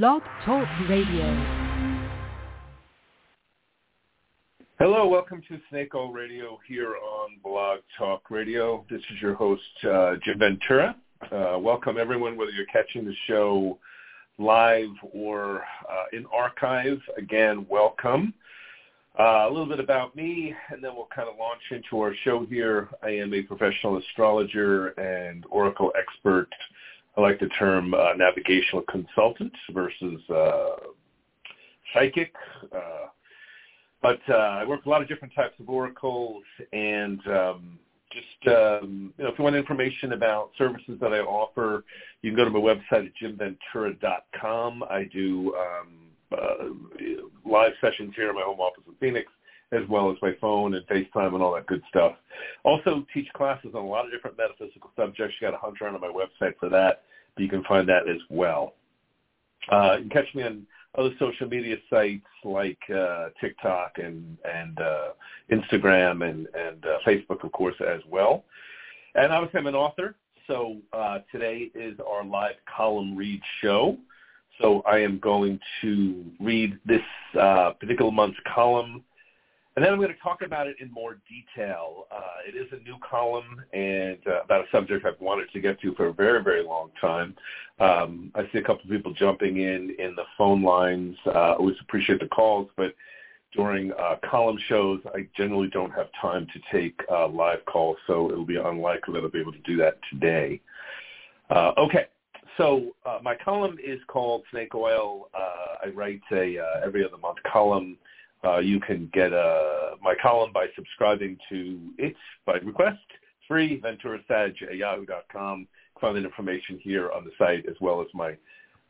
Blog 0.00 0.22
Talk 0.46 0.66
Radio. 0.88 1.26
Hello, 4.78 5.06
welcome 5.06 5.42
to 5.48 5.60
Snake 5.68 5.94
Oil 5.94 6.10
Radio 6.10 6.58
here 6.66 6.94
on 6.96 7.32
Blog 7.44 7.80
Talk 7.98 8.30
Radio. 8.30 8.86
This 8.88 9.00
is 9.00 9.20
your 9.20 9.34
host, 9.34 9.60
uh, 9.86 10.14
Jim 10.24 10.38
Ventura. 10.38 10.96
Uh, 11.30 11.58
welcome 11.58 11.98
everyone, 11.98 12.38
whether 12.38 12.52
you're 12.52 12.64
catching 12.72 13.04
the 13.04 13.14
show 13.26 13.78
live 14.38 14.88
or 15.12 15.60
uh, 15.86 16.16
in 16.16 16.24
archive. 16.32 16.98
Again, 17.18 17.66
welcome. 17.68 18.32
Uh, 19.20 19.46
a 19.46 19.50
little 19.50 19.66
bit 19.66 19.78
about 19.78 20.16
me, 20.16 20.54
and 20.70 20.82
then 20.82 20.92
we'll 20.94 21.08
kind 21.14 21.28
of 21.28 21.34
launch 21.38 21.60
into 21.70 22.00
our 22.00 22.14
show 22.24 22.46
here. 22.46 22.88
I 23.02 23.10
am 23.10 23.34
a 23.34 23.42
professional 23.42 23.98
astrologer 23.98 24.98
and 24.98 25.44
oracle 25.50 25.92
expert. 25.98 26.48
I 27.16 27.20
like 27.20 27.38
the 27.40 27.48
term 27.48 27.94
uh, 27.94 28.14
navigational 28.16 28.82
consultant 28.90 29.52
versus 29.72 30.20
uh, 30.30 30.76
psychic. 31.92 32.32
Uh, 32.74 33.08
but 34.00 34.18
uh, 34.28 34.32
I 34.32 34.64
work 34.64 34.80
with 34.80 34.86
a 34.86 34.90
lot 34.90 35.02
of 35.02 35.08
different 35.08 35.34
types 35.34 35.54
of 35.60 35.68
oracles, 35.68 36.42
and 36.72 37.20
um, 37.28 37.78
just 38.12 38.56
um, 38.56 39.12
you 39.16 39.24
know, 39.24 39.30
if 39.30 39.38
you 39.38 39.44
want 39.44 39.56
information 39.56 40.12
about 40.12 40.50
services 40.58 40.98
that 41.00 41.12
I 41.12 41.20
offer, 41.20 41.84
you 42.22 42.30
can 42.30 42.36
go 42.36 42.44
to 42.44 42.50
my 42.50 42.58
website 42.58 43.06
at 43.06 43.12
jimventura.com. 43.22 44.82
I 44.90 45.04
do 45.12 45.54
um, 45.54 45.88
uh, 46.32 47.48
live 47.48 47.72
sessions 47.80 48.12
here 48.16 48.30
in 48.30 48.34
my 48.34 48.42
home 48.42 48.60
office 48.60 48.82
in 48.88 48.94
Phoenix, 48.94 49.30
as 49.72 49.88
well 49.88 50.10
as 50.10 50.16
my 50.20 50.32
phone 50.40 50.74
and 50.74 50.86
FaceTime 50.86 51.34
and 51.34 51.42
all 51.42 51.54
that 51.54 51.66
good 51.66 51.82
stuff. 51.88 52.12
Also 52.62 53.06
teach 53.12 53.26
classes 53.34 53.70
on 53.74 53.82
a 53.82 53.86
lot 53.86 54.04
of 54.04 54.12
different 54.12 54.36
metaphysical 54.36 54.90
subjects. 54.96 55.34
You 55.40 55.48
got 55.48 55.54
a 55.54 55.58
hunt 55.58 55.76
around 55.80 55.94
on 55.94 56.00
my 56.00 56.08
website 56.08 56.54
for 56.60 56.68
that, 56.68 57.02
but 57.34 57.42
you 57.42 57.48
can 57.48 57.64
find 57.64 57.88
that 57.88 58.08
as 58.08 58.20
well. 58.28 58.74
Uh, 59.70 59.96
you 59.96 60.08
can 60.08 60.10
catch 60.10 60.34
me 60.34 60.42
on 60.42 60.66
other 60.98 61.10
social 61.18 61.48
media 61.48 61.76
sites 61.88 62.24
like 62.44 62.78
uh, 62.94 63.28
TikTok 63.40 63.92
and 63.96 64.36
and 64.44 64.78
uh, 64.78 65.08
Instagram 65.50 66.28
and 66.28 66.46
and 66.54 66.84
uh, 66.84 66.98
Facebook, 67.06 67.44
of 67.44 67.52
course, 67.52 67.76
as 67.80 68.00
well. 68.08 68.44
And 69.14 69.32
obviously, 69.32 69.60
I'm 69.60 69.66
an 69.66 69.74
author, 69.74 70.16
so 70.46 70.78
uh, 70.92 71.20
today 71.30 71.70
is 71.74 71.98
our 72.06 72.24
live 72.24 72.56
column 72.76 73.16
read 73.16 73.40
show. 73.60 73.96
So 74.60 74.82
I 74.86 74.98
am 74.98 75.18
going 75.18 75.58
to 75.80 76.24
read 76.38 76.78
this 76.84 77.00
uh, 77.40 77.70
particular 77.80 78.12
month's 78.12 78.38
column 78.54 79.02
and 79.74 79.84
then 79.84 79.92
I'm 79.92 79.98
going 79.98 80.12
to 80.12 80.20
talk 80.20 80.42
about 80.42 80.66
it 80.66 80.76
in 80.80 80.90
more 80.92 81.18
detail. 81.28 82.06
Uh, 82.10 82.20
it 82.46 82.54
is 82.54 82.70
a 82.72 82.82
new 82.84 82.96
column 83.08 83.62
and 83.72 84.18
uh, 84.26 84.42
about 84.42 84.66
a 84.66 84.70
subject 84.70 85.06
I've 85.06 85.20
wanted 85.20 85.50
to 85.52 85.60
get 85.60 85.80
to 85.80 85.94
for 85.94 86.08
a 86.08 86.12
very, 86.12 86.42
very 86.42 86.62
long 86.62 86.90
time. 87.00 87.34
Um, 87.80 88.30
I 88.34 88.42
see 88.52 88.58
a 88.58 88.62
couple 88.62 88.82
of 88.84 88.90
people 88.90 89.14
jumping 89.14 89.56
in 89.56 89.94
in 89.98 90.14
the 90.14 90.24
phone 90.36 90.62
lines. 90.62 91.16
Uh, 91.26 91.54
always 91.54 91.76
appreciate 91.80 92.20
the 92.20 92.26
calls, 92.26 92.68
but 92.76 92.94
during 93.54 93.92
uh, 93.92 94.16
column 94.28 94.58
shows, 94.68 95.00
I 95.14 95.26
generally 95.36 95.68
don't 95.68 95.92
have 95.92 96.08
time 96.20 96.46
to 96.52 96.60
take 96.70 97.00
uh, 97.10 97.28
live 97.28 97.64
calls, 97.64 97.96
so 98.06 98.30
it'll 98.30 98.44
be 98.44 98.56
unlikely 98.56 99.14
that 99.14 99.22
I'll 99.22 99.30
be 99.30 99.40
able 99.40 99.52
to 99.52 99.58
do 99.60 99.76
that 99.78 99.98
today. 100.10 100.60
Uh, 101.50 101.72
okay, 101.78 102.06
so 102.56 102.94
my 103.22 103.34
column 103.34 103.78
is 103.82 104.00
called 104.06 104.42
Snake 104.50 104.74
Oil. 104.74 105.28
Uh, 105.34 105.86
I 105.86 105.88
write 105.88 106.22
a 106.30 106.58
every 106.84 107.04
other 107.04 107.18
month 107.18 107.38
column 107.50 107.96
uh, 108.44 108.58
you 108.58 108.80
can 108.80 109.10
get 109.12 109.32
uh, 109.32 109.96
my 110.02 110.14
column 110.20 110.52
by 110.52 110.66
subscribing 110.74 111.36
to 111.48 111.80
it 111.98 112.14
by 112.46 112.54
request. 112.58 112.98
Free, 113.48 113.80
venturasag 113.80 114.54
at 114.62 114.76
yahoo.com. 114.76 115.66
Find 116.00 116.16
that 116.16 116.24
information 116.24 116.78
here 116.82 117.10
on 117.10 117.24
the 117.24 117.30
site 117.38 117.66
as 117.68 117.76
well 117.80 118.00
as 118.00 118.08
my 118.14 118.36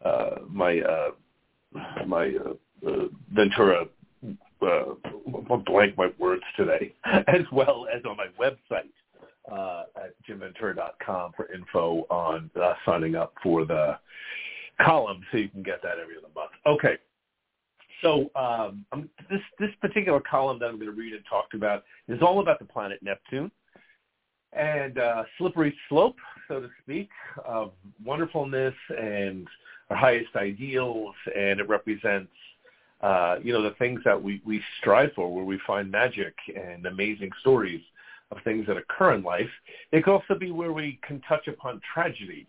uh, 0.04 0.38
my 0.48 0.80
uh, 0.80 1.10
my 2.06 2.34
uh, 2.34 2.88
uh, 2.88 3.06
Ventura 3.32 3.86
uh, 4.62 4.84
blank 5.66 5.96
my 5.96 6.10
words 6.18 6.42
today, 6.56 6.94
as 7.04 7.42
well 7.52 7.86
as 7.94 8.02
on 8.04 8.16
my 8.16 8.26
website 8.40 8.90
uh, 9.50 9.84
at 9.96 10.14
jimventura.com 10.28 11.32
for 11.36 11.52
info 11.52 12.06
on 12.10 12.50
signing 12.86 13.14
up 13.14 13.34
for 13.42 13.64
the 13.64 13.98
column, 14.80 15.22
so 15.30 15.38
you 15.38 15.48
can 15.48 15.62
get 15.62 15.82
that 15.82 15.98
every 16.00 16.16
other 16.16 16.28
month. 16.34 16.52
Okay, 16.66 16.96
so 18.02 18.30
um, 18.34 18.84
this 19.30 19.40
this 19.58 19.70
particular 19.80 20.20
column 20.20 20.58
that 20.58 20.66
I'm 20.66 20.76
going 20.76 20.86
to 20.86 20.92
read 20.92 21.14
and 21.14 21.24
talk 21.28 21.46
about 21.54 21.84
is 22.08 22.20
all 22.20 22.40
about 22.40 22.58
the 22.58 22.64
planet 22.64 23.00
Neptune 23.02 23.50
and 24.52 24.98
uh, 24.98 25.24
slippery 25.38 25.74
slope, 25.88 26.16
so 26.48 26.60
to 26.60 26.68
speak, 26.82 27.08
of 27.44 27.72
wonderfulness 28.04 28.74
and 28.90 29.48
our 29.88 29.96
highest 29.96 30.36
ideals, 30.36 31.14
and 31.34 31.60
it 31.60 31.68
represents 31.68 32.32
uh, 33.00 33.36
you 33.42 33.52
know 33.52 33.62
the 33.62 33.74
things 33.76 34.00
that 34.04 34.20
we 34.20 34.42
we 34.44 34.60
strive 34.80 35.12
for, 35.14 35.32
where 35.32 35.44
we 35.44 35.58
find 35.66 35.90
magic 35.90 36.34
and 36.54 36.86
amazing 36.86 37.30
stories 37.40 37.80
of 38.30 38.38
things 38.44 38.66
that 38.66 38.76
occur 38.76 39.14
in 39.14 39.22
life. 39.22 39.50
It 39.92 40.04
can 40.04 40.12
also 40.14 40.34
be 40.38 40.50
where 40.50 40.72
we 40.72 40.98
can 41.06 41.20
touch 41.22 41.48
upon 41.48 41.80
tragedy 41.92 42.46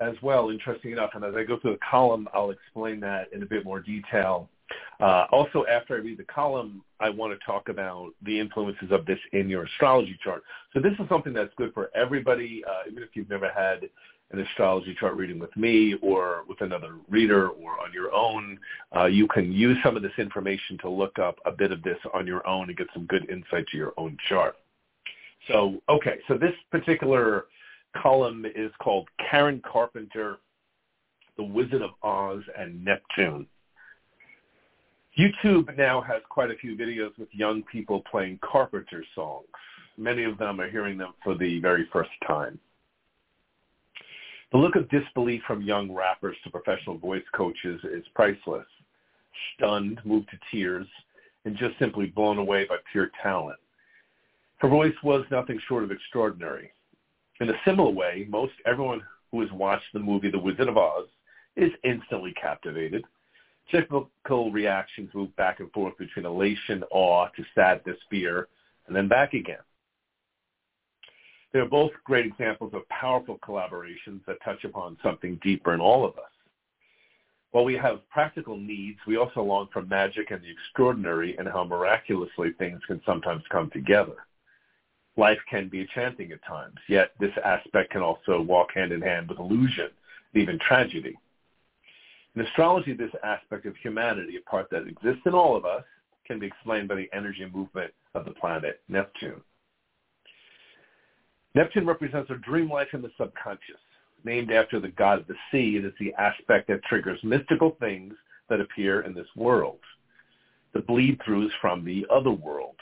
as 0.00 0.14
well, 0.22 0.50
interesting 0.50 0.92
enough. 0.92 1.10
And 1.14 1.24
as 1.24 1.34
I 1.34 1.42
go 1.42 1.58
through 1.58 1.72
the 1.72 1.78
column, 1.90 2.28
I'll 2.34 2.50
explain 2.50 3.00
that 3.00 3.32
in 3.32 3.42
a 3.42 3.46
bit 3.46 3.64
more 3.64 3.80
detail 3.80 4.50
uh, 5.00 5.26
also, 5.30 5.64
after 5.70 5.94
I 5.94 5.98
read 5.98 6.18
the 6.18 6.24
column, 6.24 6.82
I 7.00 7.10
want 7.10 7.38
to 7.38 7.46
talk 7.46 7.68
about 7.68 8.12
the 8.22 8.38
influences 8.38 8.90
of 8.90 9.04
this 9.06 9.18
in 9.32 9.48
your 9.48 9.64
astrology 9.64 10.18
chart. 10.22 10.42
So 10.72 10.80
this 10.80 10.92
is 10.98 11.08
something 11.08 11.32
that's 11.32 11.52
good 11.56 11.72
for 11.74 11.90
everybody, 11.94 12.64
uh, 12.66 12.90
even 12.90 13.02
if 13.02 13.10
you've 13.14 13.28
never 13.28 13.50
had 13.50 13.88
an 14.32 14.40
astrology 14.40 14.96
chart 14.98 15.14
reading 15.14 15.38
with 15.38 15.54
me 15.56 15.94
or 16.02 16.44
with 16.48 16.60
another 16.60 16.96
reader 17.08 17.50
or 17.50 17.80
on 17.80 17.92
your 17.92 18.12
own. 18.12 18.58
Uh, 18.94 19.04
you 19.04 19.28
can 19.28 19.52
use 19.52 19.76
some 19.84 19.96
of 19.96 20.02
this 20.02 20.12
information 20.18 20.76
to 20.78 20.88
look 20.88 21.18
up 21.18 21.38
a 21.44 21.52
bit 21.52 21.70
of 21.70 21.82
this 21.82 21.98
on 22.12 22.26
your 22.26 22.46
own 22.46 22.68
and 22.68 22.76
get 22.76 22.88
some 22.92 23.06
good 23.06 23.28
insight 23.30 23.66
to 23.70 23.76
your 23.76 23.92
own 23.96 24.16
chart. 24.28 24.56
So, 25.48 25.80
okay, 25.88 26.18
so 26.26 26.36
this 26.36 26.54
particular 26.72 27.44
column 27.96 28.44
is 28.54 28.72
called 28.82 29.08
Karen 29.30 29.62
Carpenter, 29.64 30.38
The 31.36 31.44
Wizard 31.44 31.82
of 31.82 31.90
Oz 32.02 32.42
and 32.58 32.84
Neptune. 32.84 33.46
YouTube 35.18 35.74
now 35.78 36.02
has 36.02 36.20
quite 36.28 36.50
a 36.50 36.56
few 36.56 36.76
videos 36.76 37.16
with 37.18 37.28
young 37.32 37.62
people 37.62 38.02
playing 38.10 38.38
Carpenter 38.42 39.02
songs. 39.14 39.46
Many 39.96 40.24
of 40.24 40.36
them 40.36 40.60
are 40.60 40.68
hearing 40.68 40.98
them 40.98 41.14
for 41.24 41.34
the 41.34 41.58
very 41.60 41.88
first 41.90 42.10
time. 42.26 42.58
The 44.52 44.58
look 44.58 44.76
of 44.76 44.90
disbelief 44.90 45.42
from 45.46 45.62
young 45.62 45.90
rappers 45.90 46.36
to 46.44 46.50
professional 46.50 46.98
voice 46.98 47.24
coaches 47.34 47.80
is 47.84 48.04
priceless. 48.14 48.66
Stunned, 49.54 50.00
moved 50.04 50.28
to 50.30 50.38
tears, 50.50 50.86
and 51.46 51.56
just 51.56 51.78
simply 51.78 52.06
blown 52.06 52.36
away 52.36 52.66
by 52.66 52.76
pure 52.92 53.10
talent. 53.22 53.58
Her 54.58 54.68
voice 54.68 54.94
was 55.02 55.24
nothing 55.30 55.58
short 55.66 55.82
of 55.82 55.90
extraordinary. 55.90 56.72
In 57.40 57.48
a 57.48 57.60
similar 57.64 57.90
way, 57.90 58.26
most 58.28 58.52
everyone 58.66 59.02
who 59.30 59.40
has 59.40 59.50
watched 59.52 59.92
the 59.94 59.98
movie 59.98 60.30
The 60.30 60.38
Wizard 60.38 60.68
of 60.68 60.76
Oz 60.76 61.06
is 61.56 61.72
instantly 61.84 62.34
captivated 62.34 63.04
Typical 63.70 64.50
reactions 64.52 65.10
move 65.14 65.34
back 65.36 65.60
and 65.60 65.70
forth 65.72 65.96
between 65.98 66.24
elation, 66.24 66.84
awe, 66.90 67.28
to 67.36 67.44
sadness, 67.54 67.96
fear, 68.08 68.48
and 68.86 68.94
then 68.94 69.08
back 69.08 69.34
again. 69.34 69.58
They 71.52 71.58
are 71.60 71.68
both 71.68 71.92
great 72.04 72.26
examples 72.26 72.74
of 72.74 72.88
powerful 72.88 73.38
collaborations 73.38 74.24
that 74.26 74.42
touch 74.44 74.64
upon 74.64 74.98
something 75.02 75.40
deeper 75.42 75.74
in 75.74 75.80
all 75.80 76.04
of 76.04 76.16
us. 76.18 76.30
While 77.52 77.64
we 77.64 77.74
have 77.74 78.08
practical 78.10 78.56
needs, 78.56 78.98
we 79.06 79.16
also 79.16 79.42
long 79.42 79.68
for 79.72 79.82
magic 79.82 80.30
and 80.30 80.42
the 80.42 80.50
extraordinary 80.50 81.36
and 81.38 81.48
how 81.48 81.64
miraculously 81.64 82.52
things 82.58 82.82
can 82.86 83.00
sometimes 83.06 83.42
come 83.50 83.70
together. 83.70 84.16
Life 85.16 85.38
can 85.48 85.68
be 85.68 85.80
enchanting 85.80 86.30
at 86.32 86.44
times, 86.44 86.76
yet 86.88 87.12
this 87.18 87.32
aspect 87.42 87.92
can 87.92 88.02
also 88.02 88.42
walk 88.42 88.72
hand 88.74 88.92
in 88.92 89.00
hand 89.00 89.28
with 89.28 89.38
illusion, 89.38 89.88
even 90.34 90.58
tragedy. 90.58 91.16
In 92.36 92.42
astrology, 92.42 92.92
this 92.92 93.10
aspect 93.24 93.64
of 93.64 93.74
humanity, 93.76 94.36
a 94.36 94.50
part 94.50 94.68
that 94.70 94.86
exists 94.86 95.22
in 95.24 95.32
all 95.32 95.56
of 95.56 95.64
us, 95.64 95.84
can 96.26 96.38
be 96.38 96.46
explained 96.46 96.86
by 96.86 96.96
the 96.96 97.08
energy 97.14 97.50
movement 97.52 97.92
of 98.14 98.26
the 98.26 98.32
planet 98.32 98.82
Neptune. 98.88 99.40
Neptune 101.54 101.86
represents 101.86 102.30
a 102.30 102.36
dream 102.36 102.70
life 102.70 102.88
in 102.92 103.00
the 103.00 103.10
subconscious. 103.16 103.80
Named 104.24 104.52
after 104.52 104.80
the 104.80 104.88
god 104.88 105.20
of 105.20 105.26
the 105.26 105.36
sea, 105.50 105.76
it 105.76 105.84
is 105.86 105.94
the 105.98 106.12
aspect 106.14 106.68
that 106.68 106.82
triggers 106.84 107.18
mystical 107.22 107.76
things 107.80 108.12
that 108.50 108.60
appear 108.60 109.00
in 109.02 109.14
this 109.14 109.28
world. 109.34 109.78
The 110.74 110.80
bleed-throughs 110.80 111.50
from 111.60 111.84
the 111.84 112.06
other 112.10 112.32
world. 112.32 112.76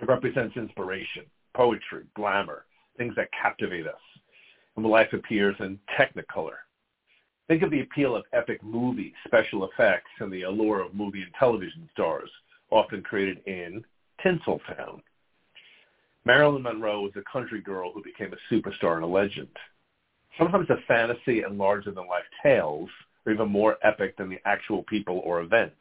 It 0.00 0.08
represents 0.08 0.56
inspiration, 0.56 1.24
poetry, 1.54 2.04
glamour, 2.14 2.64
things 2.96 3.14
that 3.16 3.28
captivate 3.32 3.86
us. 3.86 4.00
And 4.76 4.86
life 4.86 5.12
appears 5.12 5.56
in 5.58 5.78
technicolor, 5.98 6.58
Think 7.50 7.64
of 7.64 7.72
the 7.72 7.80
appeal 7.80 8.14
of 8.14 8.22
epic 8.32 8.62
movies, 8.62 9.12
special 9.26 9.68
effects, 9.68 10.12
and 10.20 10.32
the 10.32 10.42
allure 10.42 10.82
of 10.82 10.94
movie 10.94 11.22
and 11.22 11.34
television 11.36 11.88
stars, 11.92 12.30
often 12.70 13.02
created 13.02 13.40
in 13.44 13.84
Tinseltown. 14.24 15.00
Marilyn 16.24 16.62
Monroe 16.62 17.00
was 17.00 17.10
a 17.16 17.22
country 17.28 17.60
girl 17.60 17.90
who 17.92 18.04
became 18.04 18.32
a 18.32 18.54
superstar 18.54 18.94
and 18.94 19.02
a 19.02 19.08
legend. 19.08 19.48
Sometimes 20.38 20.70
a 20.70 20.76
fantasy 20.86 21.42
and 21.42 21.58
larger-than-life 21.58 22.22
tales 22.40 22.88
are 23.26 23.32
even 23.32 23.48
more 23.48 23.78
epic 23.82 24.16
than 24.16 24.28
the 24.30 24.38
actual 24.44 24.84
people 24.84 25.20
or 25.24 25.40
events. 25.40 25.74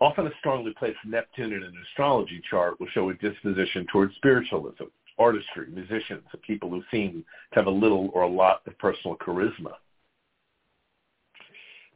Often 0.00 0.26
a 0.26 0.32
strongly 0.40 0.74
placed 0.80 0.98
Neptune 1.06 1.52
in 1.52 1.62
an 1.62 1.74
astrology 1.90 2.42
chart 2.50 2.80
will 2.80 2.88
show 2.88 3.08
a 3.10 3.14
disposition 3.14 3.86
towards 3.92 4.16
spiritualism, 4.16 4.86
artistry, 5.16 5.68
musicians, 5.70 6.24
and 6.32 6.42
people 6.42 6.70
who 6.70 6.82
seem 6.90 7.24
to 7.52 7.60
have 7.60 7.68
a 7.68 7.70
little 7.70 8.10
or 8.14 8.22
a 8.22 8.28
lot 8.28 8.62
of 8.66 8.76
personal 8.78 9.16
charisma. 9.18 9.74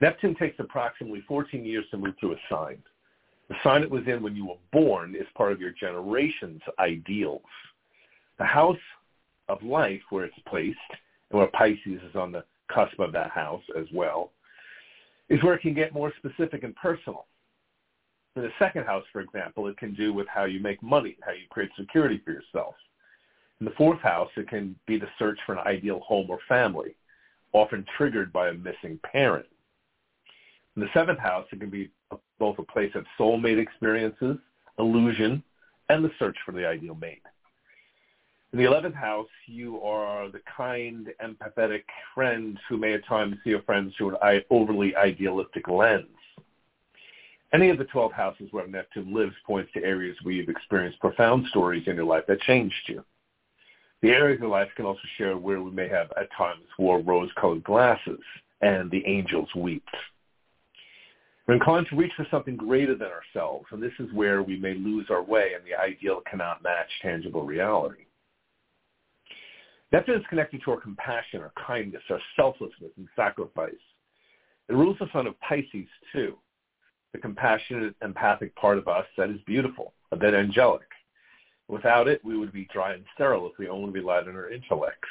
Neptune 0.02 0.34
takes 0.34 0.58
approximately 0.58 1.22
14 1.28 1.64
years 1.64 1.84
to 1.92 1.96
move 1.96 2.16
through 2.18 2.32
a 2.32 2.36
sign. 2.50 2.76
The 3.48 3.54
sign 3.62 3.84
it 3.84 3.90
was 3.90 4.02
in 4.08 4.20
when 4.20 4.34
you 4.34 4.46
were 4.46 4.56
born 4.72 5.14
is 5.14 5.28
part 5.36 5.52
of 5.52 5.60
your 5.60 5.70
generation's 5.70 6.60
ideals. 6.80 7.40
The 8.36 8.44
house 8.44 8.76
of 9.48 9.62
life 9.62 10.00
where 10.10 10.24
it's 10.24 10.34
placed, 10.48 10.76
and 11.30 11.38
where 11.38 11.46
Pisces 11.46 12.00
is 12.02 12.16
on 12.16 12.32
the 12.32 12.42
cusp 12.66 12.98
of 12.98 13.12
that 13.12 13.30
house 13.30 13.62
as 13.78 13.86
well, 13.94 14.32
is 15.28 15.40
where 15.44 15.54
it 15.54 15.62
can 15.62 15.72
get 15.72 15.94
more 15.94 16.12
specific 16.18 16.64
and 16.64 16.74
personal. 16.74 17.26
In 18.34 18.42
the 18.42 18.50
second 18.58 18.84
house, 18.84 19.04
for 19.12 19.20
example, 19.20 19.68
it 19.68 19.76
can 19.76 19.94
do 19.94 20.12
with 20.12 20.26
how 20.26 20.46
you 20.46 20.58
make 20.58 20.82
money, 20.82 21.16
how 21.22 21.30
you 21.30 21.46
create 21.48 21.70
security 21.78 22.20
for 22.24 22.32
yourself. 22.32 22.74
In 23.60 23.66
the 23.66 23.74
fourth 23.78 24.00
house, 24.00 24.30
it 24.36 24.48
can 24.48 24.74
be 24.84 24.98
the 24.98 25.06
search 25.16 25.38
for 25.46 25.52
an 25.52 25.60
ideal 25.64 26.00
home 26.00 26.28
or 26.28 26.40
family, 26.48 26.96
often 27.52 27.86
triggered 27.96 28.32
by 28.32 28.48
a 28.48 28.52
missing 28.52 28.98
parent. 29.04 29.46
In 30.76 30.82
the 30.82 30.88
seventh 30.94 31.18
house, 31.18 31.46
it 31.52 31.60
can 31.60 31.70
be 31.70 31.90
both 32.38 32.58
a 32.58 32.62
place 32.62 32.92
of 32.94 33.04
soulmate 33.18 33.58
experiences, 33.58 34.38
illusion, 34.78 35.42
and 35.88 36.04
the 36.04 36.10
search 36.18 36.36
for 36.46 36.52
the 36.52 36.66
ideal 36.66 36.94
mate. 36.94 37.22
In 38.52 38.58
the 38.58 38.64
11th 38.64 38.94
house, 38.94 39.28
you 39.46 39.80
are 39.80 40.30
the 40.30 40.40
kind, 40.56 41.08
empathetic 41.24 41.84
friend 42.14 42.58
who 42.68 42.76
may 42.76 42.94
at 42.94 43.06
times 43.06 43.36
see 43.42 43.50
your 43.50 43.62
friends 43.62 43.94
through 43.96 44.16
an 44.16 44.42
overly 44.50 44.94
idealistic 44.96 45.68
lens. 45.68 46.06
Any 47.54 47.68
of 47.68 47.78
the 47.78 47.84
12 47.84 48.12
houses 48.12 48.48
where 48.50 48.66
Neptune 48.66 49.12
lives 49.14 49.34
points 49.46 49.72
to 49.74 49.84
areas 49.84 50.16
where 50.22 50.34
you've 50.34 50.48
experienced 50.48 51.00
profound 51.00 51.46
stories 51.48 51.86
in 51.86 51.96
your 51.96 52.06
life 52.06 52.24
that 52.28 52.40
changed 52.40 52.88
you. 52.88 53.04
The 54.00 54.10
areas 54.10 54.42
of 54.42 54.48
life 54.48 54.70
can 54.74 54.86
also 54.86 55.00
share 55.16 55.36
where 55.36 55.62
we 55.62 55.70
may 55.70 55.88
have 55.88 56.12
at 56.18 56.32
times 56.32 56.64
wore 56.78 57.00
rose-colored 57.00 57.62
glasses 57.62 58.20
and 58.62 58.90
the 58.90 59.06
angels 59.06 59.48
wept. 59.54 59.94
We're 61.46 61.54
inclined 61.54 61.88
to 61.90 61.96
reach 61.96 62.12
for 62.16 62.26
something 62.30 62.56
greater 62.56 62.94
than 62.94 63.08
ourselves, 63.08 63.66
and 63.72 63.82
this 63.82 63.92
is 63.98 64.12
where 64.12 64.42
we 64.42 64.58
may 64.58 64.74
lose 64.74 65.06
our 65.10 65.22
way 65.22 65.52
and 65.54 65.64
the 65.64 65.74
ideal 65.74 66.22
cannot 66.30 66.62
match 66.62 66.88
tangible 67.00 67.44
reality. 67.44 68.04
Neptune 69.90 70.20
is 70.20 70.26
connected 70.28 70.62
to 70.64 70.70
our 70.70 70.80
compassion, 70.80 71.40
our 71.40 71.52
kindness, 71.66 72.02
our 72.10 72.20
selflessness, 72.36 72.92
and 72.96 73.08
sacrifice. 73.14 73.74
It 74.68 74.74
rules 74.74 74.96
the 74.98 75.08
sign 75.12 75.26
of 75.26 75.38
Pisces, 75.40 75.88
too, 76.12 76.38
the 77.12 77.18
compassionate, 77.18 77.94
empathic 78.02 78.54
part 78.56 78.78
of 78.78 78.88
us 78.88 79.04
that 79.18 79.28
is 79.28 79.36
beautiful, 79.46 79.92
a 80.12 80.16
bit 80.16 80.32
angelic. 80.32 80.86
Without 81.68 82.08
it, 82.08 82.24
we 82.24 82.38
would 82.38 82.52
be 82.52 82.68
dry 82.72 82.94
and 82.94 83.04
sterile 83.14 83.46
if 83.46 83.58
we 83.58 83.68
only 83.68 83.90
relied 83.90 84.28
on 84.28 84.36
our 84.36 84.50
intellects. 84.50 85.08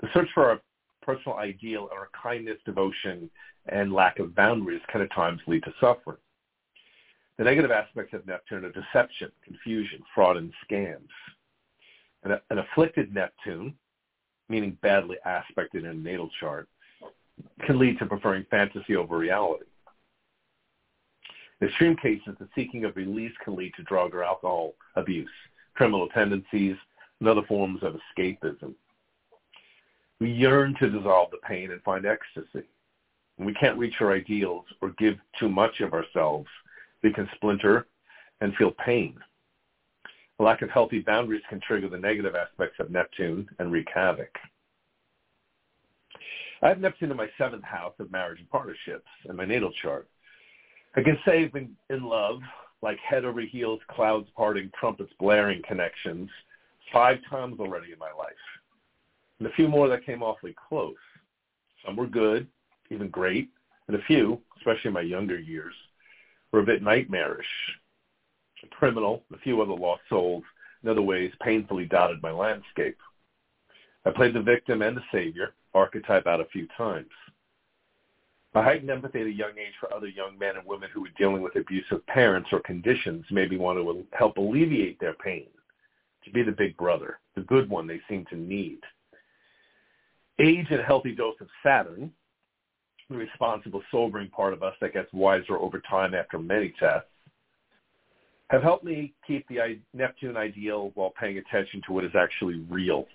The 0.00 0.08
search 0.12 0.28
for 0.34 0.50
our 0.50 0.60
personal 1.08 1.38
ideal 1.38 1.88
and 1.90 1.98
our 1.98 2.10
kindness, 2.22 2.58
devotion, 2.66 3.30
and 3.70 3.94
lack 3.94 4.18
of 4.18 4.34
boundaries 4.34 4.82
can 4.92 5.00
at 5.00 5.10
times 5.10 5.40
lead 5.46 5.62
to 5.64 5.72
suffering. 5.80 6.18
The 7.38 7.44
negative 7.44 7.70
aspects 7.70 8.12
of 8.12 8.26
Neptune 8.26 8.66
are 8.66 8.72
deception, 8.72 9.32
confusion, 9.42 10.02
fraud, 10.14 10.36
and 10.36 10.52
scams. 10.70 11.08
An, 12.24 12.38
an 12.50 12.58
afflicted 12.58 13.14
Neptune, 13.14 13.72
meaning 14.50 14.76
badly 14.82 15.16
aspected 15.24 15.84
in 15.84 15.90
a 15.90 15.94
natal 15.94 16.28
chart, 16.40 16.68
can 17.64 17.78
lead 17.78 17.98
to 18.00 18.06
preferring 18.06 18.44
fantasy 18.50 18.94
over 18.94 19.16
reality. 19.16 19.64
In 21.62 21.68
extreme 21.68 21.96
cases, 21.96 22.34
the 22.38 22.48
seeking 22.54 22.84
of 22.84 22.96
release 22.96 23.32
can 23.42 23.56
lead 23.56 23.72
to 23.76 23.82
drug 23.84 24.14
or 24.14 24.24
alcohol 24.24 24.74
abuse, 24.94 25.30
criminal 25.74 26.08
tendencies, 26.08 26.76
and 27.20 27.28
other 27.30 27.46
forms 27.48 27.82
of 27.82 27.96
escapism. 27.96 28.74
We 30.20 30.30
yearn 30.30 30.74
to 30.80 30.90
dissolve 30.90 31.30
the 31.30 31.38
pain 31.46 31.70
and 31.70 31.82
find 31.82 32.04
ecstasy. 32.06 32.66
When 33.36 33.46
we 33.46 33.54
can't 33.54 33.78
reach 33.78 33.94
our 34.00 34.12
ideals 34.12 34.64
or 34.80 34.90
give 34.98 35.16
too 35.38 35.48
much 35.48 35.80
of 35.80 35.92
ourselves, 35.92 36.48
we 37.02 37.12
can 37.12 37.28
splinter 37.36 37.86
and 38.40 38.54
feel 38.56 38.72
pain. 38.84 39.16
A 40.40 40.42
lack 40.42 40.62
of 40.62 40.70
healthy 40.70 41.00
boundaries 41.00 41.42
can 41.48 41.60
trigger 41.60 41.88
the 41.88 41.98
negative 41.98 42.34
aspects 42.34 42.78
of 42.80 42.90
Neptune 42.90 43.48
and 43.58 43.72
wreak 43.72 43.88
havoc. 43.94 44.30
I 46.62 46.68
have 46.68 46.80
Neptune 46.80 47.10
in 47.12 47.16
my 47.16 47.28
seventh 47.38 47.64
house 47.64 47.94
of 48.00 48.10
marriage 48.10 48.40
and 48.40 48.50
partnerships 48.50 49.06
in 49.28 49.36
my 49.36 49.44
natal 49.44 49.72
chart. 49.82 50.08
I 50.96 51.02
can 51.02 51.18
say 51.24 51.44
I've 51.44 51.52
been 51.52 51.76
in 51.90 52.02
love, 52.02 52.40
like 52.82 52.98
head 52.98 53.24
over 53.24 53.40
heels, 53.40 53.80
clouds 53.88 54.28
parting, 54.36 54.70
trumpets 54.78 55.12
blaring 55.20 55.62
connections, 55.66 56.28
five 56.92 57.18
times 57.30 57.60
already 57.60 57.92
in 57.92 57.98
my 57.98 58.10
life. 58.18 58.32
And 59.38 59.48
a 59.48 59.52
few 59.52 59.68
more 59.68 59.88
that 59.88 60.04
came 60.04 60.22
awfully 60.22 60.54
close. 60.68 60.96
Some 61.84 61.96
were 61.96 62.06
good, 62.06 62.48
even 62.90 63.08
great, 63.08 63.50
and 63.86 63.96
a 63.96 64.02
few, 64.02 64.40
especially 64.56 64.88
in 64.88 64.94
my 64.94 65.00
younger 65.00 65.38
years, 65.38 65.74
were 66.52 66.60
a 66.60 66.66
bit 66.66 66.82
nightmarish. 66.82 67.46
A 68.64 68.66
criminal, 68.68 69.22
a 69.32 69.38
few 69.38 69.62
other 69.62 69.74
lost 69.74 70.02
souls, 70.08 70.42
in 70.82 70.88
other 70.88 71.02
ways 71.02 71.32
painfully 71.40 71.84
dotted 71.84 72.22
my 72.22 72.32
landscape. 72.32 72.98
I 74.04 74.10
played 74.10 74.34
the 74.34 74.42
victim 74.42 74.82
and 74.82 74.96
the 74.96 75.02
savior, 75.12 75.54
archetype 75.74 76.26
out 76.26 76.40
a 76.40 76.46
few 76.46 76.66
times. 76.76 77.10
My 78.54 78.64
heightened 78.64 78.90
empathy 78.90 79.20
at 79.20 79.26
a 79.26 79.30
young 79.32 79.58
age 79.58 79.74
for 79.78 79.92
other 79.92 80.08
young 80.08 80.38
men 80.38 80.56
and 80.56 80.66
women 80.66 80.88
who 80.92 81.02
were 81.02 81.10
dealing 81.18 81.42
with 81.42 81.56
abusive 81.56 82.04
parents 82.06 82.48
or 82.52 82.60
conditions 82.60 83.24
made 83.30 83.50
me 83.50 83.58
want 83.58 83.78
to 83.78 84.06
help 84.16 84.36
alleviate 84.38 84.98
their 84.98 85.12
pain, 85.14 85.46
to 86.24 86.30
be 86.30 86.42
the 86.42 86.52
big 86.52 86.76
brother, 86.76 87.20
the 87.34 87.42
good 87.42 87.68
one 87.68 87.86
they 87.86 88.00
seemed 88.08 88.26
to 88.28 88.36
need. 88.36 88.80
Age 90.40 90.66
and 90.70 90.80
a 90.80 90.84
healthy 90.84 91.14
dose 91.14 91.34
of 91.40 91.48
Saturn, 91.64 92.12
the 93.10 93.16
responsible, 93.16 93.82
sobering 93.90 94.28
part 94.28 94.52
of 94.52 94.62
us 94.62 94.74
that 94.80 94.92
gets 94.92 95.12
wiser 95.12 95.58
over 95.58 95.80
time 95.88 96.14
after 96.14 96.38
many 96.38 96.74
tests, 96.78 97.08
have 98.50 98.62
helped 98.62 98.84
me 98.84 99.12
keep 99.26 99.46
the 99.48 99.78
Neptune 99.92 100.36
ideal 100.36 100.92
while 100.94 101.12
paying 101.18 101.38
attention 101.38 101.82
to 101.86 101.92
what 101.92 102.04
is 102.04 102.14
actually 102.14 102.64
real. 102.70 103.06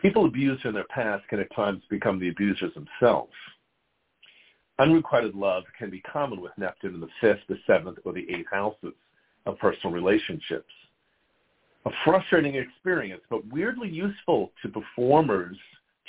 People 0.00 0.24
abused 0.24 0.64
in 0.64 0.72
their 0.72 0.84
past 0.84 1.26
can 1.28 1.40
at 1.40 1.54
times 1.54 1.82
become 1.90 2.18
the 2.18 2.28
abusers 2.28 2.72
themselves. 2.74 3.32
Unrequited 4.78 5.34
love 5.34 5.64
can 5.78 5.90
be 5.90 6.00
common 6.00 6.40
with 6.40 6.52
Neptune 6.56 6.94
in 6.94 7.00
the 7.00 7.08
fifth, 7.20 7.40
the 7.48 7.58
seventh, 7.66 7.98
or 8.04 8.12
the 8.12 8.26
eighth 8.30 8.48
houses 8.50 8.94
of 9.46 9.58
personal 9.58 9.92
relationships. 9.92 10.72
A 11.86 11.90
frustrating 12.04 12.56
experience, 12.56 13.22
but 13.30 13.46
weirdly 13.48 13.88
useful 13.88 14.52
to 14.62 14.68
performers, 14.68 15.56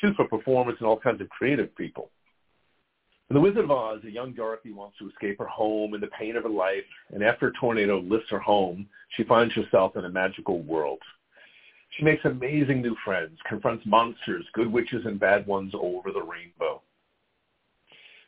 too, 0.01 0.13
for 0.15 0.27
performers 0.27 0.75
and 0.79 0.87
all 0.87 0.99
kinds 0.99 1.21
of 1.21 1.29
creative 1.29 1.73
people. 1.75 2.09
In 3.29 3.35
The 3.35 3.39
Wizard 3.39 3.63
of 3.63 3.71
Oz, 3.71 4.01
a 4.03 4.11
young 4.11 4.33
Dorothy 4.33 4.73
wants 4.73 4.97
to 4.97 5.09
escape 5.09 5.39
her 5.39 5.45
home 5.45 5.93
and 5.93 6.03
the 6.03 6.07
pain 6.07 6.35
of 6.35 6.43
her 6.43 6.49
life, 6.49 6.83
and 7.13 7.23
after 7.23 7.47
a 7.47 7.53
tornado 7.53 7.99
lifts 7.99 8.29
her 8.29 8.39
home, 8.39 8.89
she 9.15 9.23
finds 9.23 9.53
herself 9.53 9.95
in 9.95 10.03
a 10.03 10.09
magical 10.09 10.61
world. 10.63 10.99
She 11.91 12.03
makes 12.03 12.25
amazing 12.25 12.81
new 12.81 12.95
friends, 13.05 13.37
confronts 13.47 13.85
monsters, 13.85 14.45
good 14.53 14.71
witches 14.71 15.05
and 15.05 15.19
bad 15.19 15.47
ones 15.47 15.73
over 15.73 16.11
the 16.11 16.21
rainbow. 16.21 16.81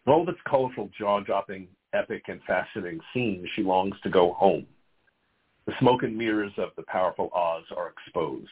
In 0.06 0.14
all 0.14 0.22
of 0.22 0.30
its 0.30 0.40
colorful, 0.46 0.90
jaw-dropping, 0.98 1.68
epic, 1.94 2.24
and 2.28 2.42
fascinating 2.44 3.00
scenes, 3.14 3.48
she 3.56 3.64
longs 3.64 3.96
to 4.04 4.10
go 4.10 4.34
home. 4.34 4.66
The 5.66 5.74
smoke 5.80 6.04
and 6.04 6.18
mirrors 6.18 6.52
of 6.58 6.70
the 6.76 6.84
powerful 6.84 7.30
Oz 7.34 7.64
are 7.76 7.90
exposed. 7.90 8.50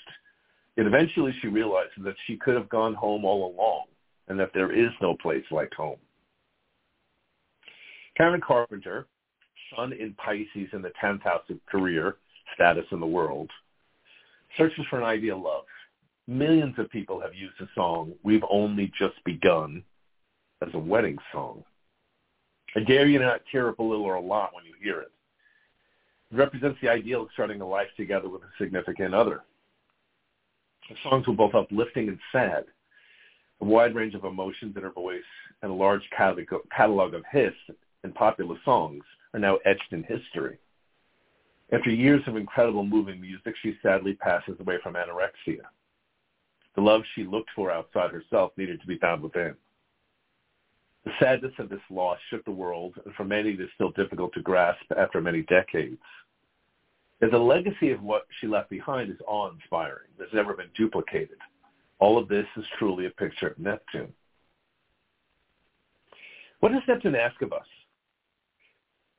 Yet 0.77 0.87
eventually 0.87 1.33
she 1.41 1.47
realizes 1.47 2.03
that 2.03 2.15
she 2.25 2.37
could 2.37 2.55
have 2.55 2.69
gone 2.69 2.93
home 2.93 3.25
all 3.25 3.53
along 3.53 3.85
and 4.27 4.39
that 4.39 4.51
there 4.53 4.71
is 4.71 4.91
no 5.01 5.15
place 5.21 5.43
like 5.51 5.73
home. 5.73 5.97
Karen 8.15 8.41
Carpenter, 8.41 9.07
sun 9.75 9.93
in 9.93 10.13
Pisces 10.13 10.69
in 10.73 10.81
the 10.81 10.91
10th 11.03 11.23
house 11.23 11.43
of 11.49 11.57
career, 11.65 12.15
status 12.53 12.85
in 12.91 12.99
the 12.99 13.05
world, 13.05 13.49
searches 14.57 14.85
for 14.89 14.97
an 14.99 15.05
ideal 15.05 15.41
love. 15.41 15.65
Millions 16.27 16.75
of 16.77 16.89
people 16.89 17.19
have 17.19 17.33
used 17.33 17.55
the 17.59 17.67
song 17.75 18.13
We've 18.23 18.43
Only 18.49 18.91
Just 18.97 19.15
Begun 19.25 19.83
as 20.61 20.69
a 20.73 20.79
wedding 20.79 21.17
song. 21.31 21.63
I 22.75 22.81
dare 22.81 23.07
you 23.07 23.19
not 23.19 23.41
tear 23.51 23.69
up 23.69 23.79
a 23.79 23.83
little 23.83 24.05
or 24.05 24.15
a 24.15 24.21
lot 24.21 24.53
when 24.53 24.65
you 24.65 24.73
hear 24.81 25.01
it. 25.01 25.11
It 26.31 26.37
represents 26.37 26.79
the 26.81 26.89
ideal 26.89 27.23
of 27.23 27.29
starting 27.33 27.59
a 27.59 27.67
life 27.67 27.89
together 27.97 28.29
with 28.29 28.43
a 28.43 28.49
significant 28.57 29.13
other. 29.13 29.41
The 30.91 31.09
songs 31.09 31.25
were 31.25 31.33
both 31.33 31.55
uplifting 31.55 32.09
and 32.09 32.19
sad, 32.33 32.65
a 33.61 33.65
wide 33.65 33.95
range 33.95 34.13
of 34.13 34.25
emotions 34.25 34.75
in 34.75 34.83
her 34.83 34.91
voice, 34.91 35.23
and 35.61 35.71
a 35.71 35.73
large 35.73 36.01
catalog 36.09 37.13
of 37.13 37.23
hits 37.31 37.55
and 38.03 38.13
popular 38.13 38.57
songs 38.65 39.01
are 39.33 39.39
now 39.39 39.57
etched 39.63 39.93
in 39.93 40.03
history. 40.03 40.57
After 41.71 41.89
years 41.89 42.21
of 42.27 42.35
incredible 42.35 42.83
moving 42.83 43.21
music, 43.21 43.55
she 43.61 43.77
sadly 43.81 44.15
passes 44.15 44.59
away 44.59 44.79
from 44.83 44.95
anorexia. 44.95 45.61
The 46.75 46.81
love 46.81 47.03
she 47.15 47.23
looked 47.23 47.51
for 47.55 47.71
outside 47.71 48.11
herself 48.11 48.51
needed 48.57 48.81
to 48.81 48.87
be 48.87 48.97
found 48.97 49.21
within. 49.21 49.55
The 51.05 51.11
sadness 51.21 51.53
of 51.57 51.69
this 51.69 51.79
loss 51.89 52.19
shook 52.29 52.43
the 52.43 52.51
world, 52.51 52.95
and 53.05 53.15
for 53.15 53.23
many 53.23 53.51
it 53.51 53.61
is 53.61 53.69
still 53.75 53.91
difficult 53.91 54.33
to 54.33 54.41
grasp 54.41 54.83
after 54.97 55.21
many 55.21 55.43
decades. 55.43 56.01
And 57.21 57.31
the 57.31 57.37
legacy 57.37 57.91
of 57.91 58.01
what 58.01 58.25
she 58.39 58.47
left 58.47 58.69
behind 58.69 59.11
is 59.11 59.17
awe-inspiring. 59.27 60.07
It's 60.19 60.33
never 60.33 60.53
been 60.53 60.69
duplicated. 60.75 61.37
All 61.99 62.17
of 62.17 62.27
this 62.27 62.47
is 62.57 62.65
truly 62.79 63.05
a 63.05 63.11
picture 63.11 63.49
of 63.49 63.59
Neptune. 63.59 64.11
What 66.61 66.71
does 66.71 66.81
Neptune 66.87 67.15
ask 67.15 67.39
of 67.41 67.53
us? 67.53 67.65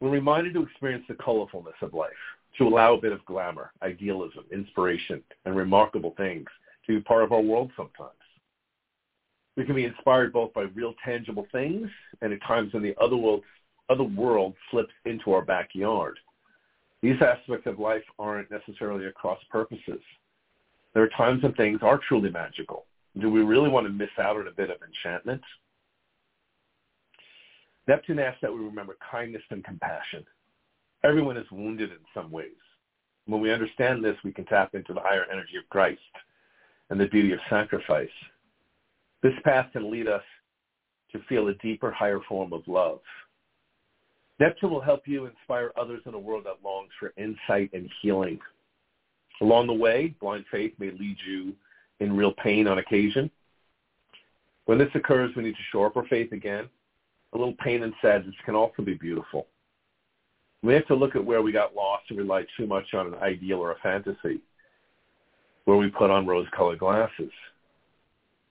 We're 0.00 0.10
reminded 0.10 0.54
to 0.54 0.62
experience 0.64 1.04
the 1.08 1.14
colorfulness 1.14 1.80
of 1.80 1.94
life, 1.94 2.10
to 2.58 2.66
allow 2.66 2.94
a 2.94 3.00
bit 3.00 3.12
of 3.12 3.24
glamour, 3.24 3.70
idealism, 3.82 4.44
inspiration, 4.52 5.22
and 5.44 5.54
remarkable 5.54 6.14
things 6.16 6.48
to 6.86 6.96
be 6.96 7.02
part 7.02 7.22
of 7.22 7.32
our 7.32 7.40
world 7.40 7.70
sometimes. 7.76 8.10
We 9.56 9.64
can 9.64 9.76
be 9.76 9.84
inspired 9.84 10.32
both 10.32 10.52
by 10.54 10.62
real 10.62 10.94
tangible 11.04 11.46
things 11.52 11.88
and 12.20 12.32
at 12.32 12.42
times 12.42 12.72
when 12.72 12.82
the 12.82 12.96
other 13.00 13.16
world, 13.16 13.42
other 13.88 14.02
world 14.02 14.54
slips 14.72 14.92
into 15.04 15.32
our 15.32 15.42
backyard. 15.42 16.18
These 17.02 17.20
aspects 17.20 17.66
of 17.66 17.80
life 17.80 18.04
aren't 18.18 18.50
necessarily 18.50 19.06
across 19.06 19.38
purposes. 19.50 20.00
There 20.94 21.02
are 21.02 21.08
times 21.08 21.42
when 21.42 21.54
things 21.54 21.80
are 21.82 21.98
truly 21.98 22.30
magical. 22.30 22.86
Do 23.20 23.30
we 23.30 23.42
really 23.42 23.68
want 23.68 23.86
to 23.86 23.92
miss 23.92 24.10
out 24.18 24.36
on 24.36 24.46
a 24.46 24.52
bit 24.52 24.70
of 24.70 24.76
enchantment? 24.86 25.42
Neptune 27.88 28.20
asks 28.20 28.40
that 28.42 28.52
we 28.52 28.60
remember 28.60 28.96
kindness 29.10 29.42
and 29.50 29.64
compassion. 29.64 30.24
Everyone 31.04 31.36
is 31.36 31.50
wounded 31.50 31.90
in 31.90 31.98
some 32.14 32.30
ways. 32.30 32.50
When 33.26 33.40
we 33.40 33.52
understand 33.52 34.04
this, 34.04 34.16
we 34.24 34.32
can 34.32 34.44
tap 34.44 34.74
into 34.74 34.94
the 34.94 35.00
higher 35.00 35.26
energy 35.30 35.56
of 35.56 35.68
Christ 35.68 36.00
and 36.90 37.00
the 37.00 37.06
beauty 37.06 37.32
of 37.32 37.40
sacrifice. 37.50 38.08
This 39.22 39.34
path 39.44 39.66
can 39.72 39.90
lead 39.90 40.06
us 40.06 40.22
to 41.12 41.20
feel 41.28 41.48
a 41.48 41.54
deeper, 41.54 41.90
higher 41.90 42.20
form 42.28 42.52
of 42.52 42.62
love. 42.66 43.00
Neptune 44.42 44.72
will 44.72 44.80
help 44.80 45.06
you 45.06 45.26
inspire 45.26 45.70
others 45.80 46.00
in 46.04 46.14
a 46.14 46.18
world 46.18 46.46
that 46.46 46.68
longs 46.68 46.90
for 46.98 47.12
insight 47.16 47.70
and 47.72 47.88
healing. 48.00 48.40
Along 49.40 49.68
the 49.68 49.72
way, 49.72 50.16
blind 50.20 50.46
faith 50.50 50.72
may 50.80 50.90
lead 50.90 51.16
you 51.24 51.54
in 52.00 52.16
real 52.16 52.32
pain 52.32 52.66
on 52.66 52.78
occasion. 52.78 53.30
When 54.64 54.78
this 54.78 54.88
occurs, 54.96 55.30
we 55.36 55.44
need 55.44 55.54
to 55.54 55.62
shore 55.70 55.86
up 55.86 55.96
our 55.96 56.08
faith 56.08 56.32
again. 56.32 56.68
A 57.34 57.38
little 57.38 57.54
pain 57.64 57.84
and 57.84 57.94
sadness 58.02 58.34
can 58.44 58.56
also 58.56 58.82
be 58.82 58.94
beautiful. 58.94 59.46
We 60.64 60.74
have 60.74 60.88
to 60.88 60.96
look 60.96 61.14
at 61.14 61.24
where 61.24 61.42
we 61.42 61.52
got 61.52 61.76
lost 61.76 62.06
and 62.08 62.18
rely 62.18 62.44
too 62.56 62.66
much 62.66 62.94
on 62.94 63.06
an 63.06 63.14
ideal 63.22 63.60
or 63.60 63.70
a 63.70 63.78
fantasy, 63.78 64.40
where 65.66 65.76
we 65.76 65.88
put 65.88 66.10
on 66.10 66.26
rose-colored 66.26 66.80
glasses. 66.80 67.30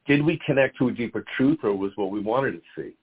Did 0.08 0.24
we 0.24 0.40
connect 0.46 0.78
to 0.78 0.88
a 0.88 0.94
deeper 0.94 1.26
truth 1.36 1.60
or 1.64 1.76
was 1.76 1.92
what 1.98 2.12
we 2.12 2.22
wanted 2.22 2.54
to 2.54 2.62
see? 2.78 2.94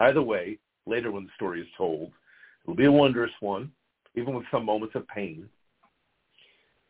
Either 0.00 0.22
way, 0.22 0.58
later 0.86 1.10
when 1.10 1.24
the 1.24 1.30
story 1.34 1.60
is 1.60 1.66
told, 1.76 2.08
it 2.08 2.68
will 2.68 2.74
be 2.74 2.86
a 2.86 2.92
wondrous 2.92 3.30
one, 3.40 3.70
even 4.14 4.34
with 4.34 4.46
some 4.50 4.64
moments 4.64 4.94
of 4.94 5.06
pain. 5.08 5.48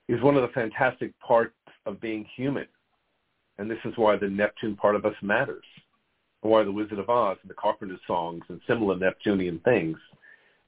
Is 0.09 0.23
one 0.23 0.37
of 0.37 0.43
the 0.43 0.49
fantastic 0.49 1.19
parts 1.21 1.55
of 1.85 2.01
being 2.01 2.25
human. 2.37 2.67
And 3.59 3.71
this 3.71 3.79
is 3.85 3.95
why 3.97 4.17
the 4.17 4.29
Neptune 4.29 4.77
part 4.77 4.95
of 4.95 5.05
us 5.05 5.15
matters. 5.23 5.65
And 6.43 6.53
why 6.53 6.63
the 6.63 6.73
Wizard 6.73 6.99
of 6.99 7.11
Oz 7.11 7.39
and 7.43 7.51
the 7.51 7.55
Carpenter's 7.55 8.01
songs 8.07 8.45
and 8.49 8.61
similar 8.67 8.97
Neptunian 8.97 9.61
things 9.65 9.97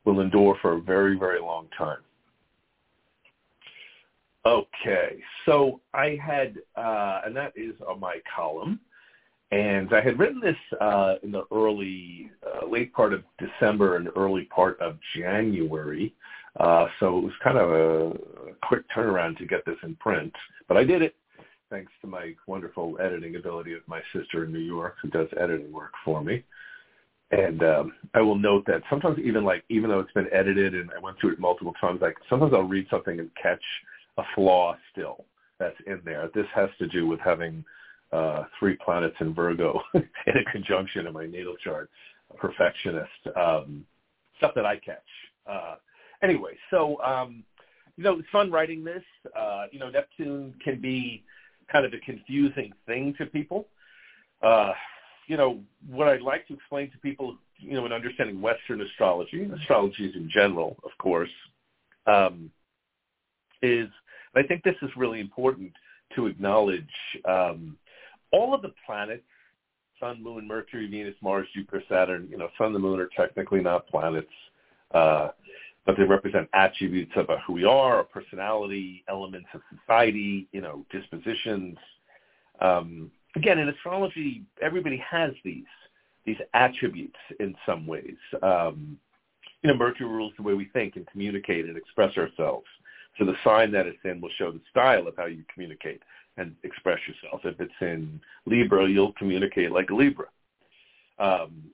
will 0.04 0.20
endure 0.20 0.56
for 0.60 0.72
a 0.72 0.80
very, 0.80 1.16
very 1.18 1.40
long 1.40 1.68
time. 1.76 1.98
Okay, 4.46 5.18
so 5.44 5.80
I 5.92 6.18
had, 6.24 6.56
uh, 6.76 7.20
and 7.26 7.36
that 7.36 7.52
is 7.54 7.74
on 7.86 8.00
my 8.00 8.18
column, 8.34 8.80
and 9.50 9.92
I 9.94 10.00
had 10.00 10.18
written 10.18 10.40
this 10.40 10.56
uh, 10.80 11.14
in 11.22 11.32
the 11.32 11.44
early, 11.52 12.30
uh, 12.46 12.66
late 12.66 12.92
part 12.92 13.12
of 13.12 13.22
December 13.38 13.96
and 13.96 14.08
early 14.16 14.44
part 14.44 14.78
of 14.80 14.98
January, 15.16 16.14
uh, 16.60 16.86
so 17.00 17.18
it 17.18 17.22
was 17.22 17.32
kind 17.42 17.56
of 17.56 17.70
a 17.70 18.12
quick 18.66 18.84
turnaround 18.94 19.38
to 19.38 19.46
get 19.46 19.64
this 19.64 19.76
in 19.82 19.94
print, 19.96 20.32
but 20.66 20.76
I 20.76 20.84
did 20.84 21.02
it 21.02 21.14
thanks 21.70 21.92
to 22.00 22.06
my 22.06 22.34
wonderful 22.46 22.96
editing 23.00 23.36
ability 23.36 23.74
of 23.74 23.80
my 23.86 24.00
sister 24.12 24.44
in 24.44 24.52
New 24.52 24.58
York 24.58 24.96
who 25.02 25.08
does 25.08 25.28
editing 25.38 25.72
work 25.72 25.92
for 26.04 26.22
me. 26.22 26.42
And 27.30 27.62
um, 27.62 27.92
I 28.14 28.22
will 28.22 28.38
note 28.38 28.64
that 28.66 28.82
sometimes 28.88 29.18
even 29.18 29.44
like 29.44 29.62
even 29.68 29.90
though 29.90 30.00
it's 30.00 30.12
been 30.12 30.32
edited 30.32 30.74
and 30.74 30.90
I 30.96 30.98
went 30.98 31.20
through 31.20 31.32
it 31.32 31.38
multiple 31.38 31.74
times, 31.78 32.00
like 32.00 32.16
sometimes 32.30 32.54
I'll 32.54 32.62
read 32.62 32.86
something 32.90 33.20
and 33.20 33.30
catch 33.40 33.62
a 34.16 34.22
flaw 34.34 34.76
still 34.92 35.26
that's 35.58 35.76
in 35.86 36.00
there. 36.04 36.30
This 36.34 36.46
has 36.54 36.70
to 36.78 36.86
do 36.86 37.06
with 37.06 37.20
having 37.20 37.64
uh, 38.12 38.44
three 38.58 38.76
planets 38.84 39.16
in 39.20 39.34
Virgo 39.34 39.80
in 39.94 40.02
a 40.26 40.50
conjunction 40.50 41.06
in 41.06 41.12
my 41.12 41.26
natal 41.26 41.56
chart, 41.62 41.90
perfectionist, 42.36 43.10
um, 43.36 43.84
stuff 44.38 44.52
that 44.54 44.66
I 44.66 44.76
catch. 44.76 44.98
Uh, 45.46 45.76
anyway, 46.22 46.56
so, 46.70 47.00
um, 47.02 47.44
you 47.96 48.04
know, 48.04 48.18
it's 48.18 48.28
fun 48.30 48.50
writing 48.50 48.84
this. 48.84 49.02
Uh, 49.36 49.64
you 49.72 49.78
know, 49.78 49.90
Neptune 49.90 50.54
can 50.62 50.80
be 50.80 51.24
kind 51.70 51.84
of 51.84 51.92
a 51.92 51.98
confusing 51.98 52.72
thing 52.86 53.14
to 53.18 53.26
people. 53.26 53.66
Uh, 54.42 54.72
you 55.26 55.36
know, 55.36 55.60
what 55.90 56.08
I'd 56.08 56.22
like 56.22 56.46
to 56.48 56.54
explain 56.54 56.90
to 56.90 56.98
people, 56.98 57.36
you 57.58 57.74
know, 57.74 57.84
in 57.84 57.92
understanding 57.92 58.40
Western 58.40 58.80
astrology, 58.80 59.50
astrology 59.60 60.12
in 60.14 60.30
general, 60.32 60.76
of 60.84 60.90
course, 60.98 61.30
um, 62.06 62.50
is 63.62 63.88
I 64.34 64.42
think 64.42 64.62
this 64.62 64.76
is 64.82 64.90
really 64.96 65.20
important 65.20 65.72
to 66.14 66.26
acknowledge. 66.26 66.88
Um, 67.24 67.76
all 68.32 68.54
of 68.54 68.62
the 68.62 68.72
planets, 68.86 69.22
Sun, 70.00 70.22
Moon, 70.22 70.46
Mercury, 70.46 70.86
Venus, 70.88 71.14
Mars, 71.22 71.46
Jupiter, 71.54 71.82
Saturn, 71.88 72.28
you 72.30 72.38
know, 72.38 72.48
Sun 72.56 72.68
and 72.68 72.74
the 72.76 72.80
Moon 72.80 73.00
are 73.00 73.10
technically 73.16 73.60
not 73.60 73.86
planets, 73.88 74.28
uh, 74.92 75.28
but 75.86 75.96
they 75.96 76.04
represent 76.04 76.48
attributes 76.52 77.12
of 77.16 77.26
who 77.46 77.54
we 77.54 77.64
are, 77.64 77.96
our 77.96 78.04
personality, 78.04 79.04
elements 79.08 79.48
of 79.54 79.60
society, 79.76 80.46
you 80.52 80.60
know, 80.60 80.84
dispositions. 80.92 81.76
Um, 82.60 83.10
again, 83.36 83.58
in 83.58 83.68
astrology, 83.68 84.42
everybody 84.62 85.02
has 85.08 85.32
these 85.44 85.64
these 86.26 86.36
attributes 86.52 87.16
in 87.40 87.54
some 87.64 87.86
ways. 87.86 88.16
Um, 88.42 88.98
you 89.62 89.70
know, 89.70 89.76
Mercury 89.76 90.08
rules 90.08 90.34
the 90.36 90.42
way 90.42 90.52
we 90.52 90.66
think 90.74 90.96
and 90.96 91.06
communicate 91.06 91.64
and 91.64 91.76
express 91.76 92.16
ourselves. 92.18 92.66
So 93.18 93.24
the 93.24 93.34
sign 93.42 93.72
that 93.72 93.86
it's 93.86 93.98
in 94.04 94.20
will 94.20 94.30
show 94.36 94.52
the 94.52 94.60
style 94.70 95.08
of 95.08 95.16
how 95.16 95.24
you 95.24 95.42
communicate 95.52 96.02
and 96.38 96.54
express 96.62 96.98
yourself. 97.06 97.40
If 97.44 97.60
it's 97.60 97.72
in 97.80 98.20
Libra, 98.46 98.88
you'll 98.88 99.12
communicate 99.14 99.72
like 99.72 99.90
a 99.90 99.94
Libra. 99.94 100.26
Um, 101.18 101.64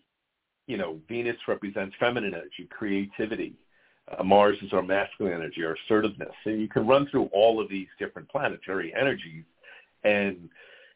you 0.67 0.79
know, 0.79 0.99
Venus 1.09 1.37
represents 1.47 1.95
feminine 2.01 2.35
energy, 2.35 2.69
creativity. 2.71 3.55
Uh, 4.11 4.23
Mars 4.23 4.57
is 4.63 4.73
our 4.73 4.83
masculine 4.83 5.35
energy, 5.35 5.65
our 5.65 5.77
assertiveness. 5.85 6.35
And 6.45 6.61
you 6.61 6.69
can 6.69 6.87
run 6.87 7.07
through 7.11 7.27
all 7.33 7.61
of 7.61 7.69
these 7.69 7.89
different 7.99 8.29
planetary 8.29 8.95
energies 8.99 9.45
and 10.05 10.49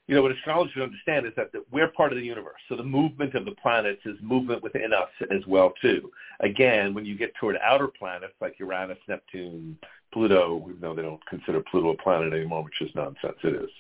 you 0.09 0.15
know, 0.15 0.23
what 0.23 0.33
astrologers 0.33 0.83
understand 0.83 1.27
is 1.27 1.33
that 1.37 1.50
we're 1.71 1.88
part 1.88 2.12
of 2.12 2.19
the 2.19 2.25
universe. 2.25 2.61
So 2.71 2.77
the 2.77 2.83
movement 2.83 3.35
of 3.35 3.45
the 3.45 3.55
planets 3.62 4.00
is 4.07 4.17
movement 4.23 4.62
within 4.62 4.95
us 4.95 5.11
as 5.31 5.47
well, 5.47 5.73
too. 5.83 6.11
Again, 6.41 6.95
when 6.95 7.05
you 7.05 7.17
get 7.17 7.35
toward 7.35 7.57
outer 7.62 7.88
planets 7.88 8.33
like 8.41 8.59
Uranus, 8.59 8.97
Neptune, 9.07 9.79
Pluto, 10.12 10.65
even 10.67 10.81
though 10.81 10.95
they 10.95 11.03
don't 11.03 11.25
consider 11.27 11.62
Pluto 11.71 11.91
a 11.91 11.97
planet 12.03 12.33
anymore, 12.33 12.65
which 12.65 12.81
is 12.81 12.91
nonsense, 12.95 13.37
it 13.45 13.62
is. 13.62 13.71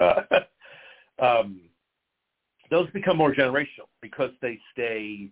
Uh, 0.00 0.22
um, 1.24 1.60
those 2.68 2.90
become 2.90 3.16
more 3.16 3.32
generational 3.32 3.86
because 4.02 4.30
they 4.42 4.58
stay 4.72 5.30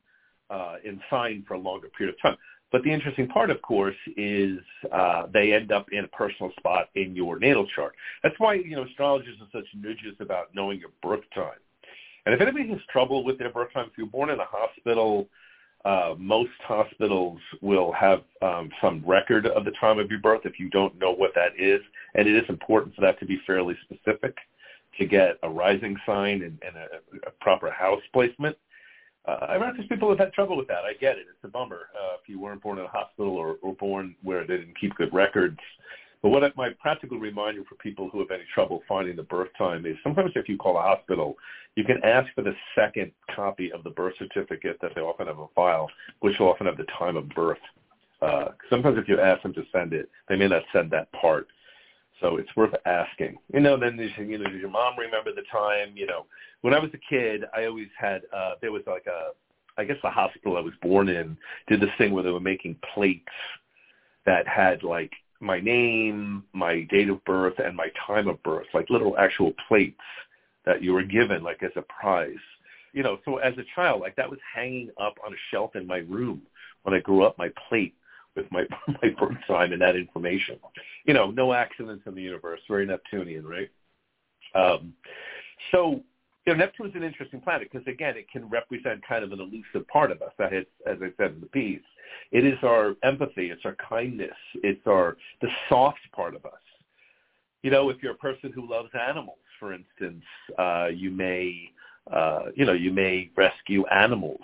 uh, 0.50 0.76
in 0.84 1.00
sign 1.10 1.44
for 1.48 1.54
a 1.54 1.58
longer 1.58 1.88
period 1.98 2.14
of 2.14 2.22
time. 2.22 2.38
But 2.72 2.82
the 2.82 2.92
interesting 2.92 3.28
part, 3.28 3.50
of 3.50 3.62
course, 3.62 3.96
is 4.16 4.58
uh, 4.90 5.26
they 5.32 5.52
end 5.52 5.70
up 5.70 5.86
in 5.92 6.04
a 6.04 6.08
personal 6.08 6.50
spot 6.58 6.88
in 6.96 7.14
your 7.14 7.38
natal 7.38 7.66
chart. 7.74 7.94
That's 8.22 8.34
why, 8.38 8.54
you 8.54 8.74
know, 8.74 8.84
astrologers 8.84 9.36
are 9.40 9.48
such 9.52 9.66
ninjas 9.78 10.18
about 10.20 10.54
knowing 10.54 10.80
your 10.80 10.90
birth 11.02 11.24
time. 11.34 11.58
And 12.26 12.34
if 12.34 12.40
anybody 12.40 12.68
has 12.70 12.80
trouble 12.90 13.22
with 13.22 13.38
their 13.38 13.50
birth 13.50 13.72
time, 13.72 13.86
if 13.90 13.98
you're 13.98 14.06
born 14.06 14.30
in 14.30 14.40
a 14.40 14.46
hospital, 14.46 15.28
uh, 15.84 16.14
most 16.18 16.50
hospitals 16.66 17.38
will 17.60 17.92
have 17.92 18.22
um, 18.40 18.70
some 18.80 19.04
record 19.06 19.46
of 19.46 19.64
the 19.64 19.72
time 19.72 19.98
of 19.98 20.10
your 20.10 20.20
birth 20.20 20.40
if 20.44 20.58
you 20.58 20.70
don't 20.70 20.98
know 20.98 21.12
what 21.12 21.32
that 21.34 21.52
is. 21.58 21.80
And 22.14 22.26
it 22.26 22.34
is 22.34 22.48
important 22.48 22.94
for 22.94 23.02
that 23.02 23.20
to 23.20 23.26
be 23.26 23.40
fairly 23.46 23.76
specific 23.84 24.34
to 24.98 25.06
get 25.06 25.36
a 25.42 25.48
rising 25.48 25.96
sign 26.06 26.42
and, 26.42 26.58
and 26.66 26.76
a, 26.76 27.28
a 27.28 27.30
proper 27.40 27.70
house 27.70 28.00
placement 28.12 28.56
uh, 29.26 29.46
I 29.48 29.56
into 29.56 29.88
people 29.88 30.08
who've 30.08 30.18
had 30.18 30.32
trouble 30.32 30.56
with 30.56 30.68
that. 30.68 30.84
I 30.84 30.92
get 31.00 31.16
it. 31.16 31.26
It's 31.30 31.44
a 31.44 31.48
bummer 31.48 31.88
uh, 31.94 32.16
if 32.22 32.28
you 32.28 32.38
weren't 32.38 32.62
born 32.62 32.78
in 32.78 32.84
a 32.84 32.88
hospital 32.88 33.36
or, 33.36 33.56
or 33.62 33.74
born 33.74 34.14
where 34.22 34.46
they 34.46 34.58
didn't 34.58 34.78
keep 34.78 34.94
good 34.96 35.12
records. 35.14 35.58
But 36.22 36.30
what 36.30 36.56
my 36.56 36.70
practical 36.80 37.18
reminder 37.18 37.64
for 37.68 37.74
people 37.76 38.08
who 38.10 38.20
have 38.20 38.30
any 38.30 38.44
trouble 38.54 38.82
finding 38.88 39.14
the 39.16 39.24
birth 39.24 39.50
time 39.58 39.84
is 39.84 39.96
sometimes 40.02 40.32
if 40.36 40.48
you 40.48 40.56
call 40.56 40.78
a 40.78 40.80
hospital, 40.80 41.36
you 41.76 41.84
can 41.84 42.02
ask 42.02 42.32
for 42.34 42.42
the 42.42 42.54
second 42.74 43.12
copy 43.34 43.70
of 43.72 43.84
the 43.84 43.90
birth 43.90 44.14
certificate 44.18 44.78
that 44.80 44.92
they 44.94 45.02
often 45.02 45.26
have 45.26 45.38
a 45.38 45.48
file, 45.54 45.88
which 46.20 46.38
will 46.38 46.48
often 46.48 46.66
have 46.66 46.78
the 46.78 46.86
time 46.98 47.16
of 47.16 47.28
birth. 47.30 47.58
Uh, 48.22 48.46
sometimes 48.70 48.96
if 48.96 49.06
you 49.06 49.20
ask 49.20 49.42
them 49.42 49.52
to 49.52 49.64
send 49.70 49.92
it, 49.92 50.08
they 50.28 50.36
may 50.36 50.48
not 50.48 50.62
send 50.72 50.90
that 50.90 51.12
part. 51.12 51.46
So 52.20 52.36
it's 52.36 52.54
worth 52.56 52.74
asking. 52.86 53.36
You 53.52 53.60
know, 53.60 53.76
then 53.76 53.96
there's, 53.96 54.12
you 54.16 54.38
know, 54.38 54.44
does 54.44 54.60
your 54.60 54.70
mom 54.70 54.98
remember 54.98 55.32
the 55.34 55.42
time? 55.50 55.92
You 55.94 56.06
know, 56.06 56.26
when 56.60 56.72
I 56.72 56.78
was 56.78 56.90
a 56.94 56.98
kid, 57.10 57.44
I 57.54 57.66
always 57.66 57.88
had 57.98 58.22
uh, 58.34 58.52
there 58.60 58.72
was 58.72 58.82
like 58.86 59.06
a 59.06 59.32
I 59.76 59.84
guess 59.84 59.96
the 60.02 60.10
hospital 60.10 60.56
I 60.56 60.60
was 60.60 60.74
born 60.82 61.08
in 61.08 61.36
did 61.68 61.80
this 61.80 61.90
thing 61.98 62.12
where 62.12 62.22
they 62.22 62.30
were 62.30 62.40
making 62.40 62.76
plates 62.94 63.24
that 64.26 64.46
had 64.46 64.82
like 64.82 65.12
my 65.40 65.60
name, 65.60 66.44
my 66.52 66.82
date 66.90 67.08
of 67.08 67.22
birth, 67.24 67.54
and 67.58 67.76
my 67.76 67.88
time 68.06 68.28
of 68.28 68.42
birth, 68.42 68.66
like 68.72 68.88
little 68.88 69.16
actual 69.18 69.52
plates 69.68 70.00
that 70.64 70.82
you 70.82 70.92
were 70.92 71.02
given 71.02 71.42
like 71.42 71.62
as 71.62 71.72
a 71.76 71.82
prize. 71.82 72.36
You 72.92 73.02
know, 73.02 73.18
so 73.24 73.38
as 73.38 73.54
a 73.58 73.64
child, 73.74 74.00
like 74.00 74.16
that 74.16 74.30
was 74.30 74.38
hanging 74.54 74.90
up 75.00 75.16
on 75.26 75.32
a 75.32 75.36
shelf 75.50 75.74
in 75.74 75.86
my 75.86 75.98
room 75.98 76.42
when 76.84 76.94
I 76.94 77.00
grew 77.00 77.24
up, 77.24 77.36
my 77.36 77.50
plate 77.68 77.94
with 78.36 78.46
my 78.50 78.64
my 78.88 79.10
birth 79.18 79.36
sign 79.48 79.72
and 79.72 79.82
that 79.82 79.96
information. 79.96 80.58
You 81.04 81.14
know, 81.14 81.30
no 81.30 81.52
accidents 81.52 82.04
in 82.06 82.14
the 82.14 82.22
universe, 82.22 82.60
very 82.68 82.86
Neptunian, 82.86 83.46
right? 83.46 83.70
Um, 84.54 84.94
so 85.72 86.00
you 86.46 86.52
know, 86.52 86.58
Neptune 86.58 86.88
is 86.88 86.94
an 86.94 87.02
interesting 87.02 87.40
planet 87.40 87.68
because 87.70 87.86
again, 87.86 88.16
it 88.16 88.30
can 88.30 88.48
represent 88.48 89.06
kind 89.06 89.24
of 89.24 89.32
an 89.32 89.40
elusive 89.40 89.86
part 89.88 90.10
of 90.10 90.20
us. 90.20 90.32
That 90.38 90.52
is, 90.52 90.66
as 90.86 90.98
I 91.00 91.08
said 91.16 91.32
in 91.32 91.40
the 91.40 91.46
piece, 91.46 91.80
it 92.32 92.44
is 92.44 92.58
our 92.62 92.94
empathy, 93.02 93.50
it's 93.50 93.64
our 93.64 93.76
kindness, 93.88 94.36
it's 94.62 94.86
our 94.86 95.16
the 95.40 95.48
soft 95.68 96.00
part 96.14 96.34
of 96.34 96.44
us. 96.44 96.52
You 97.62 97.70
know, 97.70 97.88
if 97.88 98.02
you're 98.02 98.12
a 98.12 98.16
person 98.16 98.52
who 98.52 98.70
loves 98.70 98.90
animals, 98.94 99.38
for 99.58 99.72
instance, 99.72 100.22
uh, 100.58 100.88
you 100.94 101.10
may, 101.10 101.70
uh, 102.12 102.46
you 102.54 102.66
know, 102.66 102.74
you 102.74 102.92
may 102.92 103.30
rescue 103.36 103.86
animals. 103.86 104.42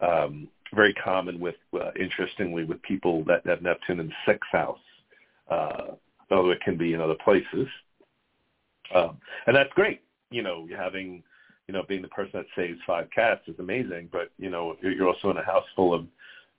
Um, 0.00 0.48
very 0.74 0.94
common 0.94 1.38
with, 1.38 1.54
uh, 1.74 1.92
interestingly, 1.98 2.64
with 2.64 2.82
people 2.82 3.24
that 3.24 3.46
have 3.46 3.62
Neptune 3.62 4.00
in 4.00 4.12
sixth 4.26 4.50
house, 4.50 4.78
uh, 5.48 5.92
although 6.30 6.50
it 6.50 6.60
can 6.60 6.76
be 6.76 6.94
in 6.94 7.00
other 7.00 7.16
places. 7.24 7.68
Um, 8.94 9.18
and 9.46 9.56
that's 9.56 9.72
great 9.74 10.02
you 10.32 10.42
know, 10.42 10.66
having, 10.76 11.22
you 11.68 11.74
know, 11.74 11.84
being 11.86 12.02
the 12.02 12.08
person 12.08 12.32
that 12.34 12.46
saves 12.56 12.80
five 12.86 13.08
cats 13.14 13.42
is 13.46 13.58
amazing, 13.58 14.08
but, 14.10 14.30
you 14.38 14.50
know, 14.50 14.76
you're 14.82 15.06
also 15.06 15.30
in 15.30 15.36
a 15.36 15.44
house 15.44 15.64
full 15.76 15.94
of, 15.94 16.06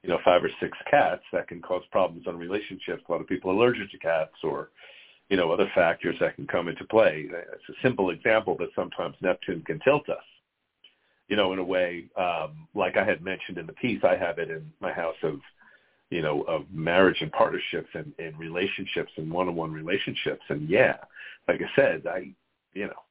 you 0.03 0.09
know, 0.09 0.19
five 0.23 0.43
or 0.43 0.49
six 0.59 0.77
cats 0.89 1.23
that 1.33 1.47
can 1.47 1.61
cause 1.61 1.83
problems 1.91 2.27
on 2.27 2.37
relationships. 2.37 3.03
A 3.07 3.11
lot 3.11 3.21
of 3.21 3.27
people 3.27 3.51
are 3.51 3.55
allergic 3.55 3.91
to 3.91 3.97
cats 3.97 4.35
or, 4.43 4.69
you 5.29 5.37
know, 5.37 5.51
other 5.51 5.69
factors 5.73 6.15
that 6.19 6.35
can 6.35 6.47
come 6.47 6.67
into 6.67 6.85
play. 6.85 7.27
It's 7.29 7.69
a 7.69 7.81
simple 7.81 8.11
example 8.11 8.55
that 8.59 8.69
sometimes 8.75 9.15
Neptune 9.21 9.63
can 9.65 9.79
tilt 9.79 10.07
us, 10.09 10.23
you 11.27 11.35
know, 11.35 11.53
in 11.53 11.59
a 11.59 11.63
way, 11.63 12.05
um, 12.17 12.67
like 12.75 12.97
I 12.97 13.03
had 13.03 13.23
mentioned 13.23 13.57
in 13.57 13.65
the 13.65 13.73
piece, 13.73 14.03
I 14.03 14.15
have 14.15 14.37
it 14.39 14.49
in 14.49 14.71
my 14.79 14.91
house 14.91 15.15
of, 15.23 15.39
you 16.13 16.21
know, 16.21 16.43
of 16.43 16.65
marriage 16.71 17.17
and 17.21 17.31
partnerships 17.31 17.89
and, 17.95 18.13
and 18.19 18.37
relationships 18.37 19.11
and 19.17 19.31
one-on-one 19.31 19.73
relationships. 19.73 20.43
And 20.49 20.69
yeah, 20.69 20.97
like 21.47 21.59
I 21.59 21.75
said, 21.75 22.03
I, 22.05 22.29
you 22.73 22.85
know, 22.85 23.01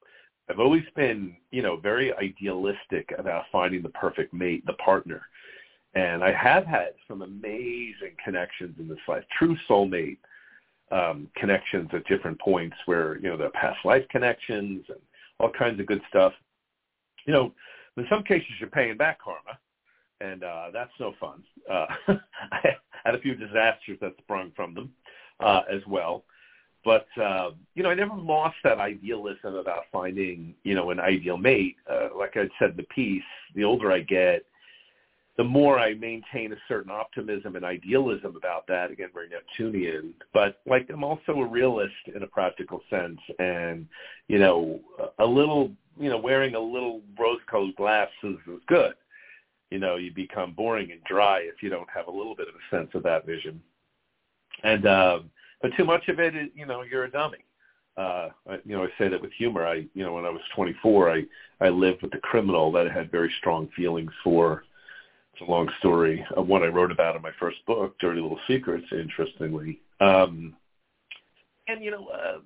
I've 0.49 0.59
always 0.59 0.83
been, 0.95 1.35
you 1.51 1.61
know, 1.61 1.75
very 1.75 2.13
idealistic 2.13 3.13
about 3.17 3.43
finding 3.51 3.81
the 3.83 3.89
perfect 3.89 4.33
mate, 4.33 4.65
the 4.65 4.73
partner. 4.73 5.21
And 5.95 6.23
I 6.23 6.31
have 6.31 6.65
had 6.65 6.93
some 7.05 7.23
amazing 7.23 8.15
connections 8.23 8.75
in 8.79 8.87
this 8.87 8.97
life, 9.05 9.25
true 9.37 9.57
soulmate 9.69 10.19
um, 10.89 11.27
connections 11.35 11.89
at 11.91 12.07
different 12.07 12.39
points 12.39 12.77
where, 12.85 13.17
you 13.17 13.29
know, 13.29 13.35
the 13.35 13.49
past 13.49 13.79
life 13.83 14.05
connections 14.11 14.85
and 14.87 14.99
all 15.41 15.51
kinds 15.51 15.77
of 15.81 15.87
good 15.87 16.01
stuff. 16.07 16.31
You 17.25 17.33
know, 17.33 17.53
in 17.97 18.05
some 18.09 18.23
cases 18.23 18.47
you're 18.61 18.69
paying 18.69 18.95
back 18.95 19.19
karma, 19.21 19.59
and 20.21 20.43
uh, 20.43 20.67
that's 20.71 20.91
no 21.01 21.13
fun. 21.19 21.43
Uh, 21.69 21.85
I 22.51 22.75
had 23.03 23.15
a 23.15 23.19
few 23.19 23.35
disasters 23.35 23.97
that 24.01 24.13
sprung 24.19 24.51
from 24.55 24.73
them 24.73 24.91
uh, 25.39 25.61
as 25.71 25.81
well. 25.87 26.23
But 26.85 27.07
uh, 27.21 27.51
you 27.75 27.83
know, 27.83 27.89
I 27.89 27.95
never 27.95 28.15
lost 28.15 28.57
that 28.63 28.79
idealism 28.79 29.55
about 29.55 29.83
finding 29.91 30.53
you 30.63 30.75
know 30.75 30.91
an 30.91 30.99
ideal 30.99 31.37
mate. 31.37 31.77
Uh, 31.89 32.09
like 32.17 32.35
I 32.35 32.49
said 32.59 32.71
in 32.71 32.77
the 32.77 32.83
piece, 32.83 33.23
the 33.55 33.63
older 33.63 33.91
I 33.91 33.99
get, 33.99 34.45
the 35.37 35.43
more 35.43 35.79
I 35.79 35.93
maintain 35.93 36.51
a 36.51 36.57
certain 36.67 36.91
optimism 36.91 37.55
and 37.55 37.63
idealism 37.63 38.35
about 38.35 38.67
that. 38.67 38.91
Again, 38.91 39.09
very 39.13 39.29
Neptunian, 39.29 40.13
but 40.33 40.59
like 40.65 40.89
I'm 40.89 41.03
also 41.03 41.31
a 41.33 41.47
realist 41.47 41.93
in 42.13 42.23
a 42.23 42.27
practical 42.27 42.81
sense, 42.89 43.19
and 43.39 43.87
you 44.27 44.39
know, 44.39 44.81
a 45.19 45.25
little 45.25 45.71
you 45.97 46.09
know 46.09 46.17
wearing 46.17 46.55
a 46.55 46.59
little 46.59 47.01
rose-colored 47.17 47.77
glasses 47.77 48.37
is 48.45 48.59
good. 48.67 48.93
You 49.73 49.79
know, 49.79 49.95
you 49.95 50.13
become 50.13 50.53
boring 50.53 50.91
and 50.91 51.03
dry 51.05 51.39
if 51.39 51.63
you 51.63 51.69
don't 51.71 51.89
have 51.89 52.05
a 52.05 52.11
little 52.11 52.35
bit 52.35 52.47
of 52.47 52.53
a 52.53 52.75
sense 52.75 52.91
of 52.93 53.01
that 53.01 53.25
vision. 53.25 53.59
And 54.63 54.85
um, 54.85 55.31
but 55.63 55.71
too 55.75 55.83
much 55.83 56.09
of 56.09 56.19
it, 56.19 56.35
you 56.53 56.67
know, 56.67 56.83
you're 56.83 57.05
a 57.05 57.11
dummy. 57.11 57.39
Uh, 57.97 58.29
you 58.65 58.77
know, 58.77 58.83
I 58.83 58.89
say 58.99 59.07
that 59.07 59.19
with 59.19 59.31
humor. 59.33 59.65
I, 59.65 59.87
you 59.95 60.03
know, 60.03 60.13
when 60.13 60.25
I 60.25 60.29
was 60.29 60.41
24, 60.55 61.11
I, 61.11 61.23
I 61.59 61.69
lived 61.69 62.03
with 62.03 62.13
a 62.13 62.19
criminal 62.19 62.71
that 62.73 62.87
I 62.87 62.93
had 62.93 63.09
very 63.09 63.33
strong 63.39 63.67
feelings 63.75 64.11
for. 64.23 64.63
It's 65.33 65.41
a 65.41 65.51
long 65.51 65.67
story 65.79 66.23
of 66.37 66.47
what 66.47 66.61
I 66.61 66.67
wrote 66.67 66.91
about 66.91 67.15
in 67.15 67.23
my 67.23 67.31
first 67.39 67.57
book, 67.65 67.97
Dirty 67.99 68.21
Little 68.21 68.39
Secrets, 68.47 68.85
interestingly. 68.91 69.79
Um, 69.99 70.55
and, 71.67 71.83
you 71.83 71.89
know, 71.89 72.09
uh, 72.09 72.37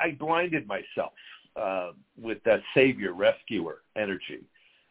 I 0.00 0.12
blinded 0.12 0.68
myself 0.68 1.12
uh, 1.56 1.90
with 2.16 2.38
that 2.44 2.60
savior, 2.72 3.14
rescuer 3.14 3.78
energy. 3.96 4.44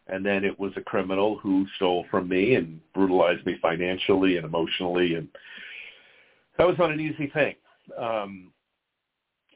And 0.09 0.25
then 0.25 0.45
it 0.45 0.57
was 0.57 0.71
a 0.77 0.81
criminal 0.81 1.37
who 1.37 1.65
stole 1.75 2.05
from 2.09 2.29
me 2.29 2.55
and 2.55 2.79
brutalized 2.93 3.45
me 3.45 3.57
financially 3.61 4.37
and 4.37 4.45
emotionally. 4.45 5.15
And 5.15 5.27
that 6.57 6.67
was 6.67 6.77
not 6.77 6.91
an 6.91 6.99
easy 6.99 7.27
thing 7.27 7.55
um, 7.97 8.51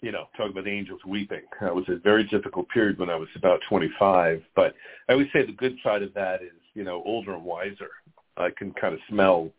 you 0.02 0.12
know, 0.12 0.28
talk 0.36 0.50
about 0.50 0.68
angels 0.68 1.02
weeping. 1.06 1.42
That 1.60 1.76
was 1.76 1.86
a 1.88 1.96
very 1.98 2.24
difficult 2.26 2.68
period 2.70 2.98
when 2.98 3.10
I 3.10 3.16
was 3.16 3.30
about 3.36 3.60
25. 3.70 4.42
But 4.56 4.74
I 5.08 5.14
always 5.14 5.28
say 5.32 5.46
the 5.46 5.52
good 5.52 5.76
side 5.84 6.02
of 6.02 6.14
that 6.16 6.42
is, 6.42 6.54
you 6.74 6.84
know, 6.84 7.04
older 7.06 7.34
and 7.34 7.44
wiser. 7.44 7.90
I 8.38 8.50
can 8.58 8.72
kind 8.74 8.94
of 8.94 9.00
smell 9.10 9.52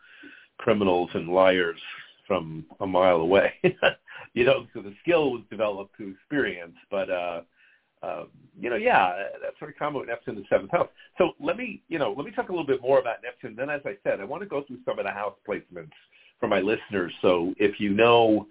criminals 0.59 1.11
and 1.14 1.28
liars 1.28 1.81
from 2.26 2.64
a 2.81 2.87
mile 2.87 3.16
away. 3.16 3.52
you 4.35 4.44
know, 4.44 4.66
so 4.74 4.83
the 4.83 4.94
skill 5.02 5.31
was 5.31 5.42
developed 5.50 5.96
through 5.96 6.11
experience. 6.11 6.74
But, 6.90 7.11
uh, 7.11 7.42
uh, 8.03 8.25
you 8.61 8.69
know, 8.69 8.77
yeah, 8.77 9.12
that's 9.43 9.57
very 9.61 9.73
common 9.73 10.01
with 10.01 10.09
Neptune 10.09 10.37
in 10.37 10.43
the 10.43 10.47
seventh 10.49 10.73
house. 10.73 10.88
So 11.19 11.33
let 11.41 11.57
me, 11.57 11.83
you 11.88 11.99
know, 11.99 12.12
let 12.17 12.27
me 12.27 12.33
talk 12.33 12.49
a 12.49 12.53
little 12.53 12.67
bit 12.67 12.83
more 12.83 12.99
about 12.99 13.17
Neptune. 13.23 13.55
Then, 13.57 13.71
as 13.71 13.81
I 13.85 13.97
said, 14.03 14.21
I 14.21 14.25
want 14.25 14.43
to 14.43 14.49
go 14.49 14.62
through 14.62 14.79
some 14.85 14.99
of 14.99 15.05
the 15.05 15.11
house 15.11 15.35
placements 15.49 15.93
for 16.41 16.49
my 16.49 16.61
listeners. 16.61 17.12
So 17.23 17.55
if 17.59 17.79
you 17.79 17.91
know 17.91 18.47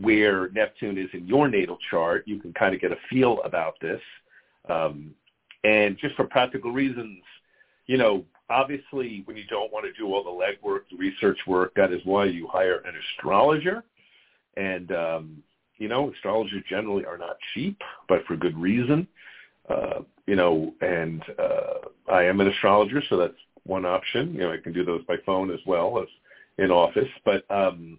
where 0.00 0.50
Neptune 0.50 0.98
is 0.98 1.08
in 1.12 1.26
your 1.26 1.48
natal 1.48 1.78
chart, 1.90 2.24
you 2.26 2.40
can 2.40 2.52
kind 2.52 2.74
of 2.74 2.80
get 2.80 2.92
a 2.92 2.96
feel 3.08 3.40
about 3.44 3.74
this. 3.80 4.00
Um, 4.68 5.14
and 5.64 5.96
just 5.98 6.16
for 6.16 6.24
practical 6.24 6.72
reasons, 6.72 7.22
you 7.86 7.96
know, 7.96 8.24
obviously 8.50 9.22
when 9.24 9.36
you 9.36 9.44
don't 9.48 9.72
want 9.72 9.86
to 9.86 9.92
do 9.92 10.12
all 10.12 10.22
the 10.22 10.30
legwork, 10.30 10.80
the 10.90 10.96
research 10.98 11.38
work, 11.46 11.72
that 11.76 11.92
is 11.92 12.00
why 12.04 12.24
you 12.26 12.48
hire 12.48 12.78
an 12.78 12.94
astrologer. 13.14 13.84
And, 14.56 14.92
um, 14.92 15.42
you 15.78 15.88
know, 15.88 16.12
astrologers 16.12 16.62
generally 16.68 17.04
are 17.04 17.18
not 17.18 17.36
cheap, 17.54 17.80
but 18.08 18.24
for 18.26 18.36
good 18.36 18.56
reason. 18.58 19.06
Uh, 19.68 20.00
you 20.26 20.36
know, 20.36 20.72
and 20.80 21.22
uh, 21.38 22.12
I 22.12 22.24
am 22.24 22.40
an 22.40 22.48
astrologer, 22.48 23.02
so 23.08 23.16
that's 23.16 23.34
one 23.64 23.84
option. 23.84 24.32
You 24.34 24.40
know, 24.40 24.52
I 24.52 24.58
can 24.58 24.72
do 24.72 24.84
those 24.84 25.04
by 25.04 25.16
phone 25.24 25.50
as 25.50 25.60
well 25.66 26.00
as 26.00 26.08
in 26.58 26.70
office, 26.70 27.08
but 27.24 27.44
um, 27.50 27.98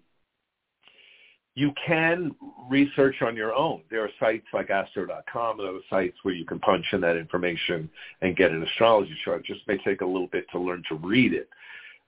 you 1.54 1.72
can 1.86 2.34
research 2.70 3.16
on 3.20 3.36
your 3.36 3.54
own. 3.54 3.82
There 3.90 4.04
are 4.04 4.10
sites 4.20 4.46
like 4.52 4.70
astro.com 4.70 5.60
and 5.60 5.68
other 5.68 5.80
sites 5.90 6.16
where 6.22 6.34
you 6.34 6.44
can 6.44 6.58
punch 6.60 6.86
in 6.92 7.00
that 7.00 7.16
information 7.16 7.90
and 8.22 8.36
get 8.36 8.52
an 8.52 8.62
astrology 8.62 9.16
chart. 9.24 9.40
It 9.40 9.54
just 9.54 9.66
may 9.66 9.78
take 9.78 10.00
a 10.00 10.06
little 10.06 10.28
bit 10.28 10.46
to 10.52 10.58
learn 10.58 10.82
to 10.88 10.94
read 10.94 11.32
it. 11.34 11.48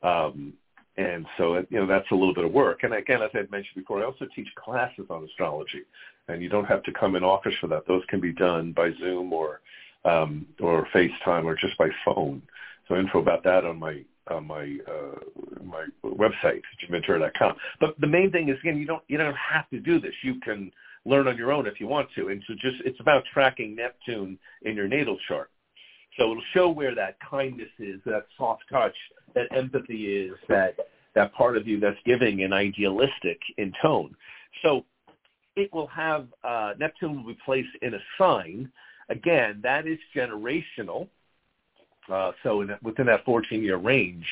Um, 0.02 0.54
and 0.96 1.26
so, 1.38 1.56
you 1.70 1.78
know, 1.78 1.86
that's 1.86 2.10
a 2.10 2.14
little 2.14 2.34
bit 2.34 2.44
of 2.44 2.52
work. 2.52 2.82
And 2.82 2.94
again, 2.94 3.22
as 3.22 3.30
I 3.34 3.38
mentioned 3.50 3.76
before, 3.76 4.00
I 4.00 4.04
also 4.04 4.26
teach 4.34 4.48
classes 4.56 5.06
on 5.08 5.24
astrology, 5.24 5.82
and 6.28 6.42
you 6.42 6.48
don't 6.48 6.66
have 6.66 6.82
to 6.84 6.92
come 6.92 7.16
in 7.16 7.24
office 7.24 7.54
for 7.60 7.68
that. 7.68 7.86
Those 7.86 8.02
can 8.08 8.20
be 8.20 8.32
done 8.32 8.72
by 8.72 8.90
Zoom 8.98 9.32
or 9.32 9.60
um, 10.04 10.46
or 10.60 10.86
FaceTime 10.94 11.44
or 11.44 11.54
just 11.54 11.76
by 11.78 11.88
phone. 12.04 12.42
So 12.88 12.96
info 12.96 13.20
about 13.20 13.44
that 13.44 13.64
on 13.64 13.78
my 13.78 14.02
on 14.28 14.46
my 14.46 14.78
uh, 14.88 15.62
my 15.64 15.86
website, 16.04 16.62
jimventura.com. 16.82 17.54
But 17.80 18.00
the 18.00 18.06
main 18.06 18.30
thing 18.30 18.48
is 18.48 18.58
again, 18.60 18.78
you 18.78 18.86
don't 18.86 19.02
you 19.08 19.18
don't 19.18 19.34
have 19.36 19.68
to 19.70 19.80
do 19.80 20.00
this. 20.00 20.14
You 20.22 20.40
can 20.40 20.72
learn 21.04 21.28
on 21.28 21.36
your 21.36 21.52
own 21.52 21.66
if 21.66 21.80
you 21.80 21.86
want 21.86 22.08
to. 22.16 22.28
And 22.28 22.42
so 22.46 22.54
just 22.54 22.76
it's 22.84 23.00
about 23.00 23.24
tracking 23.32 23.74
Neptune 23.74 24.38
in 24.62 24.76
your 24.76 24.88
natal 24.88 25.18
chart. 25.28 25.50
So 26.16 26.32
it'll 26.32 26.42
show 26.52 26.68
where 26.70 26.94
that 26.94 27.16
kindness 27.20 27.68
is, 27.78 28.00
that 28.04 28.26
soft 28.36 28.64
touch, 28.70 28.94
that 29.34 29.46
empathy 29.54 30.16
is, 30.16 30.32
that 30.48 30.76
that 31.14 31.32
part 31.34 31.56
of 31.56 31.66
you 31.66 31.80
that's 31.80 31.98
giving 32.04 32.42
and 32.42 32.54
idealistic 32.54 33.40
in 33.58 33.72
tone. 33.82 34.14
So 34.62 34.84
it 35.56 35.72
will 35.72 35.88
have 35.88 36.28
uh, 36.44 36.74
Neptune 36.78 37.16
will 37.16 37.32
be 37.32 37.38
placed 37.44 37.70
in 37.82 37.94
a 37.94 37.98
sign. 38.16 38.70
Again, 39.08 39.60
that 39.62 39.86
is 39.86 39.98
generational. 40.14 41.08
Uh, 42.10 42.32
so 42.42 42.60
in, 42.62 42.70
within 42.82 43.06
that 43.06 43.24
14-year 43.24 43.76
range, 43.76 44.26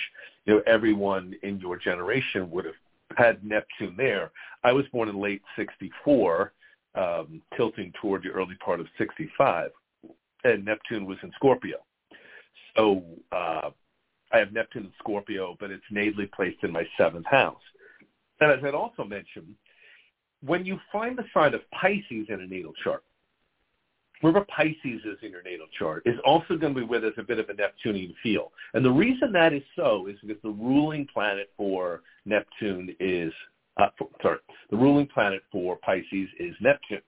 you 0.44 0.54
know, 0.54 0.62
everyone 0.66 1.34
in 1.42 1.58
your 1.60 1.76
generation 1.76 2.50
would 2.50 2.64
have 2.64 2.74
had 3.16 3.44
Neptune 3.44 3.94
there. 3.96 4.30
I 4.64 4.72
was 4.72 4.86
born 4.92 5.08
in 5.08 5.20
late 5.20 5.42
64, 5.56 6.52
um, 6.94 7.42
tilting 7.56 7.92
toward 8.00 8.22
the 8.22 8.30
early 8.30 8.56
part 8.64 8.80
of 8.80 8.86
65, 8.96 9.70
and 10.44 10.64
Neptune 10.64 11.06
was 11.06 11.18
in 11.22 11.32
Scorpio. 11.36 11.76
So 12.76 13.02
uh, 13.32 13.70
I 14.32 14.38
have 14.38 14.52
Neptune 14.52 14.84
in 14.84 14.92
Scorpio, 14.98 15.56
but 15.58 15.70
it's 15.70 15.84
natively 15.90 16.26
placed 16.26 16.62
in 16.62 16.72
my 16.72 16.84
seventh 16.96 17.26
house. 17.26 17.60
And 18.40 18.52
as 18.52 18.58
I'd 18.64 18.74
also 18.74 19.04
mentioned, 19.04 19.54
when 20.44 20.64
you 20.64 20.78
find 20.92 21.18
the 21.18 21.24
sign 21.34 21.54
of 21.54 21.60
Pisces 21.72 22.26
in 22.28 22.40
a 22.40 22.46
natal 22.46 22.72
chart, 22.84 23.02
wherever 24.20 24.44
Pisces 24.44 25.02
is 25.04 25.18
in 25.22 25.30
your 25.30 25.42
natal 25.42 25.66
chart 25.78 26.02
is 26.06 26.18
also 26.24 26.56
going 26.56 26.74
to 26.74 26.80
be 26.80 26.86
with 26.86 27.04
us 27.04 27.12
a 27.18 27.22
bit 27.22 27.38
of 27.38 27.48
a 27.48 27.54
Neptunian 27.54 28.14
feel. 28.22 28.52
And 28.74 28.84
the 28.84 28.90
reason 28.90 29.32
that 29.32 29.52
is 29.52 29.62
so 29.76 30.06
is 30.06 30.16
because 30.20 30.42
the 30.42 30.50
ruling 30.50 31.06
planet 31.12 31.50
for 31.56 32.02
Neptune 32.24 32.94
is, 33.00 33.32
uh, 33.76 33.88
for, 33.96 34.08
sorry, 34.22 34.38
the 34.70 34.76
ruling 34.76 35.06
planet 35.06 35.42
for 35.50 35.76
Pisces 35.76 36.28
is 36.38 36.54
Neptune. 36.60 37.02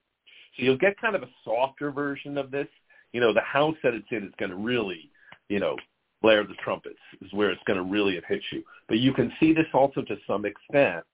So 0.56 0.64
you'll 0.64 0.78
get 0.78 1.00
kind 1.00 1.14
of 1.14 1.22
a 1.22 1.28
softer 1.44 1.90
version 1.90 2.38
of 2.38 2.50
this. 2.50 2.68
You 3.12 3.20
know, 3.20 3.32
the 3.32 3.40
house 3.40 3.76
that 3.82 3.94
it's 3.94 4.06
in 4.10 4.24
is 4.24 4.32
going 4.38 4.50
to 4.50 4.56
really, 4.56 5.10
you 5.48 5.58
know, 5.58 5.76
blare 6.22 6.44
the 6.44 6.54
trumpets 6.62 6.98
is 7.22 7.32
where 7.32 7.50
it's 7.50 7.62
going 7.66 7.78
to 7.78 7.84
really 7.84 8.20
hit 8.28 8.42
you. 8.52 8.62
But 8.88 8.98
you 8.98 9.12
can 9.12 9.32
see 9.40 9.52
this 9.52 9.66
also 9.72 10.02
to 10.02 10.16
some 10.26 10.44
extent 10.44 11.04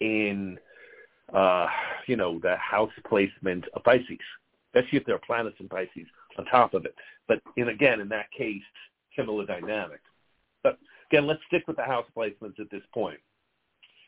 in, 0.00 0.58
uh, 1.32 1.66
you 2.06 2.16
know, 2.16 2.38
the 2.38 2.56
house 2.56 2.90
placement 3.06 3.64
of 3.74 3.84
Pisces 3.84 4.18
especially 4.76 4.98
if 4.98 5.06
there 5.06 5.14
are 5.14 5.20
planets 5.26 5.56
in 5.60 5.68
Pisces 5.68 6.06
on 6.38 6.44
top 6.46 6.74
of 6.74 6.84
it. 6.84 6.94
But 7.28 7.40
in 7.56 7.68
again, 7.68 8.00
in 8.00 8.08
that 8.10 8.30
case, 8.30 8.62
similar 9.16 9.46
dynamic. 9.46 10.00
But 10.62 10.78
again, 11.10 11.26
let's 11.26 11.40
stick 11.46 11.66
with 11.66 11.76
the 11.76 11.82
house 11.82 12.06
placements 12.16 12.60
at 12.60 12.70
this 12.70 12.82
point, 12.92 13.18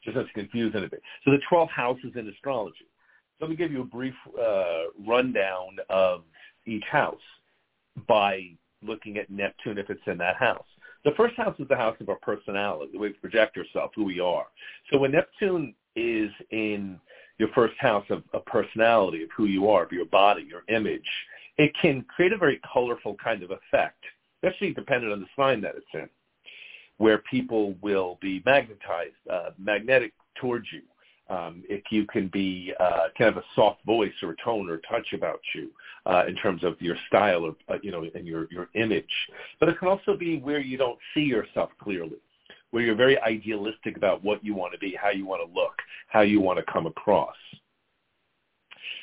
just 0.04 0.16
not 0.16 0.26
to 0.26 0.32
confuse 0.32 0.74
anybody. 0.74 1.02
So 1.24 1.30
the 1.30 1.38
12 1.48 1.70
houses 1.70 2.12
in 2.16 2.28
astrology. 2.28 2.86
So 3.38 3.46
let 3.46 3.50
me 3.50 3.56
give 3.56 3.72
you 3.72 3.82
a 3.82 3.84
brief 3.84 4.14
uh, 4.40 4.84
rundown 5.06 5.76
of 5.88 6.24
each 6.68 6.84
house 6.90 7.16
by 8.06 8.50
looking 8.82 9.18
at 9.18 9.30
Neptune 9.30 9.78
if 9.78 9.90
it's 9.90 10.00
in 10.06 10.18
that 10.18 10.36
house. 10.36 10.66
The 11.04 11.12
first 11.16 11.36
house 11.36 11.54
is 11.58 11.68
the 11.68 11.76
house 11.76 11.96
of 12.00 12.08
our 12.08 12.16
personality, 12.16 12.90
the 12.92 12.98
way 12.98 13.08
we 13.08 13.14
project 13.14 13.56
ourselves, 13.56 13.92
who 13.94 14.04
we 14.04 14.20
are. 14.20 14.46
So 14.90 14.98
when 14.98 15.12
Neptune 15.12 15.74
is 15.96 16.30
in 16.50 16.98
your 17.38 17.48
first 17.54 17.74
house 17.78 18.04
of, 18.10 18.22
of 18.32 18.44
personality, 18.46 19.22
of 19.22 19.30
who 19.36 19.46
you 19.46 19.68
are, 19.68 19.84
of 19.84 19.92
your 19.92 20.06
body, 20.06 20.42
your 20.48 20.64
image, 20.68 21.08
it 21.56 21.72
can 21.80 22.02
create 22.02 22.32
a 22.32 22.36
very 22.36 22.60
colorful 22.72 23.16
kind 23.22 23.42
of 23.42 23.50
effect, 23.50 24.04
especially 24.42 24.72
dependent 24.74 25.12
on 25.12 25.20
the 25.20 25.26
sign 25.36 25.60
that 25.60 25.74
it's 25.76 25.86
in, 25.94 26.08
where 26.98 27.18
people 27.30 27.74
will 27.80 28.18
be 28.20 28.42
magnetized, 28.44 29.14
uh, 29.30 29.50
magnetic 29.58 30.12
towards 30.40 30.66
you. 30.72 30.82
Um, 31.30 31.62
if 31.68 31.82
you 31.90 32.06
can 32.06 32.28
be 32.28 32.72
uh, 32.80 33.08
kind 33.18 33.28
of 33.28 33.36
a 33.36 33.44
soft 33.54 33.84
voice 33.84 34.14
or 34.22 34.34
tone 34.42 34.70
or 34.70 34.78
touch 34.90 35.12
about 35.12 35.40
you 35.54 35.70
uh, 36.06 36.24
in 36.26 36.34
terms 36.36 36.64
of 36.64 36.80
your 36.80 36.96
style 37.06 37.44
or 37.44 37.56
uh, 37.68 37.78
you 37.82 37.90
know 37.90 38.06
and 38.14 38.26
your 38.26 38.46
your 38.50 38.68
image, 38.74 39.04
but 39.60 39.68
it 39.68 39.78
can 39.78 39.88
also 39.88 40.16
be 40.16 40.38
where 40.38 40.60
you 40.60 40.78
don't 40.78 40.98
see 41.14 41.20
yourself 41.20 41.70
clearly 41.82 42.18
where 42.70 42.82
you're 42.82 42.94
very 42.94 43.20
idealistic 43.20 43.96
about 43.96 44.22
what 44.22 44.44
you 44.44 44.54
want 44.54 44.72
to 44.72 44.78
be, 44.78 44.94
how 45.00 45.10
you 45.10 45.26
want 45.26 45.40
to 45.40 45.58
look, 45.58 45.72
how 46.08 46.20
you 46.20 46.40
want 46.40 46.58
to 46.58 46.72
come 46.72 46.86
across. 46.86 47.34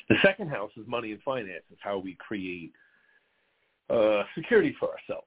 The 0.08 0.16
second 0.22 0.48
house 0.48 0.70
is 0.76 0.86
money 0.86 1.12
and 1.12 1.22
finances, 1.22 1.76
how 1.80 1.98
we 1.98 2.14
create 2.14 2.72
uh, 3.90 4.22
security 4.36 4.74
for 4.78 4.90
ourselves. 4.90 5.26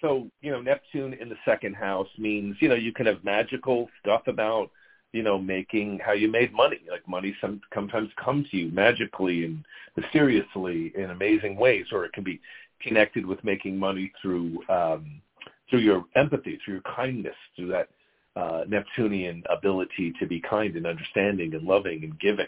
So, 0.00 0.30
you 0.42 0.52
know, 0.52 0.60
Neptune 0.60 1.14
in 1.14 1.28
the 1.28 1.36
second 1.44 1.74
house 1.74 2.08
means, 2.18 2.56
you 2.60 2.68
know, 2.68 2.74
you 2.74 2.92
can 2.92 3.06
have 3.06 3.24
magical 3.24 3.88
stuff 4.00 4.22
about, 4.26 4.70
you 5.16 5.22
know, 5.22 5.38
making 5.38 5.98
how 6.04 6.12
you 6.12 6.30
made 6.30 6.52
money. 6.52 6.80
Like 6.90 7.08
money 7.08 7.34
some, 7.40 7.62
sometimes 7.74 8.10
comes 8.22 8.48
to 8.50 8.56
you 8.58 8.70
magically 8.70 9.46
and 9.46 9.64
mysteriously 9.96 10.92
in 10.94 11.08
amazing 11.10 11.56
ways, 11.56 11.86
or 11.90 12.04
it 12.04 12.12
can 12.12 12.22
be 12.22 12.38
connected 12.82 13.24
with 13.24 13.42
making 13.42 13.78
money 13.78 14.12
through 14.20 14.60
um, 14.68 15.22
through 15.70 15.80
your 15.80 16.04
empathy, 16.16 16.58
through 16.62 16.74
your 16.74 16.94
kindness, 16.94 17.34
through 17.56 17.68
that 17.68 17.88
uh, 18.36 18.64
Neptunian 18.68 19.42
ability 19.48 20.12
to 20.20 20.26
be 20.26 20.38
kind 20.38 20.76
and 20.76 20.86
understanding 20.86 21.54
and 21.54 21.66
loving 21.66 22.04
and 22.04 22.20
giving. 22.20 22.46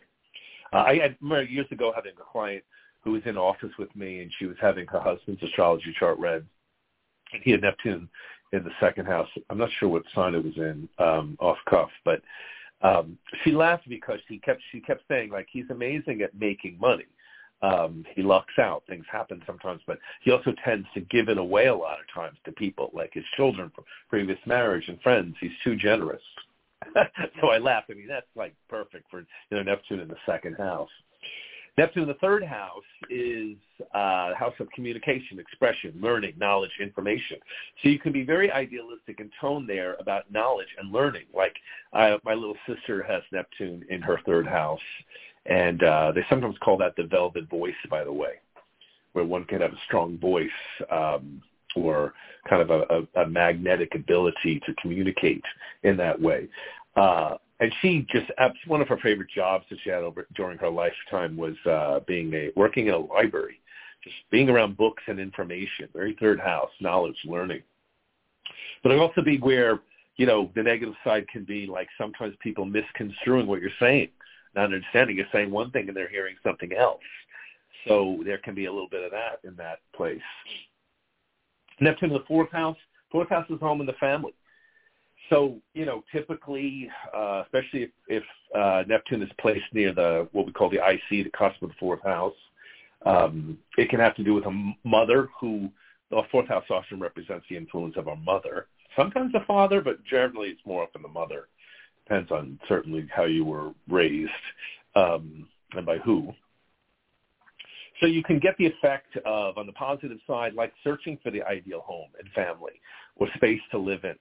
Uh, 0.71 0.77
I, 0.77 0.91
I 0.91 1.17
remember 1.23 1.45
years 1.45 1.67
ago 1.73 1.91
having 1.97 2.13
a 2.21 2.33
client 2.33 2.63
who 3.03 3.13
was 3.13 3.23
in 3.25 3.39
office 3.39 3.73
with 3.79 3.95
me, 3.97 4.21
and 4.21 4.31
she 4.39 4.45
was 4.45 4.57
having 4.61 4.87
her 4.89 5.01
husband's 5.01 5.43
astrology 5.43 5.95
chart 5.99 6.19
read, 6.19 6.45
and 7.33 7.43
he 7.43 7.51
had 7.51 7.63
Neptune 7.63 8.11
in 8.53 8.63
the 8.63 8.71
second 8.79 9.07
house. 9.07 9.29
I'm 9.49 9.59
not 9.59 9.71
sure 9.79 9.89
what 9.89 10.03
sign 10.15 10.35
it 10.35 10.45
was 10.45 10.57
in, 10.57 10.89
um, 10.99 11.37
off 11.41 11.59
cuff, 11.69 11.91
but 12.05 12.21
um, 12.83 13.19
she 13.43 13.53
laughed 13.53 13.89
because 13.89 14.21
she 14.29 14.39
kept 14.39 14.61
she 14.73 14.81
kept 14.81 15.03
saying 15.09 15.31
like 15.31 15.49
he's 15.51 15.69
amazing 15.71 16.23
at 16.23 16.35
making 16.39 16.79
money 16.81 17.07
um, 17.63 18.05
he 18.15 18.23
lucks 18.23 18.59
out. 18.59 18.85
Things 18.89 19.05
happen 19.11 19.43
sometimes, 19.47 19.81
but 19.87 19.99
he 20.23 20.31
also 20.31 20.53
tends 20.65 20.87
to 20.95 21.01
give 21.01 21.29
it 21.29 21.39
away 21.39 21.67
a 21.67 21.75
lot 21.75 21.99
of 21.99 22.07
times 22.15 22.39
to 22.45 22.53
people, 22.53 22.91
like 22.93 23.13
his 23.13 23.25
children 23.37 23.71
from 23.75 23.85
previous 24.09 24.39
marriage 24.47 24.89
and 24.89 25.01
friends. 25.03 25.35
He's 25.41 25.51
too 25.65 25.77
generous. 25.77 26.23
so 27.41 27.49
I 27.49 27.59
laughed. 27.59 27.91
I 27.91 27.95
mean, 27.95 28.07
that's 28.07 28.27
like 28.37 28.55
perfect 28.69 29.11
for 29.11 29.21
you 29.21 29.57
know 29.57 29.63
Neptune 29.63 30.01
in 30.01 30.09
the 30.09 30.17
second 30.25 30.55
house. 30.55 30.91
Neptune 31.79 32.03
in 32.03 32.09
the 32.09 32.15
third 32.15 32.43
house 32.43 32.83
is 33.09 33.57
uh, 33.95 34.35
house 34.35 34.55
of 34.59 34.69
communication, 34.73 35.39
expression, 35.39 35.95
learning, 36.01 36.35
knowledge, 36.37 36.73
information. 36.81 37.39
So 37.81 37.89
you 37.89 38.01
can 38.01 38.13
be 38.13 38.25
very 38.25 38.51
idealistic 38.51 39.21
and 39.21 39.31
tone 39.41 39.65
there 39.65 39.95
about 40.01 40.29
knowledge 40.29 40.67
and 40.77 40.91
learning. 40.91 41.27
Like 41.33 41.55
my 41.95 42.35
little 42.35 42.57
sister 42.67 43.05
has 43.05 43.23
Neptune 43.31 43.85
in 43.91 44.03
her 44.03 44.19
third 44.27 44.45
house, 44.45 44.81
and 45.47 45.81
uh, 45.85 46.11
they 46.13 46.23
sometimes 46.29 46.57
call 46.65 46.79
that 46.79 46.97
the 46.97 47.05
velvet 47.05 47.49
voice, 47.49 47.75
by 47.89 48.03
the 48.03 48.13
way, 48.13 48.41
where 49.13 49.25
one 49.25 49.45
can 49.45 49.61
have 49.61 49.73
a 49.73 49.81
strong 49.87 50.19
voice 50.19 50.51
um, 50.91 51.41
or 51.77 52.13
kind 52.51 52.61
of 52.61 52.71
a, 52.71 53.07
a, 53.15 53.23
a 53.23 53.29
magnetic 53.29 53.95
ability 53.95 54.61
to 54.67 54.75
communicate 54.83 55.45
in 55.85 55.97
that 55.97 56.21
way. 56.21 56.49
Uh, 56.97 57.37
and 57.61 57.73
she 57.81 58.07
just 58.11 58.31
one 58.67 58.81
of 58.81 58.89
her 58.89 58.99
favorite 58.99 59.31
jobs 59.35 59.65
that 59.71 59.79
she 59.83 59.91
had 59.91 60.03
over 60.03 60.27
during 60.35 60.59
her 60.59 60.71
lifetime 60.71 61.37
was 61.37 61.57
uh, 61.67 62.01
being 62.07 62.33
a 62.35 62.51
working 62.57 62.89
in 62.89 62.95
a 62.95 62.99
library, 62.99 63.61
just 64.03 64.17
being 64.31 64.49
around 64.49 64.77
books 64.77 65.03
and 65.07 65.19
information. 65.19 65.89
Very 65.95 66.17
third 66.21 66.41
house, 66.41 66.71
knowledge, 66.81 67.17
learning. 67.25 67.63
But 68.83 68.93
it 68.93 68.99
also 68.99 69.23
be 69.23 69.39
where 69.39 69.81
you 70.17 70.27
know 70.27 70.51
the 70.55 70.63
negative 70.63 70.95
side 71.05 71.27
can 71.29 71.45
be 71.45 71.67
like 71.67 71.89
sometimes 71.99 72.35
people 72.41 72.65
misconstruing 72.65 73.47
what 73.47 73.61
you're 73.61 73.71
saying 73.81 74.09
not 74.55 74.65
understanding 74.65 75.17
you're 75.17 75.27
saying 75.33 75.51
one 75.51 75.71
thing 75.71 75.89
and 75.89 75.97
they're 75.97 76.09
hearing 76.09 76.37
something 76.43 76.73
else. 76.73 77.01
So 77.87 78.21
there 78.25 78.39
can 78.39 78.55
be 78.55 78.67
a 78.67 78.73
little 78.73 78.89
bit 78.89 79.05
of 79.05 79.11
that 79.13 79.41
in 79.49 79.55
that 79.57 79.79
place. 79.95 80.21
Neptune 81.81 82.11
in 82.11 82.17
the 82.17 82.25
fourth 82.27 82.51
house. 82.51 82.77
Fourth 83.11 83.29
house 83.29 83.47
is 83.49 83.61
home 83.61 83.81
in 83.81 83.87
the 83.87 83.93
family. 83.95 84.35
So, 85.31 85.59
you 85.75 85.85
know, 85.85 86.03
typically, 86.11 86.91
uh, 87.15 87.43
especially 87.45 87.83
if, 87.83 87.91
if 88.09 88.23
uh, 88.55 88.85
Neptune 88.87 89.23
is 89.23 89.31
placed 89.39 89.67
near 89.73 89.93
the 89.93 90.29
what 90.33 90.47
we 90.47 90.53
call 90.53 90.71
the 90.71 90.79
IC, 90.79 91.25
the 91.25 91.31
cusp 91.37 91.63
of 91.63 91.69
the 91.69 91.75
fourth 91.79 92.03
house, 92.03 92.35
um, 93.05 93.59
it 93.77 93.91
can 93.91 94.01
have 94.01 94.15
to 94.17 94.25
do 94.25 94.35
with 94.35 94.47
a 94.47 94.73
mother 94.85 95.29
who 95.39 95.71
the 96.11 96.23
fourth 96.31 96.49
house 96.49 96.65
often 96.71 96.99
represents 96.99 97.45
the 97.51 97.57
influence 97.57 97.97
of 97.97 98.09
our 98.09 98.17
mother. 98.17 98.67
Sometimes 98.97 99.33
the 99.33 99.41
father, 99.47 99.81
but 99.83 100.03
generally 100.05 100.49
it's 100.49 100.61
more 100.65 100.83
often 100.83 101.03
the 101.03 101.09
mother 101.09 101.49
depends 102.05 102.31
on 102.31 102.59
certainly 102.69 103.07
how 103.15 103.25
you 103.25 103.45
were 103.45 103.73
raised 103.89 104.31
um, 104.97 105.47
and 105.73 105.85
by 105.85 105.99
who. 105.99 106.33
So 108.01 108.07
you 108.07 108.23
can 108.23 108.39
get 108.39 108.57
the 108.59 108.67
effect 108.67 109.17
of, 109.27 109.59
on 109.59 109.67
the 109.67 109.73
positive 109.73 110.19
side, 110.27 110.55
like 110.55 110.73
searching 110.85 111.19
for 111.23 111.31
the 111.31 111.43
ideal 111.43 111.81
home 111.81 112.09
and 112.19 112.29
family 112.31 112.81
or 113.17 113.29
space 113.37 113.61
to 113.73 113.79
live 113.79 114.05
in. 114.05 114.15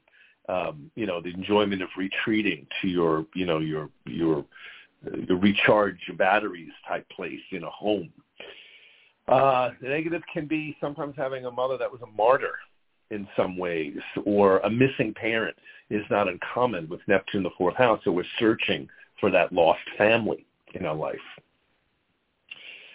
Um, 0.50 0.90
you 0.96 1.06
know, 1.06 1.22
the 1.22 1.34
enjoyment 1.34 1.82
of 1.82 1.90
retreating 1.98 2.66
to 2.82 2.88
your, 2.88 3.26
you 3.36 3.46
know, 3.46 3.60
your 3.60 3.90
your 4.06 4.46
your 5.28 5.38
recharge 5.38 6.00
batteries 6.18 6.72
type 6.88 7.08
place 7.10 7.42
in 7.52 7.64
a 7.64 7.70
home. 7.70 8.12
Uh, 9.28 9.72
the 9.82 9.90
negative 9.90 10.22
can 10.34 10.48
be 10.48 10.78
sometimes 10.80 11.16
having 11.18 11.46
a 11.46 11.52
mother 11.52 11.78
that 11.78 11.92
was 11.92 12.02
a 12.02 12.08
martyr 12.18 12.56
in 13.10 13.28
some 13.36 13.58
ways, 13.58 13.98
or 14.26 14.60
a 14.60 14.70
missing 14.70 15.14
parent 15.14 15.56
is 15.90 16.04
not 16.10 16.28
uncommon 16.28 16.88
with 16.90 17.02
Neptune, 17.08 17.44
the 17.44 17.50
fourth 17.58 17.76
house. 17.76 18.00
So 18.04 18.12
we're 18.12 18.24
searching 18.40 18.88
for 19.20 19.32
that 19.32 19.52
lost 19.52 19.80
family 19.98 20.46
in 20.74 20.86
our 20.86 20.96
life. 20.96 21.16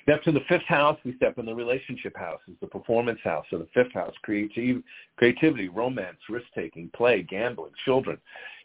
Neptune, 0.06 0.34
the 0.34 0.40
fifth 0.48 0.66
house, 0.66 0.98
we 1.04 1.14
step 1.16 1.38
in 1.38 1.46
the 1.46 1.54
relationship 1.54 2.16
house, 2.16 2.40
is 2.48 2.54
the 2.60 2.66
performance 2.66 3.20
house. 3.22 3.44
So 3.50 3.58
the 3.58 3.68
fifth 3.72 3.92
house, 3.92 4.14
creativ- 4.26 4.82
creativity, 5.16 5.68
romance, 5.68 6.18
risk-taking, 6.28 6.90
play, 6.94 7.22
gambling, 7.22 7.72
children. 7.84 8.18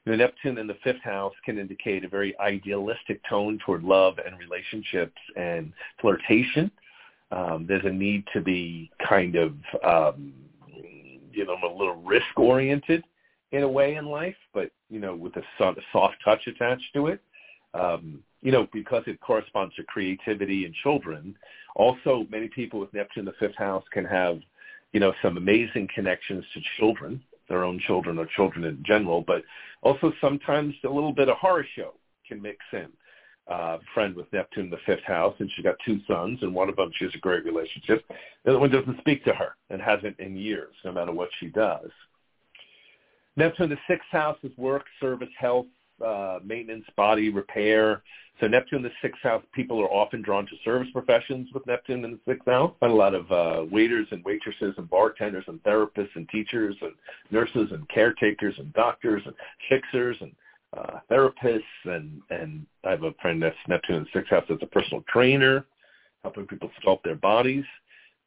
Know, 0.06 0.16
Neptune 0.16 0.58
in 0.58 0.68
the 0.68 0.78
fifth 0.84 1.02
house 1.04 1.34
can 1.44 1.58
indicate 1.60 2.06
a 2.06 2.08
very 2.08 2.38
idealistic 2.40 3.22
tone 3.30 3.60
toward 3.66 3.84
love 3.84 4.16
and 4.26 4.40
relationships 4.40 5.20
and 5.36 5.74
flirtation. 6.00 6.72
Um, 7.32 7.66
there's 7.68 7.84
a 7.84 7.92
need 7.92 8.24
to 8.32 8.40
be 8.40 8.90
kind 9.06 9.36
of 9.36 9.54
um, 9.84 10.34
you 11.38 11.46
know, 11.46 11.58
a 11.62 11.78
little 11.78 12.02
risk 12.04 12.38
oriented 12.38 13.04
in 13.52 13.64
a 13.64 13.68
way 13.68 13.96
in 13.96 14.06
life, 14.06 14.36
but 14.54 14.72
you 14.90 15.00
know, 15.00 15.14
with 15.16 15.36
a 15.36 15.44
soft 15.58 16.18
touch 16.24 16.48
attached 16.48 16.94
to 16.94 17.08
it. 17.08 17.22
Um, 17.74 18.24
you 18.48 18.54
know, 18.54 18.66
because 18.72 19.04
it 19.08 19.20
corresponds 19.20 19.76
to 19.76 19.84
creativity 19.84 20.64
and 20.64 20.74
children. 20.74 21.36
Also, 21.76 22.26
many 22.32 22.48
people 22.48 22.80
with 22.80 22.94
Neptune 22.94 23.24
in 23.24 23.26
the 23.26 23.34
fifth 23.46 23.58
house 23.58 23.84
can 23.92 24.06
have, 24.06 24.40
you 24.94 25.02
know, 25.02 25.12
some 25.22 25.36
amazing 25.36 25.90
connections 25.94 26.46
to 26.54 26.62
children 26.78 27.22
their 27.50 27.66
own 27.66 27.78
children 27.78 28.18
or 28.18 28.26
children 28.26 28.64
in 28.64 28.82
general, 28.86 29.22
but 29.28 29.44
also 29.82 30.14
sometimes 30.22 30.74
a 30.86 30.90
little 30.90 31.12
bit 31.12 31.28
of 31.28 31.36
horror 31.36 31.66
show 31.76 31.96
can 32.26 32.42
mix 32.42 32.60
in. 32.72 32.88
Uh, 33.50 33.80
friend 33.94 34.16
with 34.16 34.32
Neptune 34.32 34.66
in 34.66 34.70
the 34.70 34.78
fifth 34.86 35.04
house, 35.04 35.36
and 35.40 35.52
she's 35.52 35.66
got 35.66 35.76
two 35.86 36.00
sons, 36.08 36.40
and 36.42 36.56
one 36.56 36.70
of 36.70 36.78
them 36.78 36.90
she 36.96 37.04
has 37.04 37.16
a 37.16 37.20
great 37.20 37.44
relationship. 37.44 38.06
The 38.46 38.52
other 38.52 38.60
one 38.60 38.72
doesn't 38.72 39.00
speak 39.00 39.26
to 39.26 39.34
her 39.34 39.56
and 39.70 39.82
hasn't 39.82 40.20
in 40.20 40.38
years, 40.38 40.74
no 40.86 40.94
matter 40.94 41.12
what 41.12 41.30
she 41.42 41.48
does. 41.48 41.90
Neptune 43.36 43.66
in 43.66 43.70
the 43.72 43.78
sixth 43.94 44.10
house 44.10 44.38
is 44.44 44.52
work, 44.58 44.86
service, 45.02 45.30
health, 45.38 45.68
uh, 46.06 46.40
maintenance, 46.44 46.86
body 46.96 47.30
repair. 47.30 48.04
So 48.40 48.48
Neptune 48.48 48.78
in 48.78 48.84
the 48.84 48.92
sixth 49.02 49.22
house, 49.24 49.44
people 49.54 49.82
are 49.82 49.92
often 49.92 50.22
drawn 50.22 50.46
to 50.46 50.52
service 50.64 50.88
professions 50.94 51.50
with 51.54 51.66
Neptune 51.66 52.06
in 52.06 52.12
the 52.12 52.20
sixth 52.28 52.46
house. 52.46 52.72
Find 52.80 52.94
a 52.94 52.96
lot 52.96 53.16
of 53.16 53.32
uh, 53.32 53.66
waiters 53.72 54.08
and 54.12 54.24
waitresses 54.24 54.76
and 54.78 54.88
bartenders 54.90 55.46
and 55.48 55.62
therapists 55.64 56.16
and 56.16 56.30
teachers 56.30 56.76
and 56.82 56.92
nurses 57.32 57.70
and 57.72 57.90
caretakers 57.90 58.54
and 58.60 58.72
doctors 58.74 59.24
and 59.26 59.34
fixers 59.68 60.18
and 60.22 60.32
uh, 60.78 61.00
therapists. 61.10 61.62
And, 61.86 62.22
and 62.30 62.66
I 62.86 62.92
have 62.92 63.04
a 63.04 63.14
friend 63.22 63.42
that's 63.42 63.56
Neptune 63.68 63.96
in 63.98 64.04
the 64.04 64.10
sixth 64.14 64.30
house 64.30 64.46
that's 64.48 64.62
a 64.62 64.68
personal 64.68 65.04
trainer, 65.10 65.66
helping 66.22 66.46
people 66.46 66.70
sculpt 66.84 67.04
their 67.04 67.16
bodies. 67.16 67.66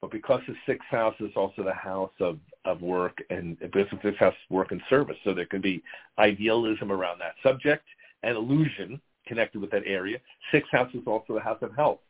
But 0.01 0.11
because 0.11 0.41
the 0.49 0.55
sixth 0.65 0.89
house 0.89 1.15
is 1.21 1.31
also 1.37 1.63
the 1.63 1.75
house 1.75 2.13
of, 2.21 2.39
of 2.65 2.81
work 2.81 3.19
and 3.29 3.59
the 3.61 3.87
sixth 4.03 4.19
house 4.19 4.35
work 4.49 4.73
and 4.73 4.81
service, 4.89 5.17
so 5.25 5.35
there 5.35 5.47
can 5.47 5.61
be 5.61 5.83
idealism 6.19 6.91
around 6.91 7.19
that 7.19 7.35
subject 7.43 7.85
and 8.23 8.37
illusion 8.37 9.01
connected 9.27 9.61
with 9.61 9.71
that 9.71 9.83
area. 9.85 10.19
Sixth 10.53 10.71
house 10.73 10.93
is 10.95 11.03
also 11.07 11.35
the 11.35 11.41
house 11.41 11.59
of 11.63 11.75
health. 11.77 12.01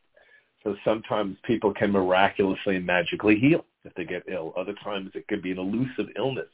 So 0.63 0.75
sometimes 0.85 1.37
people 1.43 1.73
can 1.73 1.91
miraculously 1.91 2.75
and 2.75 2.85
magically 2.85 3.37
heal 3.37 3.65
if 3.83 3.93
they 3.95 4.05
get 4.05 4.23
ill. 4.27 4.53
Other 4.55 4.73
times 4.83 5.11
it 5.15 5.27
could 5.27 5.41
be 5.41 5.51
an 5.51 5.57
elusive 5.57 6.07
illness 6.15 6.49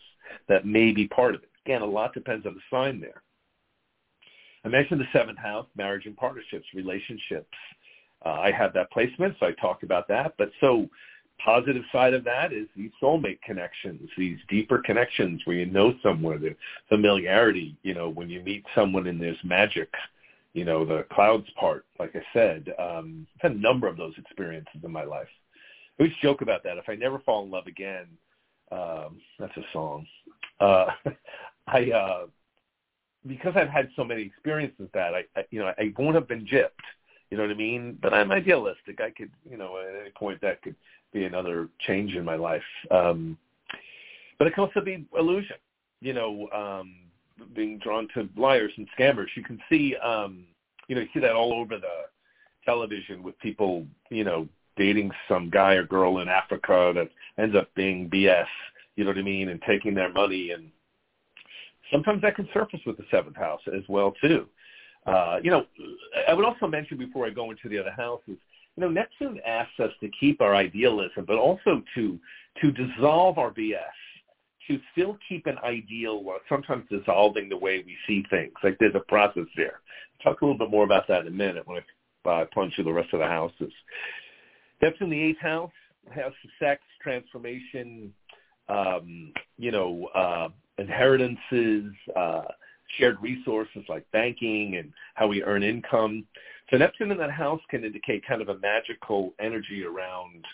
that 0.47 0.65
may 0.65 0.91
be 0.91 1.07
part 1.07 1.35
of 1.35 1.43
it. 1.43 1.49
Again, 1.65 1.81
a 1.81 1.85
lot 1.85 2.13
depends 2.13 2.45
on 2.45 2.53
the 2.53 2.61
sign 2.71 2.99
there. 2.99 3.21
I 4.63 4.69
mentioned 4.69 4.99
the 4.99 5.07
seventh 5.13 5.37
house, 5.37 5.67
marriage 5.75 6.05
and 6.05 6.15
partnerships, 6.15 6.65
relationships. 6.73 7.57
Uh, 8.25 8.39
I 8.41 8.51
have 8.51 8.73
that 8.73 8.91
placement, 8.91 9.35
so 9.39 9.45
I 9.45 9.51
talked 9.51 9.83
about 9.83 10.07
that. 10.07 10.33
But 10.37 10.51
so 10.59 10.89
positive 11.43 11.83
side 11.91 12.13
of 12.13 12.23
that 12.23 12.53
is 12.53 12.67
these 12.75 12.91
soulmate 13.01 13.41
connections, 13.41 14.09
these 14.17 14.37
deeper 14.49 14.79
connections 14.79 15.41
where 15.45 15.57
you 15.57 15.65
know 15.65 15.93
someone, 16.03 16.41
the 16.41 16.55
familiarity, 16.89 17.75
you 17.83 17.93
know, 17.93 18.09
when 18.09 18.29
you 18.29 18.41
meet 18.41 18.63
someone 18.75 19.07
and 19.07 19.21
there's 19.21 19.37
magic, 19.43 19.89
you 20.53 20.65
know, 20.65 20.85
the 20.85 21.05
clouds 21.11 21.47
part, 21.59 21.85
like 21.99 22.15
I 22.15 22.21
said, 22.33 22.73
um, 22.79 23.27
I've 23.35 23.51
had 23.51 23.57
a 23.57 23.61
number 23.61 23.87
of 23.87 23.97
those 23.97 24.13
experiences 24.17 24.81
in 24.83 24.91
my 24.91 25.03
life. 25.03 25.27
I 25.99 26.03
always 26.03 26.15
joke 26.21 26.41
about 26.41 26.63
that. 26.63 26.77
If 26.77 26.89
I 26.89 26.95
never 26.95 27.19
fall 27.19 27.43
in 27.43 27.51
love 27.51 27.67
again, 27.67 28.07
um, 28.71 29.21
that's 29.39 29.55
a 29.57 29.63
song. 29.73 30.05
Uh, 30.59 30.87
I, 31.67 31.91
uh, 31.91 32.25
because 33.25 33.53
I've 33.55 33.69
had 33.69 33.89
so 33.95 34.03
many 34.03 34.21
experiences 34.21 34.87
that 34.93 35.13
I, 35.13 35.23
I 35.35 35.45
you 35.51 35.59
know, 35.59 35.73
I 35.77 35.93
won't 35.97 36.15
have 36.15 36.27
been 36.27 36.45
gypped. 36.45 36.69
You 37.29 37.37
know 37.37 37.43
what 37.43 37.51
I 37.51 37.55
mean? 37.55 37.97
But 38.01 38.13
I'm 38.13 38.31
idealistic. 38.31 39.01
I 39.01 39.11
could, 39.11 39.31
you 39.49 39.57
know, 39.57 39.77
at 39.77 40.01
any 40.01 40.11
point 40.11 40.41
that 40.41 40.61
could 40.61 40.75
be 41.13 41.25
another 41.25 41.69
change 41.79 42.15
in 42.15 42.23
my 42.23 42.35
life. 42.35 42.63
Um, 42.91 43.37
but 44.37 44.47
it 44.47 44.53
can 44.53 44.63
also 44.63 44.81
be 44.81 45.05
illusion, 45.17 45.57
you 45.99 46.13
know, 46.13 46.47
um, 46.53 46.95
being 47.55 47.79
drawn 47.79 48.07
to 48.13 48.29
liars 48.35 48.71
and 48.77 48.87
scammers. 48.97 49.27
You 49.35 49.43
can 49.43 49.59
see, 49.69 49.95
um, 49.97 50.45
you 50.87 50.95
know, 50.95 51.01
you 51.01 51.07
see 51.13 51.19
that 51.19 51.35
all 51.35 51.53
over 51.53 51.77
the 51.77 52.05
television 52.65 53.23
with 53.23 53.37
people, 53.39 53.85
you 54.09 54.23
know, 54.23 54.47
dating 54.75 55.11
some 55.27 55.49
guy 55.49 55.73
or 55.73 55.83
girl 55.83 56.19
in 56.19 56.29
Africa 56.29 56.91
that 56.95 57.09
ends 57.41 57.55
up 57.55 57.73
being 57.75 58.09
BS, 58.09 58.45
you 58.95 59.03
know 59.03 59.09
what 59.09 59.17
I 59.17 59.23
mean, 59.23 59.49
and 59.49 59.61
taking 59.63 59.93
their 59.93 60.11
money. 60.11 60.51
And 60.51 60.69
sometimes 61.91 62.21
that 62.21 62.35
can 62.35 62.47
surface 62.53 62.81
with 62.85 62.97
the 62.97 63.05
seventh 63.09 63.35
house 63.35 63.61
as 63.75 63.83
well, 63.87 64.13
too. 64.21 64.47
Uh, 65.07 65.39
you 65.41 65.49
know, 65.49 65.65
I 66.27 66.33
would 66.33 66.45
also 66.45 66.67
mention 66.67 66.97
before 66.97 67.25
I 67.25 67.29
go 67.29 67.49
into 67.49 67.69
the 67.69 67.79
other 67.79 67.91
houses, 67.91 68.37
you 68.75 68.81
know, 68.81 68.89
Neptune 68.89 69.39
asks 69.45 69.79
us 69.79 69.91
to 70.01 70.09
keep 70.19 70.41
our 70.41 70.53
idealism, 70.53 71.25
but 71.25 71.37
also 71.37 71.81
to 71.95 72.19
to 72.61 72.71
dissolve 72.71 73.37
our 73.37 73.51
BS, 73.51 73.77
to 74.67 74.79
still 74.91 75.17
keep 75.29 75.45
an 75.45 75.57
ideal 75.63 76.23
while 76.23 76.39
sometimes 76.49 76.85
dissolving 76.89 77.49
the 77.49 77.57
way 77.57 77.83
we 77.85 77.95
see 78.07 78.23
things. 78.29 78.53
Like 78.63 78.77
there's 78.79 78.95
a 78.95 78.99
process 78.99 79.45
there. 79.55 79.79
I'll 80.25 80.33
talk 80.33 80.41
a 80.41 80.45
little 80.45 80.57
bit 80.57 80.71
more 80.71 80.83
about 80.83 81.07
that 81.07 81.21
in 81.21 81.27
a 81.27 81.31
minute 81.31 81.67
when 81.67 81.81
I 82.25 82.41
uh, 82.41 82.45
plunge 82.51 82.75
through 82.75 82.85
the 82.85 82.93
rest 82.93 83.13
of 83.13 83.19
the 83.19 83.27
houses. 83.27 83.71
Neptune, 84.81 85.09
the 85.09 85.21
eighth 85.21 85.39
house, 85.39 85.71
of 86.23 86.33
sex, 86.59 86.81
transformation, 87.01 88.13
um, 88.69 89.33
you 89.57 89.71
know, 89.71 90.07
uh, 90.15 90.49
inheritances, 90.77 91.85
uh, 92.15 92.43
shared 92.97 93.21
resources 93.21 93.83
like 93.89 94.09
banking 94.11 94.77
and 94.77 94.91
how 95.15 95.27
we 95.27 95.43
earn 95.43 95.63
income. 95.63 96.25
So 96.69 96.77
Neptune 96.77 97.11
in 97.11 97.17
that 97.17 97.31
house 97.31 97.61
can 97.69 97.83
indicate 97.83 98.25
kind 98.27 98.41
of 98.41 98.49
a 98.49 98.57
magical 98.59 99.33
energy 99.39 99.83
around 99.83 100.45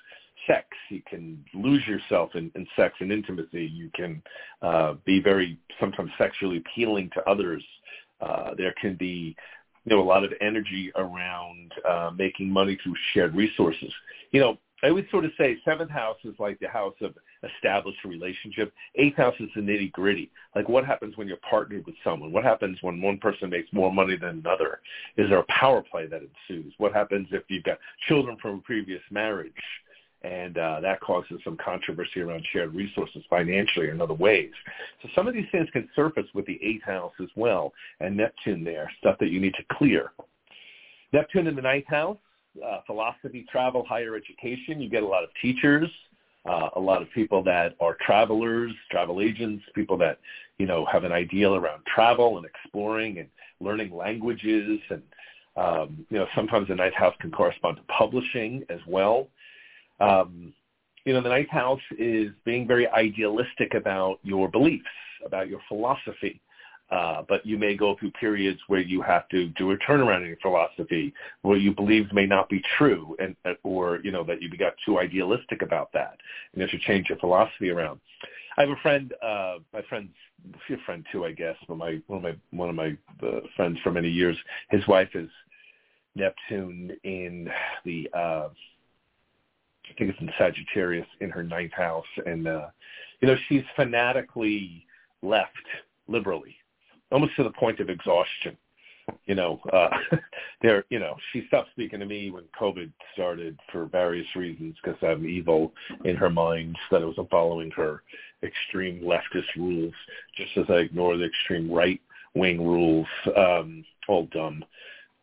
sex. 0.48 0.68
You 0.90 1.02
can 1.08 1.44
lose 1.54 1.86
yourself 1.88 2.36
in, 2.36 2.52
in 2.56 2.68
sex 2.76 2.96
and 3.00 3.12
intimacy. 3.12 3.66
You 3.66 3.90
can 3.96 4.22
uh, 4.62 4.96
be 5.06 5.20
very 5.22 5.58
sometimes 5.80 6.12
sexually 6.18 6.58
appealing 6.58 7.10
to 7.14 7.30
others. 7.30 7.64
Uh, 8.22 8.54
there 8.58 8.74
can 8.80 8.96
be 8.96 9.36
you 9.86 9.96
know 9.96 10.02
a 10.02 10.04
lot 10.04 10.24
of 10.24 10.32
energy 10.42 10.92
around 10.96 11.72
uh, 11.88 12.12
making 12.16 12.50
money 12.50 12.78
through 12.84 12.96
shared 13.14 13.36
resources. 13.36 13.94
You 14.32 14.40
know, 14.40 14.58
I 14.84 14.90
always 14.90 15.06
sort 15.10 15.24
of 15.24 15.32
say 15.38 15.58
seventh 15.64 15.90
house 15.90 16.18
is 16.26 16.36
like 16.40 16.60
the 16.60 16.68
house 16.68 16.96
of 17.02 17.16
established 17.56 18.04
relationship. 18.04 18.74
Eighth 18.96 19.16
house 19.16 19.36
is 19.40 19.50
the 19.56 19.62
nitty 19.62 19.94
gritty. 19.94 20.30
Like 20.56 20.68
what 20.68 20.86
happens 20.86 21.16
when 21.16 21.28
you're 21.28 21.38
partnered 21.38 21.86
with 21.86 21.96
someone? 22.04 22.34
What 22.34 22.44
happens 22.44 22.78
when 22.82 23.02
one 23.02 23.18
person 23.18 23.50
makes 23.50 23.72
more 23.72 23.94
money 23.94 24.18
than 24.18 24.40
another? 24.40 24.82
Is 25.16 25.30
there 25.30 25.40
a 25.40 25.46
power 25.46 25.82
play 25.82 26.06
that 26.08 26.22
ensues? 26.22 26.74
What 26.78 26.94
happens 26.94 27.30
if 27.32 27.44
you've 27.48 27.64
got 27.64 27.80
children 28.08 28.38
from 28.42 28.56
a 28.56 28.62
previous 28.62 29.02
marriage? 29.10 29.54
And 30.24 30.58
uh, 30.58 30.80
that 30.82 31.02
causes 31.02 31.40
some 31.44 31.58
controversy 31.58 32.22
around 32.22 32.46
shared 32.52 32.74
resources 32.74 33.24
financially 33.30 33.88
or 33.88 33.92
in 33.92 34.02
other 34.02 34.14
ways. 34.14 34.52
So 35.02 35.10
some 35.16 35.28
of 35.28 35.34
these 35.34 35.48
things 35.52 35.70
can 35.72 35.90
surface 35.96 36.28
with 36.34 36.46
the 36.46 36.60
eighth 36.62 36.84
house 36.84 37.14
as 37.22 37.30
well, 37.36 37.74
and 38.00 38.16
Neptune 38.16 38.64
there, 38.64 38.90
stuff 39.00 39.18
that 39.20 39.30
you 39.30 39.40
need 39.40 39.54
to 39.56 39.64
clear. 39.78 40.12
Neptune 41.12 41.48
in 41.48 41.56
the 41.56 41.62
ninth 41.62 41.88
house, 41.88 42.18
uh, 42.64 42.80
philosophy, 42.86 43.46
travel, 43.52 43.86
higher 43.88 44.16
education. 44.16 44.82
You 44.82 44.90
get 44.90 45.04
a 45.04 45.08
lot 45.08 45.24
of 45.24 45.30
teachers, 45.42 45.90
uh, 46.46 46.70
a 46.76 46.80
lot 46.80 47.02
of 47.02 47.12
people 47.12 47.44
that 47.44 47.76
are 47.80 47.98
travelers, 48.06 48.72
travel 48.92 49.22
agents, 49.22 49.64
people 49.74 49.98
that 49.98 50.20
you 50.58 50.66
know 50.66 50.86
have 50.86 51.04
an 51.04 51.12
ideal 51.12 51.56
around 51.56 51.84
travel 51.86 52.38
and 52.38 52.46
exploring 52.46 53.20
and 53.20 53.30
learning 53.60 53.96
languages, 53.96 54.80
and 54.90 55.02
um, 55.56 56.06
you 56.10 56.18
know 56.18 56.28
sometimes 56.36 56.68
the 56.68 56.76
ninth 56.76 56.96
house 56.96 57.16
can 57.20 57.32
correspond 57.32 57.78
to 57.78 57.84
publishing 57.84 58.64
as 58.70 58.80
well. 58.88 59.28
Um, 60.00 60.54
you 61.06 61.14
know, 61.14 61.22
the 61.22 61.30
ninth 61.30 61.50
house 61.50 61.82
is 61.98 62.32
being 62.46 62.66
very 62.68 62.88
idealistic 62.88 63.74
about 63.74 64.20
your 64.24 64.48
beliefs, 64.48 64.86
about 65.26 65.50
your 65.50 65.60
philosophy, 65.68 66.40
uh, 66.94 67.24
but 67.28 67.44
you 67.44 67.58
may 67.58 67.76
go 67.76 67.96
through 68.00 68.12
periods 68.12 68.60
where 68.68 68.80
you 68.80 69.02
have 69.02 69.28
to 69.30 69.48
do 69.50 69.72
a 69.72 69.78
turnaround 69.78 70.22
in 70.22 70.28
your 70.28 70.38
philosophy, 70.44 71.12
where 71.42 71.58
you 71.58 71.74
believe 71.74 72.14
may 72.14 72.28
not 72.28 72.48
be 72.50 72.62
true, 72.78 73.18
and 73.18 73.36
or 73.64 74.00
you 74.04 74.12
know 74.12 74.24
that 74.24 74.44
you 74.44 74.50
got 74.56 74.74
too 74.86 75.00
idealistic 75.00 75.64
about 75.64 75.92
that, 75.94 76.18
and 76.54 76.62
you 76.62 76.62
have 76.62 76.70
to 76.70 76.78
change 76.86 77.10
your 77.10 77.18
philosophy 77.18 77.72
around. 77.72 78.00
I 78.58 78.62
have 78.62 78.70
a 78.70 78.76
friend, 78.84 79.12
uh, 79.24 79.56
my 79.74 79.82
friend's 79.90 80.14
a 80.70 80.78
friend 80.86 81.04
too, 81.12 81.26
I 81.26 81.32
guess, 81.32 81.56
but 81.68 81.78
my 81.78 82.00
one 82.06 82.18
of 82.18 82.24
my 82.24 82.36
one 82.52 82.70
of 82.70 82.76
my 82.76 82.96
uh, 83.24 83.40
friends 83.56 83.80
for 83.82 83.92
many 83.92 84.10
years. 84.10 84.38
His 84.70 84.88
wife 84.88 85.10
is 85.16 85.30
Neptune 86.14 86.96
in 87.04 87.50
the 87.86 88.08
uh, 88.14 88.50
I 88.50 89.94
think 89.98 90.12
it's 90.12 90.22
in 90.22 90.30
Sagittarius 90.38 91.08
in 91.22 91.32
her 91.32 91.44
ninth 91.44 91.74
house, 91.74 92.06
and 92.28 92.48
uh, 92.48 92.68
you 93.20 93.30
know 93.30 93.36
she's 93.50 93.64
fanatically 93.76 94.86
left 95.24 95.58
liberally 96.08 96.56
almost 97.14 97.36
to 97.38 97.44
the 97.44 97.52
point 97.52 97.80
of 97.80 97.90
exhaustion. 97.90 98.58
You 99.26 99.36
know, 99.36 99.60
uh, 99.72 99.90
there, 100.62 100.86
you 100.90 101.00
know, 101.00 101.16
she 101.32 101.46
stopped 101.48 101.70
speaking 101.72 102.00
to 102.00 102.06
me 102.06 102.32
when 102.32 102.44
COVID 102.60 102.92
started 103.14 103.58
for 103.72 103.86
various 103.86 104.28
reasons 104.36 104.76
because 104.84 104.98
I'm 105.02 105.28
evil 105.28 105.74
in 106.06 106.16
her 106.16 106.30
mind 106.30 106.78
that 106.90 107.02
I 107.02 107.06
wasn't 107.06 107.30
following 107.30 107.70
her 107.72 108.02
extreme 108.44 109.02
leftist 109.02 109.56
rules, 109.58 109.94
just 110.36 110.52
as 110.58 110.66
I 110.70 110.80
ignore 110.80 111.18
the 111.18 111.26
extreme 111.26 111.72
right 111.72 112.02
wing 112.34 112.66
rules. 112.66 113.08
Um, 113.38 113.86
all 114.08 114.28
dumb. 114.32 114.64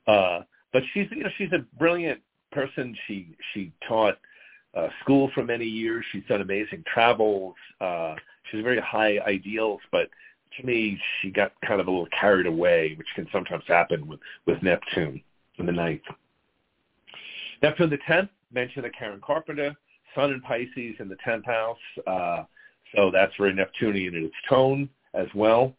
Uh, 0.06 0.40
but 0.72 0.82
she's, 0.92 1.06
you 1.10 1.24
know, 1.24 1.30
she's 1.36 1.52
a 1.52 1.64
brilliant 1.78 2.20
person. 2.52 2.96
She 3.06 3.34
she 3.52 3.72
taught 3.86 4.18
uh, 4.74 4.88
school 5.02 5.30
for 5.34 5.44
many 5.44 5.64
years. 5.64 6.04
She's 6.12 6.24
done 6.28 6.40
amazing 6.40 6.84
travels. 6.92 7.54
Uh, 7.80 8.14
she's 8.50 8.62
very 8.62 8.80
high 8.80 9.18
ideals, 9.26 9.80
but 9.90 10.08
to 10.58 10.66
me, 10.66 10.98
she 11.20 11.30
got 11.30 11.52
kind 11.66 11.80
of 11.80 11.86
a 11.86 11.90
little 11.90 12.08
carried 12.18 12.46
away, 12.46 12.94
which 12.96 13.08
can 13.14 13.26
sometimes 13.32 13.64
happen 13.66 14.06
with, 14.06 14.20
with 14.46 14.62
Neptune 14.62 15.22
in 15.58 15.66
the 15.66 15.72
ninth. 15.72 16.02
Neptune 17.62 17.90
the 17.90 17.98
tenth, 18.06 18.30
mentioned 18.52 18.84
the 18.84 18.90
Karen 18.90 19.20
Carpenter, 19.24 19.76
Sun 20.14 20.32
in 20.32 20.40
Pisces 20.40 20.96
in 20.98 21.08
the 21.08 21.16
tenth 21.24 21.44
house. 21.44 21.78
Uh, 22.06 22.44
So 22.96 23.10
that's 23.12 23.32
very 23.38 23.54
Neptunian 23.54 24.14
in 24.16 24.24
its 24.24 24.34
tone 24.48 24.88
as 25.14 25.28
well. 25.34 25.74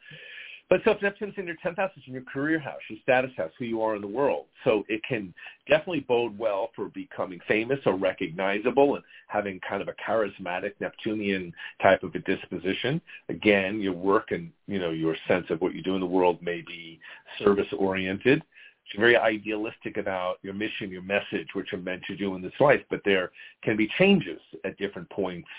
But 0.71 0.85
Neptune's 1.01 1.33
in 1.35 1.47
your 1.47 1.57
10th 1.57 1.75
house, 1.75 1.91
it's 1.97 2.07
in 2.07 2.13
your 2.13 2.23
career 2.23 2.57
house, 2.57 2.79
your 2.89 2.97
status 3.03 3.31
house, 3.35 3.51
who 3.59 3.65
you 3.65 3.81
are 3.81 3.93
in 3.97 4.01
the 4.01 4.07
world. 4.07 4.45
So 4.63 4.85
it 4.87 5.01
can 5.03 5.33
definitely 5.67 6.05
bode 6.07 6.39
well 6.39 6.69
for 6.77 6.87
becoming 6.87 7.41
famous 7.45 7.79
or 7.85 7.97
recognizable 7.97 8.95
and 8.95 9.03
having 9.27 9.59
kind 9.67 9.81
of 9.81 9.89
a 9.89 9.95
charismatic 10.09 10.71
Neptunian 10.79 11.53
type 11.81 12.03
of 12.03 12.15
a 12.15 12.19
disposition. 12.19 13.01
Again, 13.27 13.81
your 13.81 13.91
work 13.91 14.31
and, 14.31 14.49
you 14.65 14.79
know, 14.79 14.91
your 14.91 15.17
sense 15.27 15.47
of 15.49 15.59
what 15.59 15.75
you 15.75 15.83
do 15.83 15.95
in 15.95 15.99
the 15.99 16.07
world 16.07 16.41
may 16.41 16.61
be 16.61 17.01
service-oriented. 17.39 18.41
It's 18.41 18.97
very 18.97 19.17
idealistic 19.17 19.97
about 19.97 20.37
your 20.41 20.53
mission, 20.53 20.89
your 20.89 21.01
message, 21.01 21.49
what 21.51 21.65
you're 21.69 21.81
meant 21.81 22.03
to 22.07 22.15
do 22.15 22.33
in 22.35 22.41
this 22.41 22.53
life. 22.61 22.81
But 22.89 23.01
there 23.03 23.31
can 23.61 23.75
be 23.75 23.89
changes 23.97 24.39
at 24.63 24.77
different 24.77 25.09
points 25.09 25.49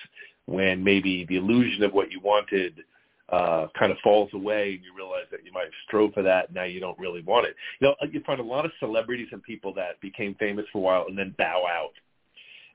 when 0.46 0.82
maybe 0.82 1.26
the 1.26 1.36
illusion 1.36 1.82
of 1.82 1.92
what 1.92 2.10
you 2.10 2.20
wanted– 2.20 2.80
uh, 3.32 3.66
kind 3.78 3.90
of 3.90 3.98
falls 4.04 4.28
away 4.34 4.74
and 4.74 4.84
you 4.84 4.94
realize 4.94 5.24
that 5.30 5.44
you 5.44 5.52
might 5.52 5.70
strove 5.86 6.12
for 6.12 6.22
that. 6.22 6.48
And 6.48 6.54
now 6.54 6.64
you 6.64 6.80
don't 6.80 6.98
really 6.98 7.22
want 7.22 7.46
it. 7.46 7.56
You 7.80 7.88
know, 7.88 7.94
you 8.10 8.20
find 8.26 8.40
a 8.40 8.44
lot 8.44 8.66
of 8.66 8.72
celebrities 8.78 9.28
and 9.32 9.42
people 9.42 9.72
that 9.74 10.00
became 10.00 10.34
famous 10.34 10.66
for 10.70 10.78
a 10.78 10.82
while 10.82 11.06
and 11.08 11.18
then 11.18 11.34
bow 11.38 11.64
out 11.66 11.92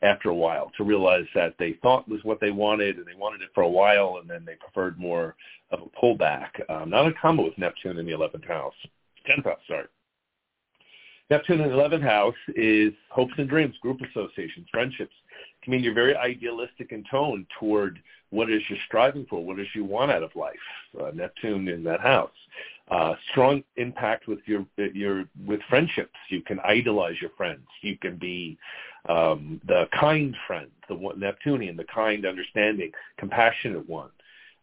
after 0.01 0.29
a 0.29 0.35
while 0.35 0.71
to 0.77 0.83
realize 0.83 1.25
that 1.35 1.55
they 1.59 1.73
thought 1.81 2.09
was 2.09 2.23
what 2.23 2.39
they 2.39 2.51
wanted 2.51 2.97
and 2.97 3.05
they 3.05 3.15
wanted 3.15 3.41
it 3.41 3.49
for 3.53 3.61
a 3.61 3.69
while 3.69 4.17
and 4.19 4.29
then 4.29 4.43
they 4.45 4.55
preferred 4.55 4.99
more 4.99 5.35
of 5.71 5.79
a 5.81 6.05
pullback. 6.05 6.49
Um, 6.69 6.89
not 6.89 7.05
uncommon 7.05 7.45
with 7.45 7.57
Neptune 7.57 7.97
in 7.97 8.05
the 8.05 8.11
11th 8.11 8.47
house. 8.47 8.73
10th 9.29 9.45
house, 9.45 9.59
sorry. 9.67 9.87
Neptune 11.29 11.59
in 11.59 11.69
the 11.69 11.75
11th 11.75 12.03
house 12.03 12.35
is 12.55 12.93
hopes 13.09 13.33
and 13.37 13.49
dreams, 13.49 13.75
group 13.81 13.99
associations, 14.01 14.67
friendships. 14.71 15.13
It 15.61 15.65
can 15.65 15.71
mean 15.71 15.83
you're 15.83 15.93
very 15.93 16.15
idealistic 16.15 16.91
in 16.91 17.03
tone 17.11 17.45
toward 17.59 17.99
what 18.29 18.49
is 18.49 18.61
you're 18.69 18.77
striving 18.85 19.25
for, 19.29 19.43
what 19.43 19.59
is 19.59 19.67
you 19.73 19.85
want 19.85 20.11
out 20.11 20.23
of 20.23 20.35
life. 20.35 20.55
Uh, 20.99 21.11
Neptune 21.13 21.67
in 21.67 21.83
that 21.83 22.01
house. 22.01 22.31
Uh, 22.89 23.15
strong 23.31 23.63
impact 23.75 24.27
with 24.27 24.39
your 24.45 24.65
your 24.93 25.25
with 25.45 25.59
friendships. 25.69 26.15
You 26.29 26.41
can 26.41 26.59
idolize 26.61 27.15
your 27.19 27.31
friends. 27.31 27.67
You 27.81 27.97
can 27.97 28.15
be 28.17 28.57
um, 29.09 29.61
the 29.67 29.87
kind 29.97 30.35
friend, 30.45 30.69
the 30.87 30.95
one, 30.95 31.19
Neptunian, 31.19 31.75
the 31.75 31.85
kind, 31.85 32.25
understanding, 32.25 32.91
compassionate 33.17 33.87
one. 33.89 34.09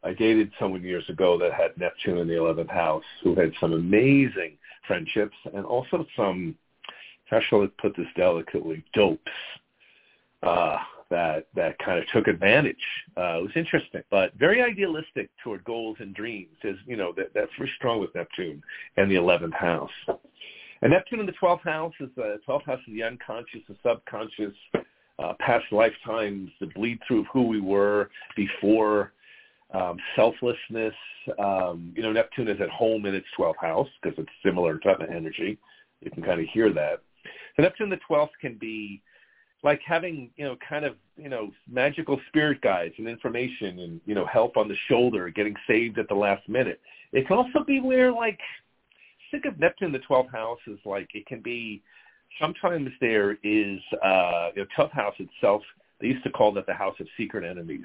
I 0.02 0.12
dated 0.12 0.52
someone 0.58 0.82
years 0.82 1.08
ago 1.08 1.38
that 1.38 1.54
had 1.54 1.76
Neptune 1.78 2.18
in 2.18 2.28
the 2.28 2.34
11th 2.34 2.70
house 2.70 3.04
who 3.22 3.34
had 3.34 3.52
some 3.58 3.72
amazing 3.72 4.58
friendships 4.86 5.36
and 5.54 5.64
also 5.64 6.06
some, 6.14 6.54
how 7.30 7.40
shall 7.40 7.62
I 7.62 7.68
put 7.80 7.96
this 7.96 8.06
delicately, 8.14 8.84
dopes. 8.92 9.32
Uh, 10.42 10.76
that 11.14 11.46
that 11.54 11.78
kind 11.78 11.98
of 12.00 12.04
took 12.12 12.26
advantage. 12.26 12.84
Uh, 13.16 13.38
it 13.38 13.42
was 13.42 13.52
interesting, 13.54 14.02
but 14.10 14.34
very 14.34 14.60
idealistic 14.60 15.30
toward 15.42 15.62
goals 15.64 15.96
and 16.00 16.12
dreams. 16.14 16.56
Is 16.64 16.76
you 16.86 16.96
know 16.96 17.12
that 17.16 17.28
that's 17.34 17.50
very 17.56 17.70
strong 17.76 18.00
with 18.00 18.12
Neptune 18.14 18.60
and 18.96 19.08
the 19.10 19.14
eleventh 19.14 19.54
house. 19.54 19.96
And 20.82 20.92
Neptune 20.92 21.20
in 21.20 21.26
the 21.26 21.32
twelfth 21.32 21.62
house 21.62 21.94
is 22.00 22.10
the 22.16 22.38
twelfth 22.44 22.66
house 22.66 22.80
of 22.86 22.92
the 22.92 23.04
unconscious, 23.04 23.60
the 23.68 23.76
subconscious, 23.86 24.54
uh, 25.22 25.34
past 25.38 25.66
lifetimes, 25.70 26.50
the 26.60 26.66
bleed 26.74 26.98
through 27.06 27.20
of 27.20 27.26
who 27.32 27.46
we 27.46 27.60
were 27.60 28.10
before, 28.36 29.12
um, 29.72 29.96
selflessness. 30.16 30.94
Um, 31.38 31.92
you 31.96 32.02
know, 32.02 32.12
Neptune 32.12 32.48
is 32.48 32.60
at 32.60 32.70
home 32.70 33.06
in 33.06 33.14
its 33.14 33.26
twelfth 33.36 33.60
house 33.60 33.88
because 34.02 34.18
it's 34.18 34.32
similar 34.44 34.78
type 34.80 35.00
of 35.00 35.10
energy. 35.10 35.58
You 36.00 36.10
can 36.10 36.24
kind 36.24 36.40
of 36.40 36.46
hear 36.52 36.72
that. 36.72 37.02
So 37.56 37.62
Neptune 37.62 37.84
in 37.84 37.90
the 37.90 38.04
twelfth 38.08 38.32
can 38.40 38.58
be 38.58 39.00
like 39.64 39.80
having 39.84 40.30
you 40.36 40.44
know 40.44 40.56
kind 40.68 40.84
of 40.84 40.94
you 41.16 41.28
know 41.28 41.50
magical 41.68 42.20
spirit 42.28 42.60
guides 42.60 42.94
and 42.98 43.08
information 43.08 43.80
and 43.80 44.00
you 44.06 44.14
know 44.14 44.26
help 44.26 44.56
on 44.56 44.68
the 44.68 44.76
shoulder 44.88 45.28
getting 45.30 45.56
saved 45.66 45.98
at 45.98 46.06
the 46.08 46.14
last 46.14 46.48
minute. 46.48 46.80
It 47.12 47.26
can 47.26 47.36
also 47.36 47.64
be 47.66 47.80
where 47.80 48.12
like 48.12 48.38
think 49.30 49.46
of 49.46 49.58
neptune 49.58 49.90
the 49.90 49.98
12th 50.00 50.30
house 50.30 50.60
is 50.68 50.78
like 50.84 51.08
it 51.14 51.26
can 51.26 51.40
be 51.40 51.82
sometimes 52.40 52.90
there 53.00 53.32
is 53.42 53.80
uh 54.04 54.50
you 54.54 54.62
know 54.62 54.66
12th 54.78 54.92
house 54.92 55.14
itself 55.18 55.62
they 56.00 56.08
used 56.08 56.24
to 56.24 56.30
call 56.30 56.52
that 56.52 56.66
the 56.66 56.74
house 56.74 56.94
of 57.00 57.06
secret 57.16 57.44
enemies. 57.44 57.84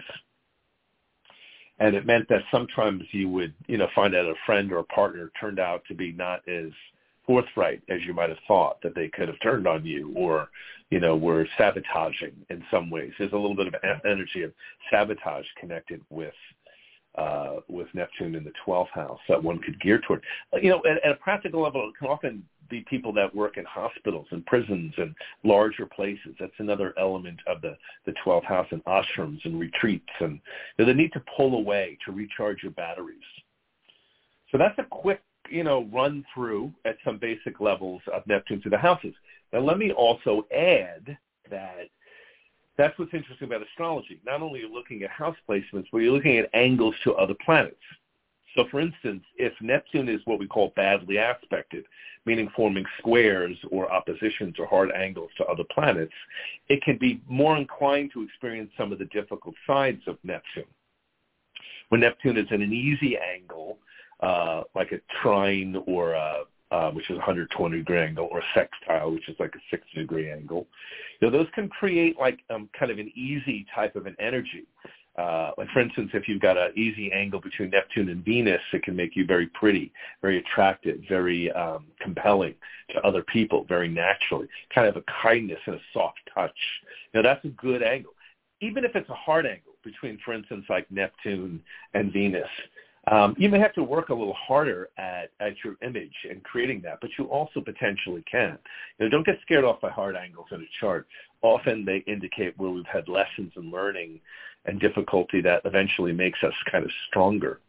And 1.79 1.95
it 1.95 2.05
meant 2.05 2.27
that 2.27 2.41
sometimes 2.51 3.03
you 3.11 3.29
would 3.29 3.53
you 3.67 3.77
know 3.77 3.87
find 3.95 4.13
out 4.13 4.25
a 4.25 4.33
friend 4.45 4.71
or 4.71 4.79
a 4.79 4.83
partner 4.83 5.31
turned 5.39 5.59
out 5.59 5.83
to 5.87 5.95
be 5.95 6.11
not 6.11 6.41
as 6.47 6.71
forthright 7.29 7.79
as 7.89 7.99
you 8.07 8.13
might 8.13 8.29
have 8.29 8.39
thought 8.47 8.81
that 8.81 8.95
they 8.95 9.07
could 9.07 9.27
have 9.27 9.39
turned 9.43 9.67
on 9.67 9.85
you 9.85 10.11
or 10.15 10.47
you 10.89 10.99
know 10.99 11.15
were 11.15 11.47
sabotaging 11.59 12.33
in 12.49 12.63
some 12.71 12.89
ways 12.89 13.11
there's 13.19 13.33
a 13.33 13.37
little 13.37 13.55
bit 13.55 13.67
of 13.67 13.75
energy 14.03 14.41
of 14.41 14.51
sabotage 14.89 15.45
connected 15.59 16.01
with 16.09 16.33
uh, 17.15 17.57
with 17.67 17.87
Neptune 17.93 18.33
in 18.33 18.43
the 18.43 18.53
12th 18.65 18.89
house 18.89 19.19
that 19.27 19.43
one 19.43 19.59
could 19.59 19.79
gear 19.81 19.99
toward. 20.07 20.23
You 20.61 20.69
know, 20.69 20.81
at, 20.89 21.03
at 21.03 21.11
a 21.11 21.15
practical 21.15 21.61
level, 21.61 21.89
it 21.89 21.97
can 21.97 22.07
often 22.07 22.43
be 22.69 22.85
people 22.89 23.11
that 23.13 23.35
work 23.35 23.57
in 23.57 23.65
hospitals 23.65 24.27
and 24.29 24.45
prisons 24.45 24.93
and 24.97 25.15
larger 25.43 25.85
places. 25.85 26.35
That's 26.39 26.53
another 26.59 26.93
element 26.99 27.39
of 27.47 27.61
the, 27.61 27.75
the 28.05 28.13
12th 28.25 28.45
house 28.45 28.67
and 28.71 28.83
ashrams 28.85 29.43
and 29.43 29.59
retreats 29.59 30.05
and 30.19 30.39
you 30.77 30.85
know, 30.85 30.91
the 30.91 30.93
need 30.93 31.11
to 31.13 31.23
pull 31.35 31.55
away 31.55 31.97
to 32.05 32.11
recharge 32.11 32.61
your 32.61 32.71
batteries. 32.73 33.17
So 34.51 34.57
that's 34.57 34.77
a 34.77 34.83
quick 34.83 35.21
you 35.51 35.63
know, 35.63 35.87
run 35.91 36.25
through 36.33 36.73
at 36.85 36.97
some 37.03 37.17
basic 37.17 37.59
levels 37.59 38.01
of 38.13 38.25
Neptune 38.27 38.61
to 38.61 38.69
the 38.69 38.77
houses. 38.77 39.13
Now, 39.51 39.59
let 39.59 39.77
me 39.77 39.91
also 39.91 40.45
add 40.55 41.17
that 41.49 41.89
that's 42.77 42.97
what's 42.97 43.13
interesting 43.13 43.47
about 43.47 43.61
astrology. 43.61 44.19
Not 44.25 44.41
only 44.41 44.59
are 44.59 44.63
you 44.63 44.73
looking 44.73 45.03
at 45.03 45.09
house 45.09 45.35
placements, 45.47 45.87
but 45.91 45.97
you're 45.97 46.13
looking 46.13 46.37
at 46.37 46.49
angles 46.53 46.95
to 47.03 47.13
other 47.13 47.35
planets. 47.45 47.75
So, 48.55 48.65
for 48.71 48.79
instance, 48.79 49.23
if 49.37 49.53
Neptune 49.61 50.09
is 50.09 50.21
what 50.25 50.39
we 50.39 50.47
call 50.47 50.73
badly 50.75 51.17
aspected, 51.17 51.85
meaning 52.25 52.49
forming 52.55 52.85
squares 52.97 53.57
or 53.69 53.91
oppositions 53.91 54.55
or 54.59 54.65
hard 54.65 54.91
angles 54.91 55.29
to 55.37 55.45
other 55.45 55.63
planets, 55.71 56.13
it 56.67 56.81
can 56.81 56.97
be 56.97 57.21
more 57.27 57.57
inclined 57.57 58.11
to 58.13 58.23
experience 58.23 58.71
some 58.77 58.91
of 58.91 58.99
the 58.99 59.05
difficult 59.05 59.55
sides 59.67 60.01
of 60.07 60.17
Neptune. 60.23 60.65
When 61.89 62.01
Neptune 62.01 62.37
is 62.37 62.47
in 62.51 62.61
an 62.61 62.73
easy 62.73 63.17
angle, 63.17 63.77
uh, 64.21 64.63
like 64.75 64.91
a 64.91 64.99
trine 65.21 65.81
or 65.85 66.13
a, 66.13 66.43
uh, 66.71 66.91
which 66.91 67.09
is 67.09 67.17
120 67.17 67.77
degree 67.77 67.99
angle, 67.99 68.27
or 68.31 68.43
sextile, 68.53 69.11
which 69.11 69.27
is 69.27 69.35
like 69.39 69.55
a 69.55 69.59
60 69.71 69.87
degree 69.95 70.31
angle. 70.31 70.67
You 71.19 71.29
know, 71.29 71.37
those 71.37 71.47
can 71.53 71.67
create 71.67 72.17
like 72.19 72.39
um, 72.49 72.69
kind 72.77 72.91
of 72.91 72.99
an 72.99 73.11
easy 73.15 73.65
type 73.73 73.95
of 73.95 74.05
an 74.05 74.15
energy. 74.19 74.67
Uh, 75.17 75.51
like 75.57 75.67
for 75.71 75.81
instance, 75.81 76.11
if 76.13 76.27
you've 76.27 76.41
got 76.41 76.57
an 76.57 76.71
easy 76.77 77.11
angle 77.11 77.41
between 77.41 77.71
Neptune 77.71 78.09
and 78.09 78.23
Venus, 78.23 78.61
it 78.71 78.83
can 78.83 78.95
make 78.95 79.15
you 79.15 79.25
very 79.25 79.47
pretty, 79.47 79.91
very 80.21 80.37
attractive, 80.37 80.99
very 81.09 81.51
um, 81.51 81.85
compelling 81.99 82.55
to 82.91 83.01
other 83.01 83.23
people, 83.23 83.65
very 83.67 83.89
naturally. 83.89 84.47
Kind 84.73 84.87
of 84.87 84.95
a 84.95 85.03
kindness 85.21 85.59
and 85.65 85.75
a 85.75 85.81
soft 85.91 86.19
touch. 86.33 86.55
Know, 87.13 87.21
that's 87.21 87.43
a 87.43 87.49
good 87.49 87.83
angle. 87.83 88.13
Even 88.61 88.85
if 88.85 88.95
it's 88.95 89.09
a 89.09 89.15
hard 89.15 89.45
angle 89.45 89.73
between, 89.83 90.19
for 90.23 90.33
instance, 90.33 90.65
like 90.69 90.89
Neptune 90.91 91.61
and 91.93 92.13
Venus, 92.13 92.47
um, 93.07 93.35
you 93.37 93.49
may 93.49 93.59
have 93.59 93.73
to 93.73 93.83
work 93.83 94.09
a 94.09 94.13
little 94.13 94.35
harder 94.35 94.89
at, 94.97 95.31
at 95.39 95.53
your 95.63 95.75
image 95.81 96.13
and 96.29 96.43
creating 96.43 96.81
that, 96.81 96.99
but 97.01 97.09
you 97.17 97.25
also 97.25 97.61
potentially 97.61 98.23
can. 98.29 98.57
You 98.97 99.05
know, 99.05 99.09
don't 99.09 99.25
get 99.25 99.39
scared 99.41 99.63
off 99.63 99.81
by 99.81 99.89
hard 99.89 100.15
angles 100.15 100.47
in 100.51 100.61
a 100.61 100.69
chart. 100.79 101.07
Often 101.41 101.85
they 101.85 102.03
indicate 102.07 102.57
where 102.57 102.69
we've 102.69 102.85
had 102.85 103.07
lessons 103.07 103.53
in 103.55 103.71
learning 103.71 104.19
and 104.65 104.79
difficulty 104.79 105.41
that 105.41 105.61
eventually 105.65 106.11
makes 106.11 106.39
us 106.43 106.53
kind 106.69 106.83
of 106.83 106.91
stronger. 107.07 107.61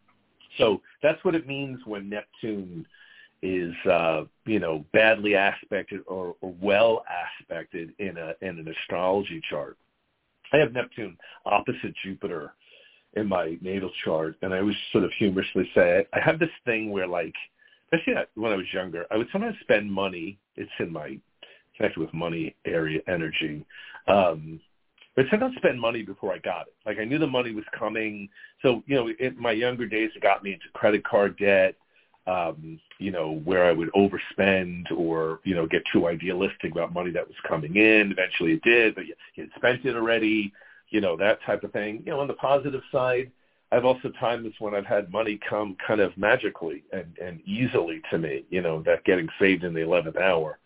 So 0.59 0.83
that's 1.03 1.23
what 1.25 1.35
it 1.35 1.47
means 1.47 1.79
when 1.87 2.09
Neptune 2.09 2.85
is, 3.43 3.75
uh, 3.91 4.25
you 4.45 4.59
know, 4.59 4.85
badly 4.93 5.35
aspected 5.35 6.01
or, 6.07 6.35
or 6.41 6.55
well 6.61 7.05
aspected 7.41 7.95
in 7.99 8.19
a 8.19 8.35
in 8.43 8.59
an 8.59 8.69
astrology 8.69 9.41
chart. 9.49 9.79
I 10.53 10.59
have 10.59 10.73
Neptune 10.73 11.17
opposite 11.47 11.95
Jupiter 12.05 12.53
in 13.15 13.29
my 13.29 13.59
natal 13.61 13.91
chart, 14.05 14.37
and 14.43 14.55
I 14.55 14.59
always 14.59 14.77
sort 14.93 15.05
of 15.05 15.11
humorously 15.19 15.69
say 15.75 16.07
I 16.13 16.21
have 16.21 16.39
this 16.39 16.51
thing 16.65 16.91
where, 16.91 17.07
like, 17.07 17.35
especially 17.93 18.23
when 18.35 18.53
I 18.53 18.57
was 18.57 18.73
younger, 18.73 19.07
I 19.11 19.17
would 19.17 19.29
sometimes 19.33 19.57
spend 19.61 19.91
money. 19.91 20.39
It's 20.57 20.71
in 20.79 20.93
my 20.93 21.19
connected 21.77 22.01
with 22.01 22.13
money 22.13 22.55
area 22.67 23.01
energy. 23.09 23.65
Um, 24.07 24.61
but 25.17 25.27
sometimes 25.31 25.57
spend 25.57 25.81
money 25.81 26.03
before 26.03 26.33
I 26.33 26.39
got 26.39 26.69
it. 26.69 26.75
Like 26.87 26.99
I 26.99 27.05
knew 27.05 27.19
the 27.19 27.27
money 27.27 27.53
was 27.53 27.65
coming. 27.77 28.29
So, 28.63 28.83
you 28.87 28.95
know, 28.95 29.09
in 29.09 29.41
my 29.41 29.53
younger 29.53 29.87
days, 29.87 30.11
it 30.15 30.23
got 30.23 30.43
me 30.43 30.53
into 30.53 30.67
credit 30.73 31.05
card 31.05 31.37
debt, 31.37 31.75
um, 32.27 32.79
you 32.99 33.11
know, 33.11 33.41
where 33.45 33.65
I 33.65 33.73
would 33.73 33.91
overspend 33.93 34.85
or, 34.97 35.41
you 35.45 35.55
know, 35.55 35.67
get 35.67 35.83
too 35.93 36.07
idealistic 36.07 36.73
about 36.73 36.93
money 36.93 37.11
that 37.11 37.27
was 37.27 37.37
coming 37.47 37.77
in. 37.77 38.13
Eventually 38.13 38.53
it 38.53 38.63
did, 38.63 38.95
but 38.95 39.07
you, 39.07 39.15
you 39.35 39.45
had 39.45 39.53
spent 39.57 39.85
it 39.85 39.97
already 39.97 40.53
you 40.91 41.01
know, 41.01 41.17
that 41.17 41.39
type 41.47 41.63
of 41.65 41.73
thing. 41.73 42.03
You 42.05 42.13
know, 42.13 42.21
on 42.21 42.29
the 42.29 42.35
positive 42.35 42.83
side, 42.93 43.31
I've 43.73 43.85
also 43.85 44.09
times 44.21 44.53
when 44.59 44.75
I've 44.75 44.87
had 44.87 45.13
money 45.13 45.39
come 45.49 45.77
kind 45.87 46.01
of 46.01 46.17
magically 46.17 46.83
and, 46.93 47.17
and 47.23 47.41
easily 47.47 48.03
to 48.11 48.19
me, 48.19 48.45
you 48.51 48.61
know, 48.61 48.83
that 48.83 49.05
getting 49.05 49.29
saved 49.39 49.65
in 49.65 49.73
the 49.73 49.81
11th 49.81 50.21
hour. 50.21 50.59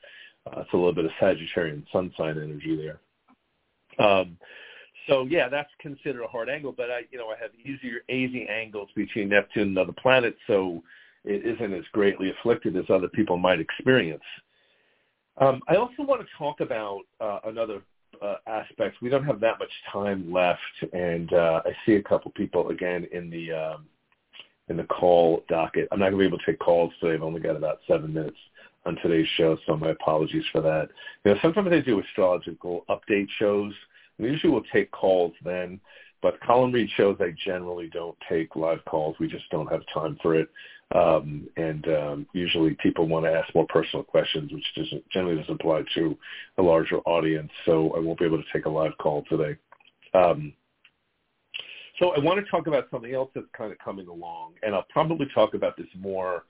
Uh, 0.46 0.60
it's 0.60 0.72
a 0.72 0.76
little 0.76 0.92
bit 0.92 1.04
of 1.04 1.10
Sagittarian 1.20 1.84
sun 1.92 2.12
sign 2.16 2.38
energy 2.38 2.76
there. 2.76 3.00
Um, 4.04 4.38
so 5.06 5.26
yeah, 5.28 5.48
that's 5.48 5.70
considered 5.80 6.22
a 6.24 6.28
hard 6.28 6.48
angle, 6.48 6.72
but 6.72 6.90
I, 6.90 7.00
you 7.10 7.18
know, 7.18 7.28
I 7.28 7.36
have 7.40 7.50
easier, 7.62 8.00
easy 8.08 8.46
angles 8.48 8.88
between 8.96 9.28
Neptune 9.28 9.68
and 9.68 9.78
other 9.78 9.92
planets, 9.92 10.38
so 10.46 10.82
it 11.24 11.44
isn't 11.44 11.74
as 11.74 11.84
greatly 11.92 12.30
afflicted 12.30 12.76
as 12.76 12.84
other 12.88 13.08
people 13.08 13.36
might 13.36 13.60
experience. 13.60 14.22
Um, 15.38 15.60
I 15.68 15.76
also 15.76 16.02
want 16.02 16.22
to 16.22 16.26
talk 16.38 16.60
about 16.60 17.00
uh, 17.20 17.40
another 17.44 17.82
uh, 18.24 18.36
aspect. 18.46 18.96
We 19.02 19.08
don't 19.08 19.24
have 19.24 19.40
that 19.40 19.58
much 19.58 19.70
time 19.92 20.32
left, 20.32 20.60
and 20.92 21.32
uh, 21.32 21.62
I 21.64 21.72
see 21.84 21.94
a 21.94 22.02
couple 22.02 22.30
people 22.32 22.70
again 22.70 23.06
in 23.12 23.30
the 23.30 23.52
um, 23.52 23.86
in 24.68 24.76
the 24.76 24.84
call 24.84 25.44
docket. 25.48 25.88
I'm 25.92 25.98
not 25.98 26.10
going 26.10 26.24
to 26.24 26.30
be 26.30 26.34
able 26.34 26.38
to 26.38 26.46
take 26.46 26.58
calls 26.58 26.92
today. 27.00 27.14
I've 27.14 27.22
only 27.22 27.40
got 27.40 27.56
about 27.56 27.80
seven 27.86 28.14
minutes 28.14 28.38
on 28.86 28.96
today's 28.96 29.28
show, 29.36 29.56
so 29.66 29.76
my 29.76 29.90
apologies 29.90 30.44
for 30.52 30.60
that. 30.62 30.88
You 31.24 31.32
know, 31.32 31.38
sometimes 31.42 31.68
I 31.70 31.80
do 31.80 32.00
astrological 32.00 32.84
update 32.88 33.28
shows 33.38 33.74
we 34.18 34.30
usually 34.30 34.52
will 34.52 34.64
take 34.72 34.90
calls 34.90 35.32
then, 35.44 35.80
but 36.22 36.40
column 36.40 36.72
read 36.72 36.88
shows 36.96 37.16
I 37.20 37.34
generally 37.44 37.88
don't 37.88 38.16
take 38.28 38.56
live 38.56 38.84
calls. 38.84 39.16
We 39.18 39.28
just 39.28 39.48
don't 39.50 39.70
have 39.70 39.82
time 39.92 40.18
for 40.22 40.34
it. 40.34 40.48
Um, 40.92 41.48
and 41.56 41.86
um, 41.88 42.26
usually 42.34 42.76
people 42.82 43.08
want 43.08 43.24
to 43.24 43.32
ask 43.32 43.52
more 43.54 43.66
personal 43.66 44.04
questions, 44.04 44.52
which 44.52 44.64
doesn't, 44.76 45.08
generally 45.10 45.36
doesn't 45.36 45.54
apply 45.54 45.82
to 45.94 46.16
a 46.58 46.62
larger 46.62 46.98
audience. 47.00 47.50
So 47.64 47.92
I 47.96 48.00
won't 48.00 48.18
be 48.18 48.26
able 48.26 48.38
to 48.38 48.52
take 48.52 48.66
a 48.66 48.70
live 48.70 48.96
call 48.98 49.24
today. 49.28 49.56
Um, 50.12 50.52
so 51.98 52.10
I 52.10 52.18
want 52.18 52.44
to 52.44 52.50
talk 52.50 52.66
about 52.66 52.88
something 52.90 53.14
else 53.14 53.30
that's 53.34 53.46
kind 53.56 53.72
of 53.72 53.78
coming 53.78 54.08
along, 54.08 54.54
and 54.62 54.74
I'll 54.74 54.86
probably 54.90 55.26
talk 55.34 55.54
about 55.54 55.76
this 55.76 55.86
more 55.98 56.44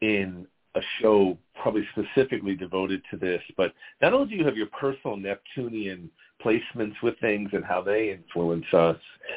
in 0.00 0.46
a 0.74 0.80
show 1.00 1.36
probably 1.60 1.86
specifically 1.92 2.54
devoted 2.54 3.02
to 3.10 3.16
this. 3.16 3.42
But 3.56 3.72
not 4.02 4.12
only 4.12 4.28
do 4.28 4.36
you 4.36 4.44
have 4.44 4.56
your 4.56 4.68
personal 4.68 5.16
Neptunian 5.16 6.10
placements 6.44 6.94
with 7.02 7.18
things 7.20 7.50
and 7.52 7.64
how 7.64 7.82
they 7.82 8.10
influence 8.10 8.66
us, 8.72 8.96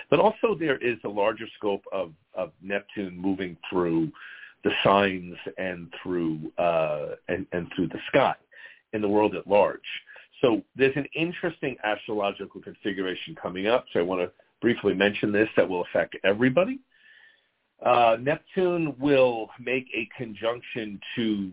but 0.09 0.19
also 0.19 0.55
there 0.57 0.77
is 0.77 0.97
a 1.03 1.09
larger 1.09 1.45
scope 1.57 1.83
of, 1.91 2.13
of 2.33 2.51
Neptune 2.61 3.17
moving 3.17 3.57
through 3.69 4.11
the 4.63 4.71
signs 4.83 5.35
and 5.57 5.91
through 6.01 6.51
uh, 6.57 7.15
and, 7.27 7.47
and 7.51 7.71
through 7.75 7.87
the 7.87 7.99
sky 8.07 8.35
in 8.93 9.01
the 9.01 9.07
world 9.07 9.35
at 9.35 9.47
large. 9.47 9.79
So 10.41 10.61
there's 10.75 10.95
an 10.95 11.07
interesting 11.15 11.75
astrological 11.83 12.61
configuration 12.61 13.35
coming 13.41 13.67
up. 13.67 13.85
So 13.93 13.99
I 13.99 14.03
want 14.03 14.21
to 14.21 14.31
briefly 14.59 14.93
mention 14.93 15.31
this 15.31 15.49
that 15.55 15.67
will 15.67 15.83
affect 15.83 16.15
everybody. 16.23 16.79
Uh, 17.83 18.17
Neptune 18.19 18.95
will 18.99 19.49
make 19.59 19.87
a 19.95 20.07
conjunction 20.15 20.99
to 21.15 21.51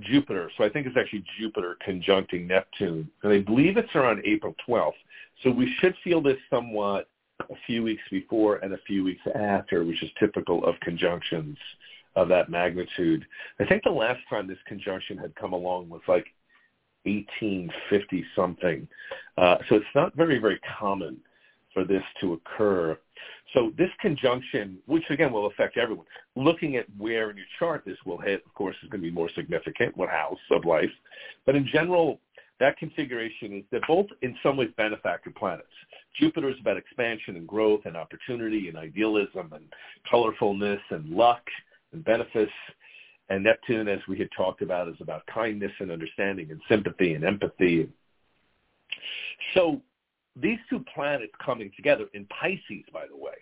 Jupiter. 0.00 0.50
So 0.56 0.64
I 0.64 0.68
think 0.68 0.86
it's 0.86 0.96
actually 0.96 1.24
Jupiter 1.38 1.76
conjuncting 1.86 2.46
Neptune. 2.46 3.10
And 3.22 3.32
I 3.32 3.40
believe 3.40 3.76
it's 3.76 3.94
around 3.94 4.22
April 4.24 4.54
12th. 4.68 4.92
So 5.42 5.50
we 5.50 5.72
should 5.80 5.94
feel 6.02 6.22
this 6.22 6.38
somewhat 6.50 7.08
a 7.40 7.54
few 7.66 7.82
weeks 7.82 8.02
before 8.10 8.56
and 8.56 8.74
a 8.74 8.78
few 8.86 9.04
weeks 9.04 9.22
after, 9.34 9.84
which 9.84 10.02
is 10.02 10.10
typical 10.18 10.64
of 10.64 10.78
conjunctions 10.80 11.56
of 12.16 12.28
that 12.28 12.50
magnitude. 12.50 13.24
I 13.58 13.64
think 13.64 13.82
the 13.82 13.90
last 13.90 14.20
time 14.28 14.46
this 14.46 14.58
conjunction 14.66 15.18
had 15.18 15.34
come 15.34 15.52
along 15.52 15.88
was 15.88 16.02
like 16.06 16.26
1850 17.04 18.24
something. 18.36 18.86
Uh, 19.36 19.56
so 19.68 19.76
it's 19.76 19.86
not 19.94 20.14
very, 20.14 20.38
very 20.38 20.60
common 20.78 21.18
for 21.72 21.84
this 21.84 22.02
to 22.20 22.34
occur. 22.34 22.98
So 23.54 23.72
this 23.76 23.90
conjunction, 24.00 24.78
which 24.86 25.04
again 25.10 25.32
will 25.32 25.46
affect 25.46 25.76
everyone, 25.76 26.06
looking 26.36 26.76
at 26.76 26.86
where 26.96 27.30
in 27.30 27.36
your 27.36 27.46
chart 27.58 27.82
this 27.84 27.98
will 28.06 28.18
hit, 28.18 28.42
of 28.46 28.54
course, 28.54 28.76
is 28.82 28.88
going 28.88 29.02
to 29.02 29.08
be 29.08 29.14
more 29.14 29.30
significant, 29.34 29.96
what 29.96 30.08
house 30.08 30.38
of 30.50 30.64
life. 30.64 30.90
But 31.44 31.56
in 31.56 31.66
general, 31.66 32.20
that 32.60 32.78
configuration 32.78 33.58
is 33.58 33.64
they're 33.70 33.80
both 33.86 34.06
in 34.22 34.36
some 34.42 34.56
ways 34.56 34.70
benefactor 34.76 35.30
planets. 35.30 35.68
Jupiter 36.18 36.48
is 36.48 36.56
about 36.60 36.76
expansion 36.76 37.36
and 37.36 37.46
growth 37.46 37.80
and 37.84 37.96
opportunity 37.96 38.68
and 38.68 38.78
idealism 38.78 39.52
and 39.52 39.64
colorfulness 40.10 40.80
and 40.90 41.10
luck 41.10 41.42
and 41.92 42.04
benefice. 42.04 42.48
And 43.28 43.44
Neptune, 43.44 43.88
as 43.88 44.00
we 44.08 44.18
had 44.18 44.28
talked 44.36 44.62
about, 44.62 44.88
is 44.88 44.96
about 45.00 45.26
kindness 45.26 45.72
and 45.80 45.90
understanding 45.90 46.50
and 46.50 46.60
sympathy 46.68 47.14
and 47.14 47.24
empathy. 47.24 47.88
So 49.54 49.80
these 50.36 50.58
two 50.70 50.84
planets 50.94 51.32
coming 51.44 51.70
together 51.76 52.06
in 52.14 52.26
Pisces, 52.26 52.84
by 52.92 53.06
the 53.06 53.16
way. 53.16 53.34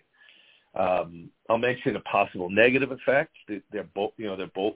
Um, 0.73 1.29
I'll 1.49 1.57
mention 1.57 1.95
a 1.95 1.99
possible 2.01 2.49
negative 2.49 2.91
effect. 2.91 3.35
They're 3.47 3.83
both, 3.95 4.11
you 4.17 4.27
know, 4.27 4.35
they're 4.35 4.47
both 4.47 4.75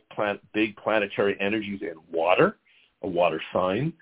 big 0.53 0.75
planetary 0.77 1.37
energies 1.39 1.81
in 1.81 1.95
water, 2.11 2.57
a 3.01 3.07
water 3.07 3.41
sign. 3.53 3.93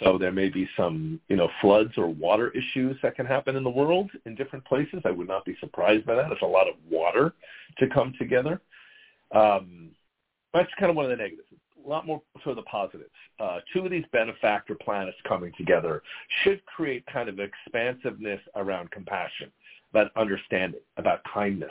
So 0.00 0.18
there 0.18 0.32
may 0.32 0.48
be 0.48 0.68
some, 0.76 1.20
you 1.28 1.36
know, 1.36 1.48
floods 1.60 1.92
or 1.96 2.08
water 2.08 2.50
issues 2.50 2.96
that 3.02 3.14
can 3.14 3.26
happen 3.26 3.56
in 3.56 3.62
the 3.62 3.70
world 3.70 4.10
in 4.26 4.34
different 4.34 4.64
places. 4.64 5.02
I 5.04 5.10
would 5.10 5.28
not 5.28 5.44
be 5.44 5.56
surprised 5.60 6.04
by 6.04 6.16
that. 6.16 6.32
It's 6.32 6.42
a 6.42 6.46
lot 6.46 6.68
of 6.68 6.74
water 6.90 7.34
to 7.78 7.88
come 7.88 8.12
together. 8.18 8.60
Um, 9.32 9.90
that's 10.52 10.70
kind 10.78 10.90
of 10.90 10.96
one 10.96 11.04
of 11.04 11.10
the 11.10 11.16
negatives 11.16 11.48
a 11.84 11.88
lot 11.88 12.06
more 12.06 12.22
sort 12.42 12.58
of 12.58 12.64
the 12.64 12.68
positives. 12.70 13.10
Uh, 13.38 13.58
two 13.72 13.84
of 13.84 13.90
these 13.90 14.04
benefactor 14.12 14.74
planets 14.74 15.16
coming 15.26 15.52
together 15.56 16.02
should 16.42 16.64
create 16.66 17.04
kind 17.06 17.28
of 17.28 17.38
expansiveness 17.38 18.40
around 18.56 18.90
compassion, 18.90 19.50
about 19.90 20.10
understanding, 20.16 20.80
about 20.96 21.20
kindness. 21.32 21.70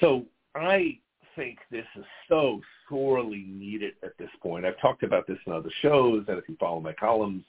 So 0.00 0.24
I 0.54 0.98
think 1.36 1.58
this 1.70 1.86
is 1.96 2.04
so 2.28 2.60
sorely 2.88 3.44
needed 3.48 3.94
at 4.02 4.16
this 4.18 4.30
point. 4.42 4.64
I've 4.66 4.80
talked 4.80 5.02
about 5.02 5.26
this 5.26 5.38
in 5.46 5.52
other 5.52 5.70
shows, 5.82 6.24
and 6.28 6.38
if 6.38 6.48
you 6.48 6.56
follow 6.58 6.80
my 6.80 6.92
columns, 6.92 7.44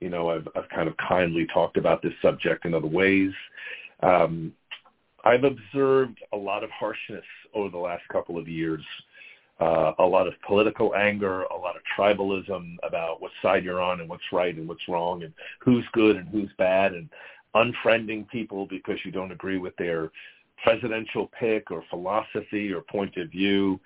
you 0.00 0.08
know 0.08 0.30
I've, 0.30 0.48
I've 0.56 0.68
kind 0.68 0.88
of 0.88 0.96
kindly 0.96 1.46
talked 1.52 1.76
about 1.76 2.02
this 2.02 2.12
subject 2.22 2.64
in 2.64 2.74
other 2.74 2.88
ways. 2.88 3.32
Um, 4.02 4.52
I've 5.24 5.44
observed 5.44 6.18
a 6.32 6.36
lot 6.36 6.64
of 6.64 6.70
harshness 6.70 7.24
over 7.54 7.68
the 7.68 7.78
last 7.78 8.02
couple 8.08 8.36
of 8.36 8.48
years 8.48 8.82
uh, 9.62 9.92
a 10.00 10.04
lot 10.04 10.26
of 10.26 10.34
political 10.46 10.94
anger, 10.96 11.42
a 11.42 11.56
lot 11.56 11.76
of 11.76 11.82
tribalism 11.96 12.76
about 12.82 13.22
what 13.22 13.30
side 13.40 13.62
you're 13.64 13.80
on 13.80 14.00
and 14.00 14.08
what's 14.08 14.32
right 14.32 14.56
and 14.56 14.66
what's 14.66 14.88
wrong 14.88 15.22
and 15.22 15.32
who's 15.60 15.84
good 15.92 16.16
and 16.16 16.28
who's 16.28 16.50
bad 16.58 16.92
and 16.94 17.08
unfriending 17.54 18.28
people 18.28 18.66
because 18.66 18.98
you 19.04 19.12
don't 19.12 19.30
agree 19.30 19.58
with 19.58 19.76
their 19.76 20.10
presidential 20.64 21.30
pick 21.38 21.70
or 21.70 21.84
philosophy 21.90 22.72
or 22.72 22.80
point 22.82 23.16
of 23.16 23.30
view. 23.30 23.78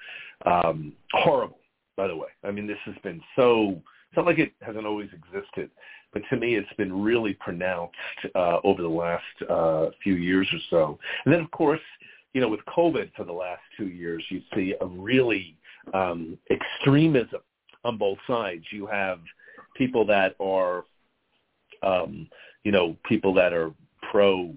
Um, 0.46 0.94
horrible, 1.12 1.58
by 1.96 2.06
the 2.06 2.16
way. 2.16 2.28
I 2.42 2.50
mean, 2.50 2.66
this 2.66 2.78
has 2.86 2.96
been 3.02 3.20
so, 3.34 3.70
it's 4.08 4.16
not 4.16 4.24
like 4.24 4.38
it 4.38 4.52
hasn't 4.62 4.86
always 4.86 5.10
existed, 5.12 5.70
but 6.14 6.22
to 6.30 6.36
me 6.36 6.54
it's 6.54 6.72
been 6.78 7.02
really 7.02 7.34
pronounced 7.34 7.96
uh, 8.34 8.58
over 8.64 8.80
the 8.80 8.88
last 8.88 9.50
uh, 9.50 9.90
few 10.02 10.14
years 10.14 10.48
or 10.54 10.60
so. 10.70 10.98
And 11.24 11.34
then, 11.34 11.40
of 11.40 11.50
course, 11.50 11.80
you 12.32 12.40
know, 12.40 12.48
with 12.48 12.60
COVID 12.66 13.10
for 13.14 13.24
the 13.24 13.32
last 13.32 13.62
two 13.76 13.88
years, 13.88 14.24
you 14.30 14.40
see 14.54 14.74
a 14.80 14.86
really 14.86 15.56
um, 15.94 16.38
extremism 16.50 17.40
on 17.84 17.96
both 17.96 18.18
sides. 18.26 18.64
You 18.70 18.86
have 18.86 19.20
people 19.74 20.04
that 20.06 20.34
are, 20.40 20.84
um, 21.82 22.28
you 22.64 22.72
know, 22.72 22.96
people 23.04 23.34
that 23.34 23.52
are 23.52 23.72
pro, 24.10 24.54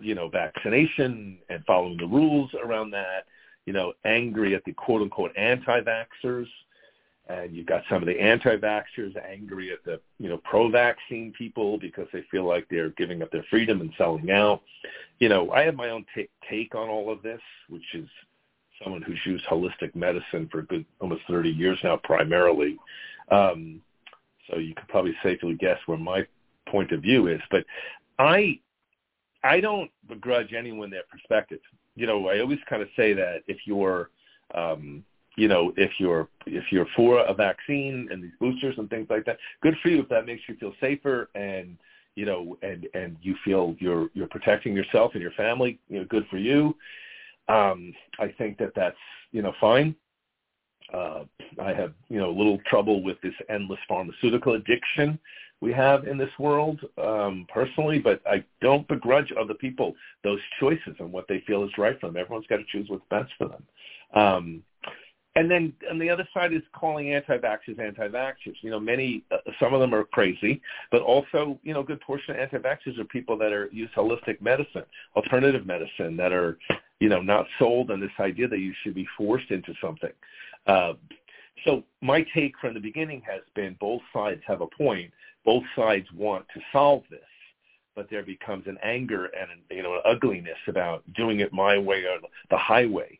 you 0.00 0.14
know, 0.14 0.28
vaccination 0.28 1.38
and 1.48 1.64
following 1.64 1.96
the 1.96 2.06
rules 2.06 2.50
around 2.62 2.90
that. 2.90 3.26
You 3.66 3.74
know, 3.74 3.92
angry 4.04 4.54
at 4.54 4.64
the 4.64 4.72
quote 4.72 5.02
unquote 5.02 5.36
anti-vaxxers, 5.36 6.46
and 7.28 7.54
you've 7.54 7.66
got 7.66 7.82
some 7.90 8.02
of 8.02 8.06
the 8.06 8.18
anti-vaxxers 8.18 9.14
angry 9.22 9.70
at 9.72 9.84
the 9.84 10.00
you 10.18 10.30
know 10.30 10.38
pro-vaccine 10.38 11.32
people 11.36 11.78
because 11.78 12.06
they 12.12 12.24
feel 12.30 12.44
like 12.44 12.66
they're 12.70 12.90
giving 12.90 13.22
up 13.22 13.30
their 13.30 13.44
freedom 13.50 13.82
and 13.82 13.92
selling 13.98 14.30
out. 14.30 14.62
You 15.18 15.28
know, 15.28 15.50
I 15.50 15.64
have 15.64 15.74
my 15.74 15.90
own 15.90 16.06
t- 16.14 16.30
take 16.48 16.74
on 16.74 16.88
all 16.88 17.12
of 17.12 17.22
this, 17.22 17.40
which 17.68 17.94
is 17.94 18.08
someone 18.82 19.02
who's 19.02 19.18
used 19.24 19.44
holistic 19.46 19.94
medicine 19.94 20.48
for 20.50 20.62
good 20.62 20.84
almost 21.00 21.22
30 21.28 21.50
years 21.50 21.78
now, 21.82 21.96
primarily. 22.04 22.76
Um, 23.30 23.80
so 24.50 24.58
you 24.58 24.74
could 24.74 24.88
probably 24.88 25.14
safely 25.22 25.54
guess 25.54 25.78
where 25.86 25.98
my 25.98 26.26
point 26.68 26.92
of 26.92 27.02
view 27.02 27.26
is. 27.28 27.40
But 27.50 27.64
I, 28.18 28.58
I 29.42 29.60
don't 29.60 29.90
begrudge 30.08 30.52
anyone 30.52 30.90
their 30.90 31.02
perspective. 31.10 31.60
You 31.96 32.06
know, 32.06 32.28
I 32.28 32.40
always 32.40 32.58
kind 32.68 32.82
of 32.82 32.88
say 32.96 33.12
that 33.14 33.42
if 33.46 33.58
you're, 33.66 34.10
um, 34.54 35.04
you 35.36 35.46
know, 35.46 35.72
if 35.76 35.92
you're 35.98 36.28
if 36.46 36.64
you're 36.72 36.88
for 36.96 37.20
a 37.20 37.34
vaccine 37.34 38.08
and 38.10 38.22
these 38.22 38.32
boosters 38.40 38.74
and 38.78 38.90
things 38.90 39.06
like 39.08 39.24
that, 39.26 39.38
good 39.62 39.76
for 39.82 39.88
you 39.88 40.00
if 40.00 40.08
that 40.08 40.26
makes 40.26 40.42
you 40.48 40.56
feel 40.56 40.72
safer 40.80 41.28
and 41.34 41.76
you 42.16 42.24
know, 42.26 42.58
and 42.62 42.88
and 42.94 43.16
you 43.22 43.36
feel 43.44 43.76
you're 43.78 44.08
you're 44.14 44.26
protecting 44.26 44.74
yourself 44.74 45.12
and 45.14 45.22
your 45.22 45.30
family. 45.32 45.78
You 45.88 46.00
know, 46.00 46.04
good 46.06 46.26
for 46.28 46.36
you. 46.36 46.74
Um, 47.48 47.94
I 48.18 48.28
think 48.38 48.58
that 48.58 48.72
that's 48.74 48.96
you 49.32 49.42
know 49.42 49.52
fine. 49.60 49.94
Uh, 50.92 51.24
I 51.60 51.72
have 51.74 51.92
you 52.08 52.18
know 52.18 52.30
a 52.30 52.36
little 52.36 52.58
trouble 52.66 53.02
with 53.02 53.20
this 53.22 53.34
endless 53.48 53.80
pharmaceutical 53.88 54.54
addiction 54.54 55.18
we 55.60 55.72
have 55.72 56.06
in 56.06 56.16
this 56.18 56.30
world 56.38 56.80
um, 57.02 57.46
personally, 57.52 57.98
but 57.98 58.20
I 58.26 58.44
don't 58.60 58.86
begrudge 58.86 59.32
other 59.38 59.54
people 59.54 59.94
those 60.22 60.40
choices 60.60 60.94
and 61.00 61.12
what 61.12 61.26
they 61.28 61.42
feel 61.46 61.64
is 61.64 61.70
right 61.76 61.98
for 62.00 62.06
them. 62.06 62.16
Everyone's 62.16 62.46
got 62.46 62.58
to 62.58 62.64
choose 62.70 62.88
what's 62.88 63.04
best 63.10 63.32
for 63.36 63.48
them. 63.48 63.62
Um, 64.14 64.62
and 65.34 65.50
then 65.50 65.72
on 65.88 65.98
the 65.98 66.10
other 66.10 66.26
side 66.34 66.52
is 66.52 66.62
calling 66.72 67.12
anti-vaxxers 67.12 67.78
anti-vaxxers. 67.78 68.56
You 68.60 68.70
know, 68.70 68.80
many, 68.80 69.22
uh, 69.30 69.36
some 69.60 69.72
of 69.74 69.80
them 69.80 69.94
are 69.94 70.04
crazy, 70.04 70.60
but 70.90 71.02
also, 71.02 71.58
you 71.62 71.74
know, 71.74 71.80
a 71.80 71.84
good 71.84 72.00
portion 72.00 72.34
of 72.34 72.40
anti-vaxxers 72.40 72.98
are 72.98 73.04
people 73.04 73.36
that 73.38 73.52
are 73.52 73.68
use 73.72 73.90
holistic 73.96 74.40
medicine, 74.40 74.84
alternative 75.14 75.66
medicine, 75.66 76.16
that 76.16 76.32
are, 76.32 76.58
you 77.00 77.08
know, 77.08 77.20
not 77.20 77.46
sold 77.58 77.90
on 77.90 78.00
this 78.00 78.10
idea 78.18 78.48
that 78.48 78.58
you 78.58 78.72
should 78.82 78.94
be 78.94 79.06
forced 79.16 79.50
into 79.50 79.72
something. 79.80 80.12
Uh, 80.66 80.94
so 81.64 81.82
my 82.00 82.24
take 82.34 82.54
from 82.60 82.74
the 82.74 82.80
beginning 82.80 83.22
has 83.26 83.42
been 83.54 83.76
both 83.80 84.02
sides 84.12 84.40
have 84.46 84.60
a 84.60 84.66
point. 84.66 85.12
Both 85.44 85.64
sides 85.74 86.06
want 86.14 86.44
to 86.54 86.60
solve 86.72 87.02
this, 87.10 87.20
but 87.96 88.08
there 88.10 88.22
becomes 88.22 88.66
an 88.66 88.78
anger 88.82 89.26
and 89.26 89.50
an, 89.50 89.60
you 89.70 89.82
know 89.82 89.94
an 89.94 90.02
ugliness 90.04 90.58
about 90.66 91.02
doing 91.14 91.40
it 91.40 91.52
my 91.52 91.78
way 91.78 92.04
or 92.04 92.18
the 92.50 92.56
highway. 92.56 93.18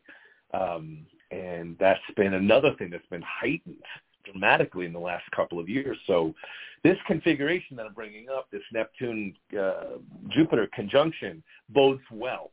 Um, 0.53 1.05
and 1.31 1.77
that's 1.79 1.99
been 2.15 2.33
another 2.33 2.73
thing 2.77 2.89
that's 2.89 3.05
been 3.07 3.23
heightened 3.23 3.83
dramatically 4.25 4.85
in 4.85 4.93
the 4.93 4.99
last 4.99 5.29
couple 5.35 5.59
of 5.59 5.69
years. 5.69 5.97
So 6.07 6.33
this 6.83 6.97
configuration 7.07 7.75
that 7.77 7.85
I'm 7.85 7.93
bringing 7.93 8.27
up, 8.29 8.49
this 8.51 8.61
Neptune 8.73 9.33
uh, 9.59 9.97
Jupiter 10.29 10.69
conjunction, 10.73 11.43
bodes 11.69 12.01
well 12.11 12.51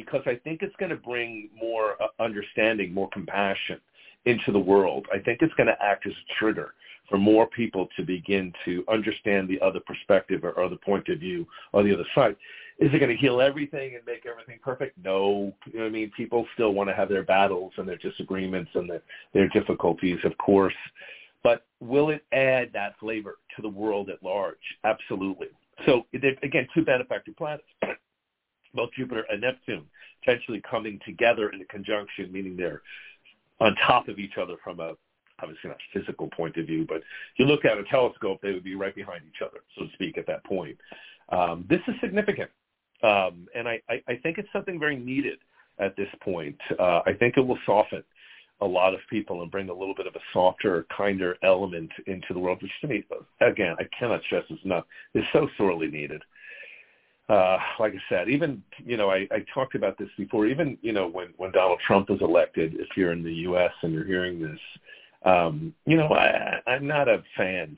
because 0.00 0.22
I 0.26 0.36
think 0.36 0.62
it's 0.62 0.74
going 0.76 0.90
to 0.90 0.96
bring 0.96 1.50
more 1.58 1.96
uh, 2.02 2.22
understanding, 2.22 2.92
more 2.92 3.08
compassion 3.12 3.80
into 4.24 4.52
the 4.52 4.58
world. 4.58 5.06
I 5.12 5.18
think 5.18 5.40
it's 5.42 5.54
going 5.54 5.68
to 5.68 5.82
act 5.82 6.06
as 6.06 6.12
a 6.12 6.34
trigger 6.38 6.74
for 7.08 7.18
more 7.18 7.46
people 7.46 7.88
to 7.96 8.04
begin 8.04 8.52
to 8.64 8.84
understand 8.90 9.48
the 9.48 9.60
other 9.60 9.80
perspective 9.80 10.44
or 10.44 10.62
other 10.62 10.76
point 10.76 11.08
of 11.08 11.18
view 11.18 11.46
or 11.72 11.82
the 11.82 11.92
other 11.92 12.06
side. 12.14 12.36
Is 12.78 12.88
it 12.94 12.98
going 12.98 13.10
to 13.10 13.16
heal 13.16 13.40
everything 13.40 13.94
and 13.94 14.04
make 14.06 14.24
everything 14.26 14.58
perfect? 14.62 14.96
No. 15.04 15.52
You 15.70 15.80
know 15.80 15.86
I 15.86 15.90
mean? 15.90 16.10
People 16.16 16.46
still 16.54 16.72
want 16.72 16.88
to 16.88 16.94
have 16.94 17.08
their 17.08 17.24
battles 17.24 17.72
and 17.76 17.86
their 17.86 17.98
disagreements 17.98 18.70
and 18.74 18.88
their, 18.88 19.02
their 19.34 19.48
difficulties, 19.48 20.18
of 20.24 20.36
course. 20.38 20.74
But 21.42 21.66
will 21.80 22.10
it 22.10 22.24
add 22.32 22.70
that 22.72 22.98
flavor 22.98 23.38
to 23.56 23.62
the 23.62 23.68
world 23.68 24.08
at 24.08 24.22
large? 24.22 24.56
Absolutely. 24.84 25.48
So 25.86 26.06
again, 26.12 26.68
two 26.74 26.84
benefactor 26.84 27.32
planets, 27.36 27.64
both 28.74 28.90
Jupiter 28.96 29.24
and 29.30 29.40
Neptune, 29.40 29.84
potentially 30.24 30.62
coming 30.68 31.00
together 31.04 31.50
in 31.50 31.60
a 31.60 31.64
conjunction, 31.64 32.30
meaning 32.32 32.56
they're 32.56 32.82
on 33.60 33.74
top 33.86 34.08
of 34.08 34.18
each 34.18 34.36
other 34.40 34.56
from 34.62 34.80
a 34.80 34.94
obviously 35.42 35.70
not 35.70 35.78
physical 35.92 36.28
point 36.28 36.56
of 36.56 36.66
view, 36.66 36.84
but 36.86 36.98
if 36.98 37.38
you 37.38 37.46
look 37.46 37.64
at 37.64 37.78
a 37.78 37.84
telescope, 37.84 38.38
they 38.42 38.52
would 38.52 38.64
be 38.64 38.74
right 38.74 38.94
behind 38.94 39.22
each 39.26 39.42
other, 39.42 39.60
so 39.74 39.86
to 39.86 39.92
speak, 39.94 40.18
at 40.18 40.26
that 40.26 40.44
point. 40.44 40.76
Um, 41.30 41.64
this 41.68 41.80
is 41.88 41.94
significant, 42.00 42.50
um, 43.02 43.48
and 43.54 43.68
I, 43.68 43.80
I, 43.88 44.02
I 44.08 44.16
think 44.16 44.38
it's 44.38 44.52
something 44.52 44.78
very 44.78 44.96
needed 44.96 45.38
at 45.78 45.96
this 45.96 46.08
point. 46.22 46.58
Uh, 46.78 47.00
I 47.06 47.14
think 47.18 47.36
it 47.36 47.40
will 47.40 47.58
soften 47.64 48.04
a 48.60 48.66
lot 48.66 48.92
of 48.92 49.00
people 49.08 49.40
and 49.42 49.50
bring 49.50 49.70
a 49.70 49.74
little 49.74 49.94
bit 49.94 50.06
of 50.06 50.14
a 50.14 50.20
softer, 50.32 50.86
kinder 50.94 51.36
element 51.42 51.90
into 52.06 52.34
the 52.34 52.38
world, 52.38 52.60
which 52.62 52.72
to 52.82 52.88
me, 52.88 53.04
again, 53.40 53.74
I 53.78 53.84
cannot 53.98 54.22
stress 54.24 54.44
this 54.50 54.58
enough, 54.64 54.84
is 55.14 55.24
so 55.32 55.48
sorely 55.56 55.86
needed 55.86 56.22
uh, 57.30 57.58
like 57.78 57.94
I 57.94 58.00
said, 58.08 58.28
even 58.28 58.60
you 58.84 58.96
know, 58.96 59.10
I, 59.10 59.28
I 59.30 59.44
talked 59.54 59.76
about 59.76 59.96
this 59.96 60.08
before. 60.18 60.46
Even 60.46 60.76
you 60.82 60.92
know, 60.92 61.06
when 61.06 61.28
when 61.36 61.52
Donald 61.52 61.78
Trump 61.86 62.10
was 62.10 62.20
elected, 62.22 62.74
if 62.74 62.88
you're 62.96 63.12
in 63.12 63.22
the 63.22 63.32
U.S. 63.32 63.70
and 63.82 63.92
you're 63.92 64.04
hearing 64.04 64.42
this, 64.42 64.58
um, 65.24 65.72
you 65.86 65.96
know, 65.96 66.08
I, 66.08 66.60
I'm 66.66 66.88
not 66.88 67.08
a 67.08 67.22
fan. 67.36 67.76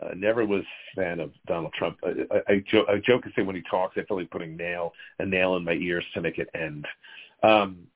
Uh, 0.00 0.14
never 0.16 0.46
was 0.46 0.62
a 0.62 1.00
fan 1.00 1.20
of 1.20 1.32
Donald 1.46 1.74
Trump. 1.74 1.98
I, 2.02 2.08
I, 2.34 2.52
I, 2.52 2.64
joke, 2.70 2.86
I 2.88 2.98
joke 2.98 3.24
and 3.24 3.34
say 3.36 3.42
when 3.42 3.56
he 3.56 3.62
talks, 3.68 3.98
I 3.98 4.04
feel 4.04 4.16
like 4.16 4.30
putting 4.30 4.56
nail 4.56 4.92
a 5.18 5.26
nail 5.26 5.56
in 5.56 5.64
my 5.64 5.72
ears 5.72 6.04
to 6.14 6.22
make 6.22 6.38
it 6.38 6.48
end. 6.54 6.86
Um, 7.42 7.88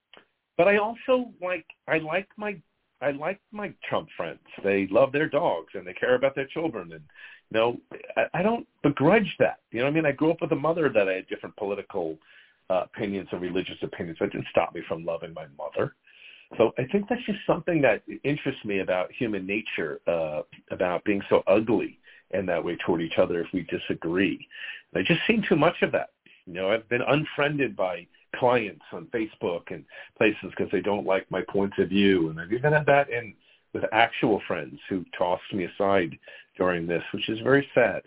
but 0.59 0.68
I 0.68 0.76
also 0.76 1.32
like 1.40 1.64
I 1.88 1.99
like 1.99 2.28
my 2.36 2.61
I 3.01 3.12
like 3.12 3.40
my 3.51 3.72
Trump 3.88 4.09
friends. 4.16 4.40
They 4.62 4.88
love 4.90 5.11
their 5.11 5.28
dogs 5.28 5.72
and 5.74 5.86
they 5.86 5.95
care 5.95 6.16
about 6.16 6.34
their 6.34 6.47
children 6.47 6.93
and 6.93 7.03
you 7.53 7.61
know, 7.61 7.76
I, 8.16 8.40
I 8.40 8.42
don't 8.42 8.66
begrudge 8.82 9.36
that. 9.38 9.59
You 9.70 9.80
know 9.80 9.84
what 9.86 9.90
I 9.90 9.94
mean? 9.94 10.07
I 10.07 10.12
grew 10.12 10.30
up 10.30 10.40
with 10.40 10.53
a 10.53 10.57
mother 10.57 10.88
that 10.88 11.09
I 11.09 11.14
had 11.14 11.28
different 11.28 11.57
political 11.57 12.16
uh, 12.70 12.84
opinions 12.84 13.28
and 13.32 13.42
religious 13.42 13.76
opinions. 13.82 14.18
That 14.20 14.32
didn't 14.32 14.46
stop 14.50 14.74
me 14.74 14.82
from 14.88 15.05
loving 15.05 15.34
my 15.34 15.46
mother. 15.59 15.94
So 16.57 16.72
I 16.78 16.84
think 16.90 17.09
that's 17.09 17.24
just 17.24 17.38
something 17.46 17.80
that 17.82 18.03
interests 18.24 18.64
me 18.64 18.80
about 18.80 19.11
human 19.12 19.46
nature, 19.46 20.00
uh, 20.07 20.42
about 20.70 21.05
being 21.05 21.22
so 21.28 21.42
ugly 21.46 21.98
in 22.30 22.46
that 22.46 22.62
way 22.62 22.76
toward 22.76 23.00
each 23.03 23.18
other 23.18 23.40
if 23.40 23.48
we 23.53 23.62
disagree. 23.62 24.46
And 24.92 25.03
I 25.03 25.07
just 25.07 25.26
seen 25.26 25.44
too 25.46 25.57
much 25.57 25.82
of 25.82 25.92
that. 25.92 26.11
You 26.46 26.55
know, 26.55 26.70
I've 26.70 26.88
been 26.88 27.03
unfriended 27.03 27.76
by 27.76 28.07
clients 28.36 28.84
on 28.92 29.07
Facebook 29.07 29.70
and 29.70 29.84
places 30.16 30.50
because 30.50 30.70
they 30.72 30.80
don't 30.80 31.07
like 31.07 31.30
my 31.30 31.42
points 31.48 31.76
of 31.78 31.88
view, 31.88 32.30
and 32.30 32.40
I've 32.40 32.53
even 32.53 32.72
had 32.72 32.86
that 32.86 33.11
in 33.11 33.34
with 33.72 33.84
actual 33.92 34.40
friends 34.46 34.78
who 34.88 35.04
tossed 35.16 35.52
me 35.52 35.64
aside 35.64 36.18
during 36.56 36.86
this, 36.86 37.02
which 37.12 37.28
is 37.28 37.38
very 37.40 37.66
sad 37.74 38.02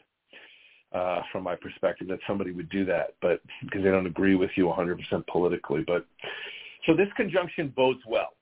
uh, 0.93 1.21
from 1.31 1.43
my 1.43 1.55
perspective 1.55 2.07
that 2.07 2.19
somebody 2.27 2.51
would 2.51 2.69
do 2.69 2.85
that, 2.85 3.15
but 3.21 3.41
because 3.63 3.83
they 3.83 3.91
don't 3.91 4.05
agree 4.05 4.35
with 4.35 4.51
you 4.55 4.65
100% 4.65 5.27
politically. 5.27 5.83
But 5.85 6.05
so 6.85 6.95
this 6.95 7.09
conjunction 7.17 7.73
bodes 7.75 8.01
well 8.07 8.33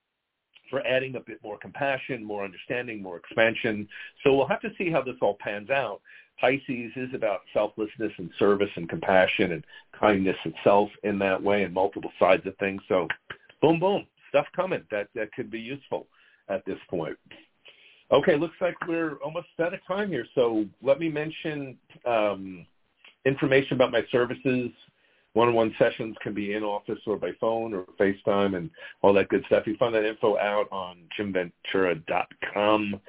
for 0.69 0.85
adding 0.85 1.15
a 1.15 1.19
bit 1.19 1.39
more 1.43 1.57
compassion, 1.57 2.23
more 2.23 2.43
understanding, 2.43 3.01
more 3.01 3.17
expansion. 3.17 3.87
So 4.23 4.35
we'll 4.35 4.47
have 4.47 4.61
to 4.61 4.71
see 4.77 4.89
how 4.89 5.01
this 5.01 5.15
all 5.21 5.37
pans 5.39 5.69
out. 5.69 6.01
Pisces 6.39 6.91
is 6.95 7.13
about 7.13 7.41
selflessness 7.53 8.11
and 8.17 8.29
service 8.39 8.71
and 8.75 8.89
compassion 8.89 9.51
and 9.51 9.63
kindness 9.97 10.37
itself 10.45 10.89
in 11.03 11.19
that 11.19 11.41
way 11.41 11.63
and 11.63 11.73
multiple 11.73 12.11
sides 12.19 12.45
of 12.47 12.57
things. 12.57 12.81
So 12.87 13.07
boom, 13.61 13.79
boom, 13.79 14.07
stuff 14.29 14.47
coming 14.55 14.83
that, 14.91 15.09
that 15.15 15.31
could 15.33 15.51
be 15.51 15.59
useful 15.59 16.07
at 16.49 16.65
this 16.65 16.77
point. 16.89 17.17
Okay, 18.11 18.35
looks 18.35 18.55
like 18.61 18.75
we're 18.87 19.15
almost 19.17 19.47
out 19.59 19.73
of 19.73 19.79
time 19.87 20.09
here. 20.09 20.25
So 20.35 20.65
let 20.81 20.99
me 20.99 21.09
mention 21.09 21.77
um, 22.05 22.65
information 23.25 23.73
about 23.73 23.91
my 23.91 24.03
services. 24.11 24.69
One-on-one 25.33 25.73
sessions 25.79 26.15
can 26.21 26.33
be 26.33 26.53
in 26.53 26.63
office 26.63 26.99
or 27.07 27.17
by 27.17 27.31
phone 27.41 27.73
or 27.73 27.85
FaceTime 27.99 28.55
and 28.55 28.69
all 29.01 29.13
that 29.13 29.29
good 29.29 29.43
stuff. 29.47 29.65
You 29.65 29.75
find 29.77 29.95
that 29.95 30.05
info 30.05 30.37
out 30.37 30.67
on 30.71 30.97
jimventura.com. 31.19 32.99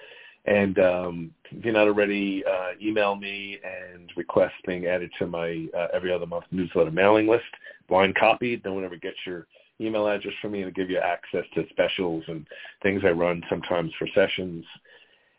And 0.46 0.78
um, 0.78 1.30
if 1.50 1.64
you're 1.64 1.74
not 1.74 1.86
already, 1.86 2.42
uh, 2.44 2.72
email 2.80 3.14
me 3.14 3.58
and 3.62 4.10
request 4.16 4.54
being 4.66 4.86
added 4.86 5.10
to 5.18 5.26
my 5.26 5.66
uh, 5.76 5.88
every 5.92 6.12
other 6.12 6.26
month 6.26 6.44
newsletter 6.50 6.90
mailing 6.90 7.26
list. 7.26 7.44
Blind 7.88 8.14
copy. 8.14 8.60
No 8.64 8.74
one 8.74 8.84
ever 8.84 8.96
gets 8.96 9.16
your 9.26 9.46
email 9.80 10.06
address 10.06 10.34
for 10.40 10.48
me 10.48 10.62
and 10.62 10.74
give 10.74 10.90
you 10.90 10.98
access 10.98 11.44
to 11.54 11.66
specials 11.70 12.24
and 12.28 12.46
things 12.82 13.02
I 13.04 13.10
run 13.10 13.42
sometimes 13.48 13.92
for 13.98 14.06
sessions. 14.14 14.64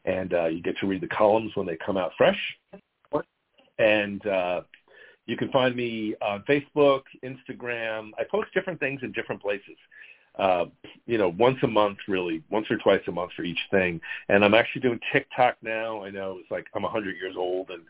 And 0.05 0.33
uh, 0.33 0.45
you 0.45 0.61
get 0.61 0.77
to 0.79 0.87
read 0.87 1.01
the 1.01 1.07
columns 1.07 1.55
when 1.55 1.65
they 1.65 1.77
come 1.77 1.97
out 1.97 2.11
fresh. 2.17 2.39
And 3.77 4.25
uh, 4.25 4.61
you 5.25 5.35
can 5.35 5.49
find 5.51 5.75
me 5.75 6.15
on 6.21 6.43
Facebook, 6.47 7.01
Instagram. 7.23 8.11
I 8.17 8.23
post 8.29 8.53
different 8.53 8.79
things 8.79 9.01
in 9.03 9.11
different 9.11 9.41
places. 9.41 9.75
Uh, 10.37 10.65
you 11.05 11.17
know, 11.17 11.33
once 11.37 11.57
a 11.63 11.67
month, 11.67 11.97
really, 12.07 12.43
once 12.49 12.67
or 12.69 12.77
twice 12.77 13.01
a 13.07 13.11
month 13.11 13.31
for 13.35 13.43
each 13.43 13.59
thing. 13.71 14.01
And 14.29 14.43
I'm 14.43 14.53
actually 14.53 14.81
doing 14.81 14.99
TikTok 15.11 15.55
now. 15.61 16.03
I 16.03 16.09
know 16.09 16.37
it's 16.39 16.51
like 16.51 16.67
I'm 16.75 16.83
100 16.83 17.15
years 17.15 17.35
old 17.37 17.69
and 17.69 17.83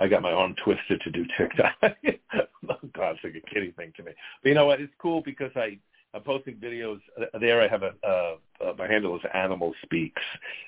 I 0.00 0.08
got 0.08 0.22
my 0.22 0.32
arm 0.32 0.54
twisted 0.64 1.00
to 1.02 1.10
do 1.10 1.26
TikTok. 1.36 1.74
oh, 1.82 2.88
God, 2.94 3.16
it's 3.16 3.24
like 3.24 3.34
a 3.34 3.54
kiddie 3.54 3.72
thing 3.72 3.92
to 3.98 4.02
me. 4.02 4.12
But 4.42 4.48
you 4.48 4.54
know 4.54 4.64
what? 4.64 4.80
It's 4.80 4.92
cool 4.98 5.20
because 5.20 5.52
I 5.56 5.78
I'm 6.12 6.22
posting 6.22 6.56
videos 6.56 7.00
there. 7.40 7.60
I 7.60 7.68
have 7.68 7.82
a 7.82 7.92
uh, 8.06 8.34
uh, 8.64 8.72
my 8.76 8.86
handle 8.86 9.16
is 9.16 9.22
Animal 9.32 9.72
Speaks, 9.82 10.22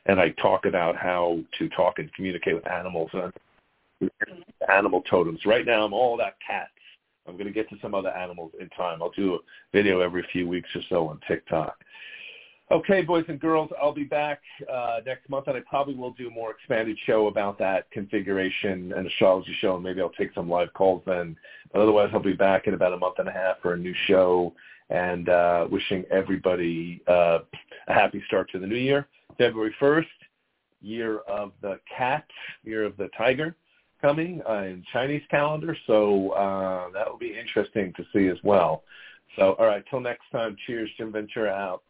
and 0.07 0.21
I 0.21 0.31
talk 0.31 0.67
about 0.67 0.97
how 0.97 1.41
to 1.59 1.69
talk 1.71 1.99
and 1.99 2.13
communicate 2.15 2.55
with 2.55 2.71
animals 2.71 3.11
and 3.13 4.11
animal 4.73 5.03
totems. 5.03 5.45
Right 5.45 5.67
now, 5.67 5.85
I'm 5.85 5.93
all 5.93 6.15
about 6.15 6.35
cats. 6.47 6.71
I'm 7.27 7.35
going 7.35 7.47
to 7.47 7.53
get 7.53 7.69
to 7.71 7.77
some 7.83 7.95
other 7.95 8.11
animals 8.11 8.53
in 8.61 8.69
time. 8.71 9.03
I'll 9.03 9.11
do 9.11 9.35
a 9.35 9.39
video 9.73 10.01
every 10.01 10.25
few 10.33 10.49
weeks 10.49 10.69
or 10.75 10.83
so 10.89 11.09
on 11.09 11.21
TikTok. 11.27 11.77
Okay, 12.71 13.03
boys 13.03 13.25
and 13.29 13.39
girls, 13.39 13.71
I'll 13.81 13.93
be 13.93 14.05
back 14.05 14.41
uh, 14.73 15.01
next 15.05 15.29
month, 15.29 15.47
and 15.49 15.57
I 15.57 15.61
probably 15.69 15.95
will 15.95 16.13
do 16.13 16.29
a 16.29 16.31
more 16.31 16.53
expanded 16.53 16.97
show 17.05 17.27
about 17.27 17.59
that 17.59 17.91
configuration 17.91 18.93
and 18.97 19.07
astrology 19.07 19.55
show, 19.61 19.75
and 19.75 19.85
maybe 19.85 20.01
I'll 20.01 20.09
take 20.11 20.33
some 20.35 20.49
live 20.49 20.73
calls 20.73 21.03
then. 21.05 21.37
But 21.73 21.83
otherwise, 21.83 22.11
I'll 22.15 22.21
be 22.21 22.33
back 22.33 22.69
in 22.69 22.75
about 22.75 22.95
a 22.95 22.97
month 22.97 23.19
and 23.19 23.29
a 23.29 23.33
half 23.33 23.61
for 23.61 23.75
a 23.75 23.77
new 23.77 23.95
show 24.07 24.55
and 24.93 25.29
uh, 25.29 25.67
wishing 25.71 26.05
everybody 26.11 27.03
uh, 27.09 27.39
a 27.89 27.93
happy 27.93 28.23
start 28.27 28.51
to 28.53 28.59
the 28.59 28.67
new 28.67 28.77
year. 28.77 29.09
February 29.39 29.75
1st, 29.81 30.05
year 30.83 31.19
of 31.21 31.53
the 31.63 31.81
cat, 31.97 32.27
year 32.63 32.85
of 32.85 32.97
the 32.97 33.09
tiger 33.17 33.57
coming 34.01 34.43
uh, 34.49 34.65
in 34.65 34.85
Chinese 34.93 35.23
calendar. 35.31 35.77
So 35.87 36.31
uh, 36.31 36.91
that 36.91 37.09
will 37.09 37.19
be 37.19 37.39
interesting 37.39 37.93
to 37.97 38.05
see 38.13 38.29
as 38.29 38.39
well. 38.45 38.83
So, 39.37 39.55
all 39.59 39.67
right, 39.67 39.85
till 39.89 40.01
next 40.01 40.25
time, 40.31 40.57
cheers, 40.67 40.91
Jim 40.99 41.13
Ventura 41.13 41.51
out. 41.51 41.83